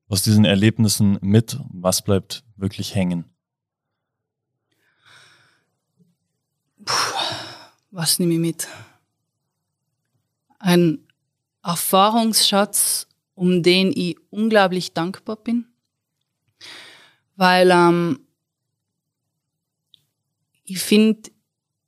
aus 0.10 0.22
diesen 0.24 0.44
Erlebnissen 0.44 1.18
mit? 1.22 1.62
Was 1.72 2.02
bleibt 2.02 2.44
wirklich 2.58 2.94
hängen? 2.94 3.24
Puh, 6.86 6.94
was 7.92 8.20
nehme 8.20 8.34
ich 8.34 8.40
mit? 8.40 8.68
Ein 10.60 11.08
Erfahrungsschatz, 11.64 13.08
um 13.36 13.64
den 13.64 13.92
ich 13.96 14.18
unglaublich 14.30 14.94
dankbar 14.94 15.36
bin, 15.36 15.66
weil 17.36 17.72
ähm, 17.72 18.20
ich 20.64 20.80
finde, 20.80 21.32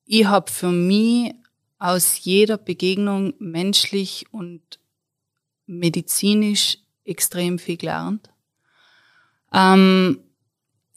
ich 0.06 0.26
habe 0.26 0.52
für 0.52 0.72
mich 0.72 1.34
aus 1.78 2.24
jeder 2.24 2.58
Begegnung 2.58 3.34
menschlich 3.40 4.26
und 4.32 4.80
medizinisch 5.66 6.78
extrem 7.06 7.60
viel 7.60 7.78
gelernt. 7.78 8.30
Ähm, 9.54 10.20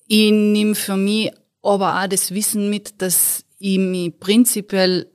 ich 0.06 0.30
nehme 0.30 0.74
für 0.74 0.96
mich 0.96 1.32
aber 1.62 2.02
auch 2.02 2.08
das 2.08 2.32
Wissen 2.32 2.70
mit, 2.70 3.00
dass 3.00 3.43
ich 3.66 3.78
mich 3.78 4.20
prinzipiell 4.20 5.10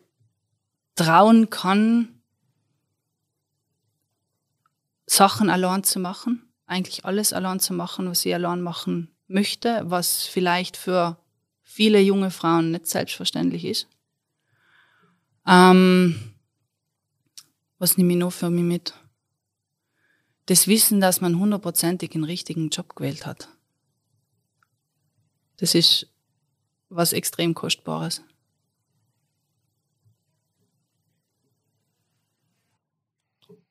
trauen 0.95 1.51
kann, 1.51 2.19
Sachen 5.05 5.51
allein 5.51 5.83
zu 5.83 5.99
machen, 5.99 6.51
eigentlich 6.65 7.05
alles 7.05 7.31
allein 7.31 7.59
zu 7.59 7.73
machen, 7.73 8.09
was 8.09 8.25
ich 8.25 8.33
allein 8.33 8.63
machen 8.63 9.15
möchte, 9.27 9.83
was 9.85 10.25
vielleicht 10.25 10.77
für 10.77 11.19
viele 11.61 11.99
junge 11.99 12.31
Frauen 12.31 12.71
nicht 12.71 12.87
selbstverständlich 12.87 13.65
ist. 13.65 13.87
Ähm, 15.45 16.33
was 17.77 17.97
nehme 17.97 18.13
ich 18.13 18.19
noch 18.19 18.33
für 18.33 18.49
mich 18.49 18.63
mit? 18.63 18.95
Das 20.47 20.67
Wissen, 20.67 21.01
dass 21.01 21.21
man 21.21 21.37
hundertprozentig 21.37 22.09
den 22.09 22.23
richtigen 22.23 22.69
Job 22.69 22.95
gewählt 22.95 23.27
hat. 23.27 23.47
Das 25.57 25.75
ist 25.75 26.07
was 26.89 27.13
extrem 27.13 27.53
Kostbares. 27.53 28.23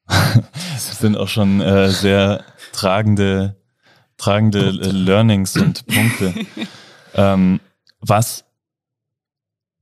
Das 0.09 0.99
sind 0.99 1.17
auch 1.17 1.29
schon 1.29 1.61
äh, 1.61 1.91
sehr 1.91 2.45
tragende, 2.73 3.61
tragende 4.17 4.69
äh, 4.69 4.91
Learnings 4.91 5.57
und 5.57 5.87
Punkte. 5.87 6.35
ähm, 7.15 7.61
was, 8.01 8.45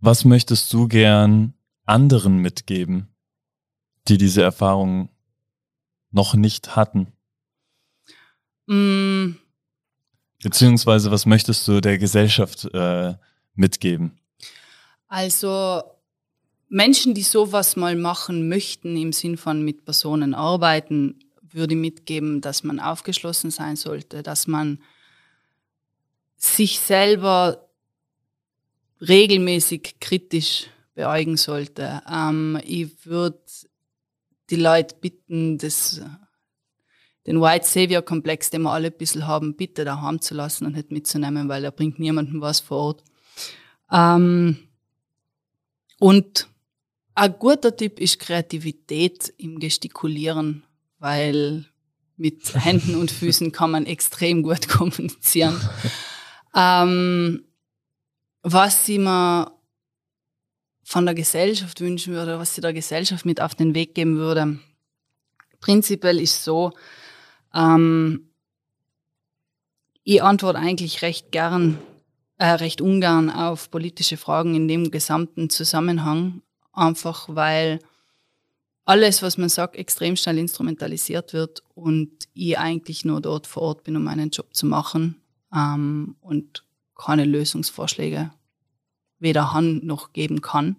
was 0.01 0.25
möchtest 0.25 0.73
du 0.73 0.89
gern 0.89 1.55
anderen 1.85 2.39
mitgeben, 2.39 3.09
die 4.09 4.19
diese 4.19 4.43
Erfahrung 4.43 5.11
noch 6.11 6.35
nicht 6.35 6.77
hatten? 6.77 7.13
Mm. 8.67 9.37
Beziehungsweise 10.43 11.11
was 11.11 11.25
möchtest 11.25 11.67
du 11.67 11.81
der 11.81 11.99
Gesellschaft 11.99 12.65
äh, 12.75 13.15
mitgeben? 13.55 14.19
Also 15.09 15.83
Menschen, 16.69 17.15
die 17.15 17.23
sowas 17.23 17.77
mal 17.77 17.97
machen 17.97 18.49
möchten, 18.49 18.97
im 18.97 19.13
Sinn 19.13 19.37
von 19.37 19.63
mit 19.65 19.85
Personen 19.85 20.35
arbeiten, 20.35 21.21
würde 21.43 21.77
mitgeben, 21.77 22.41
dass 22.41 22.65
man 22.65 22.81
aufgeschlossen 22.81 23.51
sein 23.51 23.77
sollte, 23.77 24.23
dass 24.23 24.47
man 24.47 24.81
sich 26.37 26.81
selber 26.81 27.69
regelmäßig 29.01 29.97
kritisch 30.01 30.67
beäugen 30.95 31.37
sollte. 31.37 32.03
Ähm, 32.11 32.61
ich 32.65 33.07
würde 33.07 33.41
die 34.51 34.57
Leute 34.57 34.97
bitten, 35.01 35.59
das, 35.59 36.01
den 37.27 37.41
White 37.41 37.67
Savior 37.67 38.03
Komplex, 38.03 38.51
den 38.51 38.63
wir 38.63 38.73
alle 38.73 38.89
ein 38.89 38.97
bisschen 38.97 39.27
haben, 39.27 39.57
bitte 39.57 39.85
daheim 39.85 40.21
zu 40.21 40.35
lassen 40.35 40.67
und 40.67 40.77
nicht 40.77 40.91
mitzunehmen, 40.91 41.49
weil 41.49 41.65
er 41.65 41.73
bringt 41.73 41.99
niemandem 41.99 42.41
was 42.41 42.61
vor 42.61 42.79
Ort. 42.79 43.05
Ähm, 43.91 44.59
und 45.99 46.49
ein 47.17 47.39
guter 47.39 47.75
Tipp 47.75 47.99
ist 47.99 48.21
Kreativität 48.21 49.33
im 49.39 49.59
Gestikulieren, 49.59 50.63
weil 50.99 51.65
mit 52.17 52.55
Händen 52.65 52.95
und 52.95 53.11
Füßen 53.11 53.53
kann 53.53 53.71
man 53.71 53.87
extrem 53.87 54.43
gut 54.43 54.69
kommunizieren. 54.69 55.59
ähm, 56.55 57.45
was 58.43 58.89
ich 58.89 58.99
mir 58.99 59.51
von 60.85 61.05
der 61.05 61.15
Gesellschaft 61.15 61.81
wünschen 61.81 62.15
würde, 62.15 62.39
was 62.39 62.55
sie 62.55 62.61
der 62.61 62.73
Gesellschaft 62.73 63.25
mit 63.25 63.41
auf 63.41 63.55
den 63.55 63.75
Weg 63.75 63.95
geben 63.95 64.19
würde, 64.19 64.61
prinzipiell 65.61 66.21
ist 66.21 66.45
so, 66.45 66.73
ähm, 67.55 68.31
ich 70.05 70.23
antworte 70.23 70.59
eigentlich 70.59 71.03
recht 71.03 71.33
gern, 71.33 71.79
äh, 72.39 72.47
recht 72.47 72.81
ungern 72.81 73.31
auf 73.31 73.71
politische 73.71 74.17
Fragen 74.17 74.55
in 74.55 74.69
dem 74.69 74.91
gesamten 74.93 75.51
Zusammenhang, 75.51 76.43
einfach 76.77 77.29
weil 77.29 77.81
alles, 78.85 79.21
was 79.23 79.37
man 79.37 79.49
sagt, 79.49 79.75
extrem 79.77 80.17
schnell 80.17 80.39
instrumentalisiert 80.39 81.33
wird 81.33 81.63
und 81.75 82.11
ich 82.35 82.57
eigentlich 82.57 83.05
nur 83.05 83.21
dort 83.21 83.49
vor 83.49 83.63
Ort 83.63 83.85
bin, 83.85 83.97
um 83.97 84.05
meinen 84.05 84.31
Job 84.31 84.55
zu 84.55 84.67
machen 84.67 85.21
ähm, 85.53 86.17
und 86.21 86.65
keine 86.95 87.25
Lösungsvorschläge 87.25 88.31
weder 89.19 89.53
han 89.53 89.85
noch 89.85 90.13
geben 90.13 90.41
kann. 90.41 90.77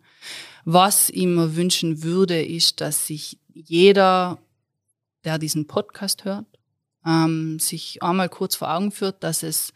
Was 0.64 1.10
ich 1.10 1.26
mir 1.26 1.56
wünschen 1.56 2.04
würde, 2.04 2.44
ist, 2.44 2.82
dass 2.82 3.08
sich 3.08 3.40
jeder, 3.54 4.40
der 5.24 5.40
diesen 5.40 5.68
Podcast 5.68 6.26
hört, 6.26 6.46
ähm, 7.06 7.60
sich 7.60 8.04
einmal 8.04 8.30
kurz 8.30 8.56
vor 8.56 8.74
Augen 8.74 8.92
führt, 8.92 9.24
dass 9.24 9.44
es 9.44 9.74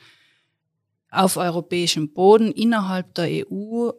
auf 1.10 1.38
europäischem 1.38 2.14
Boden 2.14 2.52
innerhalb 2.52 3.14
der 3.16 3.48
EU 3.50 3.92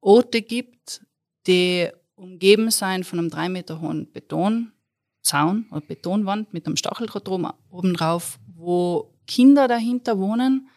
Orte 0.00 0.42
gibt, 0.42 1.02
die 1.46 1.88
umgeben 2.14 2.70
sein 2.70 3.04
von 3.04 3.18
einem 3.18 3.30
drei 3.30 3.48
Meter 3.48 3.80
hohen 3.80 4.10
Betonzaun 4.12 5.66
oder 5.70 5.80
Betonwand 5.80 6.52
mit 6.52 6.66
einem 6.66 6.76
Stacheldraht 6.76 7.28
oben 7.28 7.94
drauf, 7.94 8.38
wo 8.54 9.14
Kinder 9.26 9.68
dahinter 9.68 10.18
wohnen, 10.18 10.68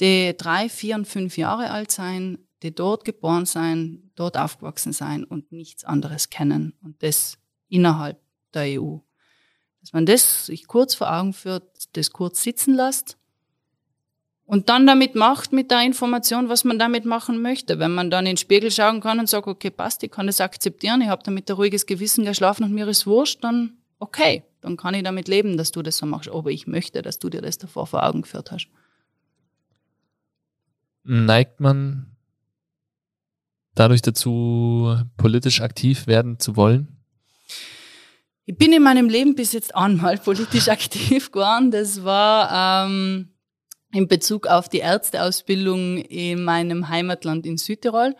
die 0.00 0.34
drei, 0.36 0.68
vier 0.68 0.94
und 0.96 1.06
fünf 1.06 1.36
Jahre 1.38 1.70
alt 1.70 1.90
sein, 1.90 2.38
die 2.62 2.74
dort 2.74 3.04
geboren 3.04 3.46
sein, 3.46 4.10
dort 4.14 4.36
aufgewachsen 4.36 4.92
sein 4.92 5.24
und 5.24 5.52
nichts 5.52 5.84
anderes 5.84 6.30
kennen 6.30 6.74
und 6.82 7.02
das 7.02 7.38
innerhalb 7.68 8.20
der 8.54 8.80
EU. 8.80 8.98
Dass 9.80 9.92
man 9.92 10.06
das 10.06 10.46
sich 10.46 10.66
kurz 10.66 10.94
vor 10.94 11.12
Augen 11.12 11.32
führt, 11.32 11.96
das 11.96 12.10
kurz 12.10 12.42
sitzen 12.42 12.74
lässt 12.74 13.18
und 14.46 14.68
dann 14.68 14.86
damit 14.86 15.16
macht 15.16 15.52
mit 15.52 15.70
der 15.72 15.82
Information, 15.82 16.48
was 16.48 16.62
man 16.64 16.78
damit 16.78 17.04
machen 17.04 17.42
möchte. 17.42 17.78
Wenn 17.80 17.92
man 17.92 18.10
dann 18.10 18.26
in 18.26 18.32
den 18.32 18.36
Spiegel 18.36 18.70
schauen 18.70 19.00
kann 19.00 19.18
und 19.18 19.28
sagt, 19.28 19.48
okay, 19.48 19.70
passt, 19.70 20.04
ich 20.04 20.10
kann 20.10 20.26
das 20.26 20.40
akzeptieren, 20.40 21.02
ich 21.02 21.08
habe 21.08 21.22
damit 21.24 21.50
ein 21.50 21.56
ruhiges 21.56 21.84
Gewissen 21.84 22.24
geschlafen 22.24 22.64
und 22.64 22.72
mir 22.72 22.86
ist 22.86 23.06
wurscht, 23.06 23.42
dann 23.42 23.76
okay, 23.98 24.44
dann 24.60 24.76
kann 24.76 24.94
ich 24.94 25.02
damit 25.02 25.28
leben, 25.28 25.56
dass 25.56 25.72
du 25.72 25.82
das 25.82 25.96
so 25.96 26.06
machst. 26.06 26.28
Aber 26.28 26.50
ich 26.50 26.66
möchte, 26.66 27.02
dass 27.02 27.18
du 27.18 27.28
dir 27.28 27.42
das 27.42 27.58
davor 27.58 27.86
vor 27.86 28.04
Augen 28.04 28.22
geführt 28.22 28.52
hast. 28.52 28.68
Neigt 31.02 31.60
man 31.60 32.16
dadurch 33.74 34.02
dazu, 34.02 34.96
politisch 35.16 35.60
aktiv 35.60 36.06
werden 36.06 36.38
zu 36.38 36.56
wollen? 36.56 36.88
Ich 38.44 38.56
bin 38.56 38.72
in 38.72 38.82
meinem 38.82 39.08
Leben 39.08 39.34
bis 39.34 39.52
jetzt 39.52 39.74
einmal 39.74 40.18
politisch 40.18 40.68
aktiv 40.68 41.32
geworden. 41.32 41.70
Das 41.70 42.04
war 42.04 42.86
ähm, 42.86 43.28
in 43.96 44.08
Bezug 44.08 44.46
auf 44.46 44.68
die 44.68 44.78
Ärzteausbildung 44.78 45.98
in 45.98 46.44
meinem 46.44 46.88
Heimatland 46.88 47.46
in 47.46 47.56
Südtirol. 47.56 48.14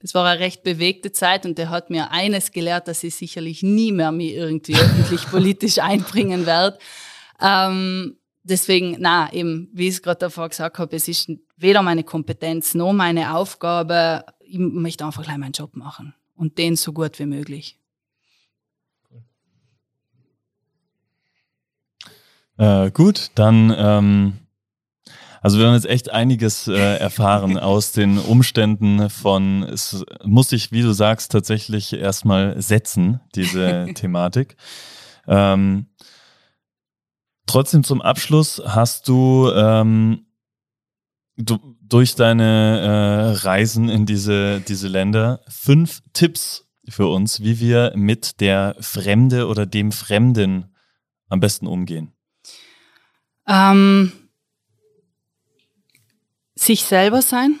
Das 0.00 0.14
war 0.14 0.26
eine 0.26 0.40
recht 0.40 0.64
bewegte 0.64 1.12
Zeit 1.12 1.46
und 1.46 1.58
der 1.58 1.70
hat 1.70 1.88
mir 1.88 2.10
eines 2.10 2.50
gelehrt, 2.50 2.88
dass 2.88 3.04
ich 3.04 3.14
sicherlich 3.14 3.62
nie 3.62 3.92
mehr 3.92 4.10
mich 4.10 4.32
irgendwie 4.32 4.74
öffentlich 4.74 5.24
politisch 5.30 5.78
einbringen 5.82 6.44
werde. 6.44 6.76
Ähm, 7.40 8.16
deswegen, 8.42 8.96
na, 8.98 9.32
eben, 9.32 9.70
wie 9.72 9.86
ich 9.86 9.94
es 9.94 10.02
gerade 10.02 10.18
davor 10.18 10.48
gesagt 10.48 10.78
habe, 10.80 10.96
es 10.96 11.06
ist 11.06 11.30
weder 11.56 11.82
meine 11.82 12.02
Kompetenz 12.02 12.74
noch 12.74 12.92
meine 12.92 13.36
Aufgabe. 13.36 14.24
Ich 14.40 14.58
möchte 14.58 15.06
einfach 15.06 15.22
gleich 15.22 15.38
meinen 15.38 15.52
Job 15.52 15.76
machen 15.76 16.14
und 16.34 16.58
den 16.58 16.74
so 16.74 16.92
gut 16.92 17.20
wie 17.20 17.26
möglich. 17.26 17.78
Äh, 22.58 22.90
gut, 22.90 23.30
dann 23.36 23.72
ähm, 23.76 24.41
also 25.42 25.58
wir 25.58 25.66
haben 25.66 25.74
jetzt 25.74 25.88
echt 25.88 26.10
einiges 26.10 26.68
äh, 26.68 26.96
erfahren 26.98 27.58
aus 27.58 27.90
den 27.90 28.18
Umständen 28.18 29.10
von, 29.10 29.64
es 29.64 30.04
muss 30.24 30.50
sich, 30.50 30.70
wie 30.70 30.82
du 30.82 30.92
sagst, 30.92 31.32
tatsächlich 31.32 31.92
erstmal 31.92 32.62
setzen, 32.62 33.20
diese 33.34 33.88
Thematik. 33.94 34.56
Ähm, 35.26 35.88
trotzdem 37.46 37.82
zum 37.82 38.00
Abschluss 38.00 38.62
hast 38.64 39.08
du, 39.08 39.50
ähm, 39.52 40.26
du 41.36 41.58
durch 41.80 42.14
deine 42.14 43.34
äh, 43.42 43.44
Reisen 43.44 43.88
in 43.88 44.06
diese, 44.06 44.60
diese 44.60 44.86
Länder 44.86 45.40
fünf 45.48 46.02
Tipps 46.12 46.68
für 46.88 47.08
uns, 47.08 47.40
wie 47.40 47.58
wir 47.58 47.92
mit 47.96 48.40
der 48.40 48.76
Fremde 48.80 49.48
oder 49.48 49.66
dem 49.66 49.90
Fremden 49.90 50.74
am 51.28 51.40
besten 51.40 51.66
umgehen. 51.66 52.12
Ähm, 53.46 54.12
sich 56.62 56.84
selber 56.84 57.22
sein, 57.22 57.58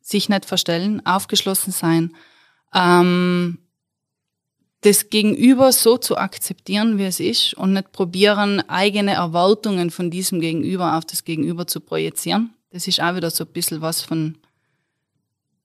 sich 0.00 0.28
nicht 0.28 0.44
verstellen, 0.44 1.04
aufgeschlossen 1.06 1.72
sein, 1.72 2.14
ähm, 2.74 3.58
das 4.82 5.08
Gegenüber 5.08 5.72
so 5.72 5.96
zu 5.96 6.18
akzeptieren, 6.18 6.98
wie 6.98 7.04
es 7.04 7.20
ist 7.20 7.54
und 7.54 7.72
nicht 7.72 7.92
probieren, 7.92 8.60
eigene 8.68 9.14
Erwartungen 9.14 9.90
von 9.90 10.10
diesem 10.10 10.40
Gegenüber 10.40 10.98
auf 10.98 11.06
das 11.06 11.24
Gegenüber 11.24 11.66
zu 11.66 11.80
projizieren. 11.80 12.52
Das 12.70 12.86
ist 12.86 13.00
auch 13.00 13.16
wieder 13.16 13.30
so 13.30 13.44
ein 13.44 13.52
bisschen 13.52 13.80
was 13.80 14.02
von 14.02 14.36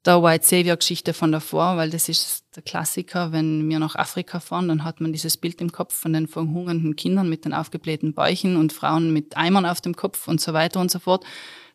der 0.10 0.24
White 0.24 0.46
Savior 0.46 0.76
Geschichte 0.76 1.14
von 1.14 1.32
davor, 1.32 1.78
weil 1.78 1.92
das 1.92 2.10
ist 2.10 2.44
der 2.56 2.64
Klassiker, 2.64 3.32
wenn 3.32 3.70
wir 3.70 3.78
nach 3.78 3.96
Afrika 3.96 4.40
fahren, 4.40 4.68
dann 4.68 4.84
hat 4.84 5.02
man 5.02 5.14
dieses 5.14 5.38
Bild 5.38 5.62
im 5.62 5.72
Kopf 5.72 5.94
von 5.94 6.14
den 6.14 6.28
verhungernden 6.28 6.96
Kindern 6.96 7.30
mit 7.30 7.46
den 7.46 7.54
aufgeblähten 7.54 8.14
Bäuchen 8.14 8.58
und 8.58 8.74
Frauen 8.74 9.14
mit 9.14 9.38
Eimern 9.38 9.68
auf 9.68 9.82
dem 9.82 9.96
Kopf 9.96 10.28
und 10.28 10.42
so 10.42 10.52
weiter 10.54 10.82
und 10.82 10.90
so 10.90 10.98
fort, 10.98 11.26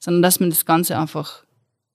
sondern 0.00 0.22
dass 0.22 0.40
man 0.40 0.50
das 0.50 0.66
Ganze 0.66 0.98
einfach 0.98 1.44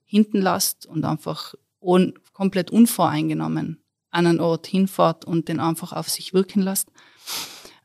hinten 0.06 0.42
lässt 0.42 0.86
und 0.86 1.04
einfach 1.04 1.56
un 1.82 2.14
komplett 2.32 2.72
unvoreingenommen 2.72 3.84
an 4.10 4.26
einen 4.26 4.40
Ort 4.40 4.66
hinfahrt 4.66 5.26
und 5.26 5.50
den 5.50 5.60
einfach 5.60 5.92
auf 5.92 6.10
sich 6.10 6.34
wirken 6.34 6.62
lässt. 6.62 6.90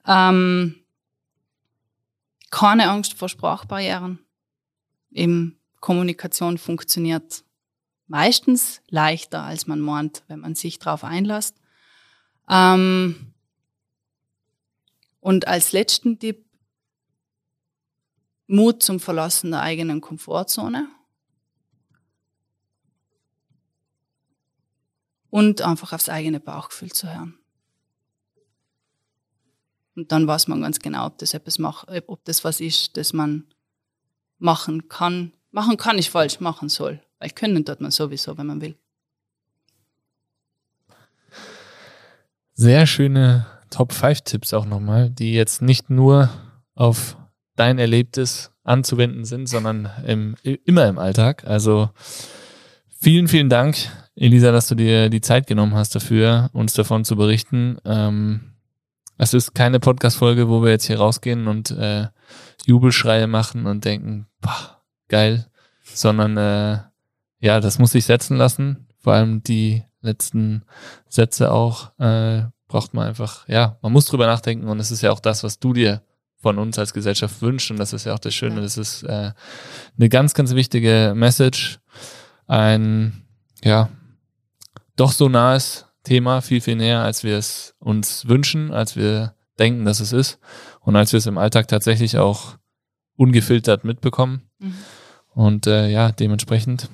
Ähm, 0.07 0.76
keine 2.50 2.88
Angst 2.88 3.14
vor 3.14 3.28
Sprachbarrieren. 3.28 4.20
Eben 5.11 5.59
Kommunikation 5.80 6.57
funktioniert 6.57 7.43
meistens 8.14 8.80
leichter, 8.90 9.42
als 9.42 9.66
man 9.66 9.80
meint, 9.80 10.22
wenn 10.28 10.38
man 10.38 10.54
sich 10.54 10.78
darauf 10.78 11.02
einlässt. 11.02 11.56
Ähm, 12.48 13.34
und 15.18 15.48
als 15.48 15.72
letzten 15.72 16.20
Tipp, 16.20 16.46
Mut 18.46 18.84
zum 18.84 19.00
Verlassen 19.00 19.50
der 19.50 19.62
eigenen 19.62 20.00
Komfortzone. 20.00 20.88
Und 25.30 25.62
einfach 25.62 25.92
aufs 25.92 26.08
eigene 26.08 26.38
Bauchgefühl 26.38 26.92
zu 26.92 27.12
hören. 27.12 27.36
Und 29.96 30.12
dann 30.12 30.28
weiß 30.28 30.46
man 30.46 30.60
ganz 30.60 30.78
genau, 30.78 31.06
ob 31.06 31.18
das 31.18 31.34
etwas 31.34 31.58
macht, 31.58 31.88
ob 32.06 32.24
das 32.26 32.44
was 32.44 32.60
ist, 32.60 32.96
das 32.96 33.12
man 33.12 33.52
machen 34.38 34.88
kann. 34.88 35.32
Machen 35.50 35.76
kann 35.76 35.98
ich 35.98 36.10
falsch, 36.10 36.38
machen 36.38 36.68
soll. 36.68 37.03
Weil 37.25 37.31
können 37.31 37.64
tut 37.64 37.81
man 37.81 37.91
sowieso, 37.91 38.37
wenn 38.37 38.49
man 38.49 38.61
will. 38.61 38.77
Sehr 42.53 42.87
schöne 42.87 43.47
Top 43.70 43.95
5 43.95 44.20
Tipps 44.20 44.53
auch 44.53 44.66
nochmal, 44.66 45.09
die 45.09 45.33
jetzt 45.33 45.62
nicht 45.62 45.89
nur 45.89 46.29
auf 46.75 47.16
dein 47.57 47.79
Erlebtes 47.79 48.53
anzuwenden 48.62 49.25
sind, 49.25 49.49
sondern 49.49 49.89
im, 50.07 50.35
immer 50.66 50.87
im 50.87 50.99
Alltag. 50.99 51.45
Also 51.47 51.89
vielen, 53.01 53.27
vielen 53.27 53.49
Dank, 53.49 53.79
Elisa, 54.16 54.53
dass 54.53 54.68
du 54.68 54.75
dir 54.75 55.09
die 55.09 55.22
Zeit 55.22 55.47
genommen 55.47 55.75
hast 55.75 55.95
dafür, 55.95 56.51
uns 56.53 56.75
davon 56.75 57.07
zu 57.07 57.16
berichten. 57.16 57.79
Ähm, 57.87 58.53
es 59.16 59.33
ist 59.33 59.55
keine 59.55 59.81
Podcast-Folge, 59.81 60.51
wo 60.51 60.62
wir 60.62 60.72
jetzt 60.72 60.89
hier 60.89 60.99
rausgehen 60.99 61.49
und 61.49 61.70
äh, 61.70 62.09
Jubelschreie 62.66 63.29
machen 63.29 63.64
und 63.64 63.87
denken, 63.87 64.27
boah, 64.43 64.83
geil, 65.09 65.47
sondern 65.85 66.37
äh, 66.37 66.81
ja, 67.41 67.61
das 67.61 67.78
muss 67.78 67.93
sich 67.93 68.05
setzen 68.05 68.37
lassen. 68.37 68.87
Vor 68.99 69.12
allem 69.12 69.43
die 69.43 69.82
letzten 70.01 70.64
Sätze 71.09 71.53
auch 71.53 71.99
äh, 71.99 72.45
braucht 72.68 72.95
man 72.95 73.07
einfach, 73.07 73.49
ja, 73.49 73.78
man 73.82 73.93
muss 73.93 74.07
drüber 74.07 74.26
nachdenken 74.26 74.68
und 74.68 74.80
es 74.80 74.91
ist 74.91 75.03
ja 75.03 75.12
auch 75.12 75.20
das, 75.20 75.45
was 75.45 75.59
du 75.59 75.72
dir 75.72 76.03
von 76.37 76.59
uns 76.59 76.78
als 76.78 76.93
Gesellschaft 76.93 77.41
wünschst 77.41 77.70
und 77.70 77.78
das 77.78 77.93
ist 77.93 78.05
ja 78.05 78.14
auch 78.14 78.18
das 78.18 78.35
Schöne, 78.35 78.61
das 78.61 78.76
ist 78.76 79.03
äh, 79.05 79.32
eine 79.97 80.09
ganz, 80.09 80.35
ganz 80.35 80.55
wichtige 80.55 81.14
Message, 81.16 81.78
ein, 82.47 83.24
ja, 83.62 83.89
doch 84.97 85.12
so 85.12 85.28
nahes 85.28 85.87
Thema, 86.03 86.43
viel, 86.43 86.61
viel 86.61 86.76
näher, 86.76 87.03
als 87.03 87.24
wir 87.24 87.39
es 87.39 87.74
uns 87.78 88.28
wünschen, 88.28 88.72
als 88.72 88.95
wir 88.97 89.35
denken, 89.59 89.85
dass 89.85 90.01
es 90.01 90.12
ist 90.12 90.39
und 90.80 90.97
als 90.97 91.12
wir 91.12 91.18
es 91.18 91.26
im 91.26 91.39
Alltag 91.39 91.68
tatsächlich 91.68 92.18
auch 92.18 92.59
ungefiltert 93.16 93.85
mitbekommen. 93.85 94.43
Mhm. 94.59 94.74
Und 95.30 95.66
äh, 95.66 95.89
ja, 95.89 96.12
dementsprechend 96.12 96.91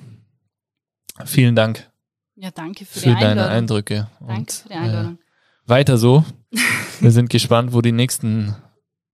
vielen 1.25 1.55
Dank. 1.55 1.89
Ja, 2.35 2.49
danke 2.51 2.85
für, 2.85 2.99
für 2.99 3.15
deine 3.15 3.47
Eindrücke. 3.47 4.07
Danke 4.19 4.33
und, 4.33 4.51
für 4.51 4.69
die 4.69 4.75
Einladung. 4.75 5.13
Äh, 5.13 5.69
weiter 5.69 5.97
so. 5.97 6.25
wir 6.99 7.11
sind 7.11 7.29
gespannt, 7.29 7.73
wo 7.73 7.81
die 7.81 7.91
nächsten 7.91 8.55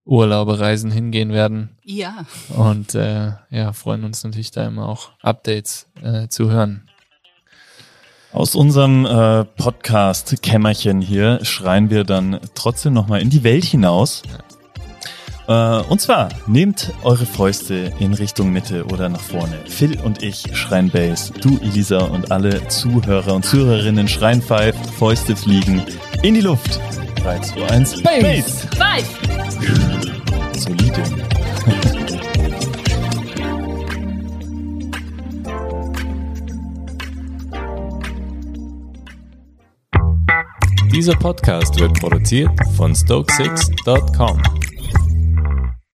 Urlaubereisen 0.05 0.91
hingehen 0.91 1.31
werden. 1.31 1.77
Ja. 1.83 2.25
Und 2.49 2.95
äh, 2.95 3.33
ja, 3.49 3.73
freuen 3.73 4.03
uns 4.03 4.23
natürlich 4.23 4.51
da 4.51 4.65
immer 4.65 4.87
auch 4.87 5.11
Updates 5.21 5.89
äh, 6.01 6.27
zu 6.29 6.49
hören. 6.49 6.89
Aus 8.31 8.55
unserem 8.55 9.05
äh, 9.05 9.45
Podcast 9.45 10.41
Kämmerchen 10.41 11.01
hier 11.01 11.43
schreien 11.43 11.89
wir 11.89 12.03
dann 12.03 12.39
trotzdem 12.55 12.93
nochmal 12.93 13.21
in 13.21 13.29
die 13.29 13.43
Welt 13.43 13.65
hinaus. 13.65 14.21
Äh, 14.21 14.46
und 15.47 16.01
zwar, 16.01 16.29
nehmt 16.47 16.91
eure 17.03 17.25
Fäuste 17.25 17.93
in 17.99 18.13
Richtung 18.13 18.51
Mitte 18.51 18.85
oder 18.85 19.07
nach 19.07 19.21
vorne. 19.21 19.57
Phil 19.65 19.97
und 20.01 20.21
ich 20.21 20.43
schreien 20.53 20.89
Bass, 20.89 21.31
du 21.41 21.57
Elisa 21.59 21.99
und 21.99 22.31
alle 22.31 22.67
Zuhörer 22.67 23.33
und 23.33 23.45
Zuhörerinnen 23.45 24.07
schreien 24.09 24.41
Five, 24.41 24.75
Fäuste 24.97 25.35
fliegen 25.35 25.81
in 26.21 26.33
die 26.33 26.41
Luft. 26.41 26.81
3, 27.23 27.39
2, 27.39 27.69
1, 27.69 28.03
Bass! 28.03 28.67
Five! 28.75 29.07
Solide. 30.57 31.03
Dieser 40.91 41.13
Podcast 41.15 41.79
wird 41.79 41.93
produziert 41.99 42.49
von 42.75 42.95
Stokesix.com. 42.95 44.41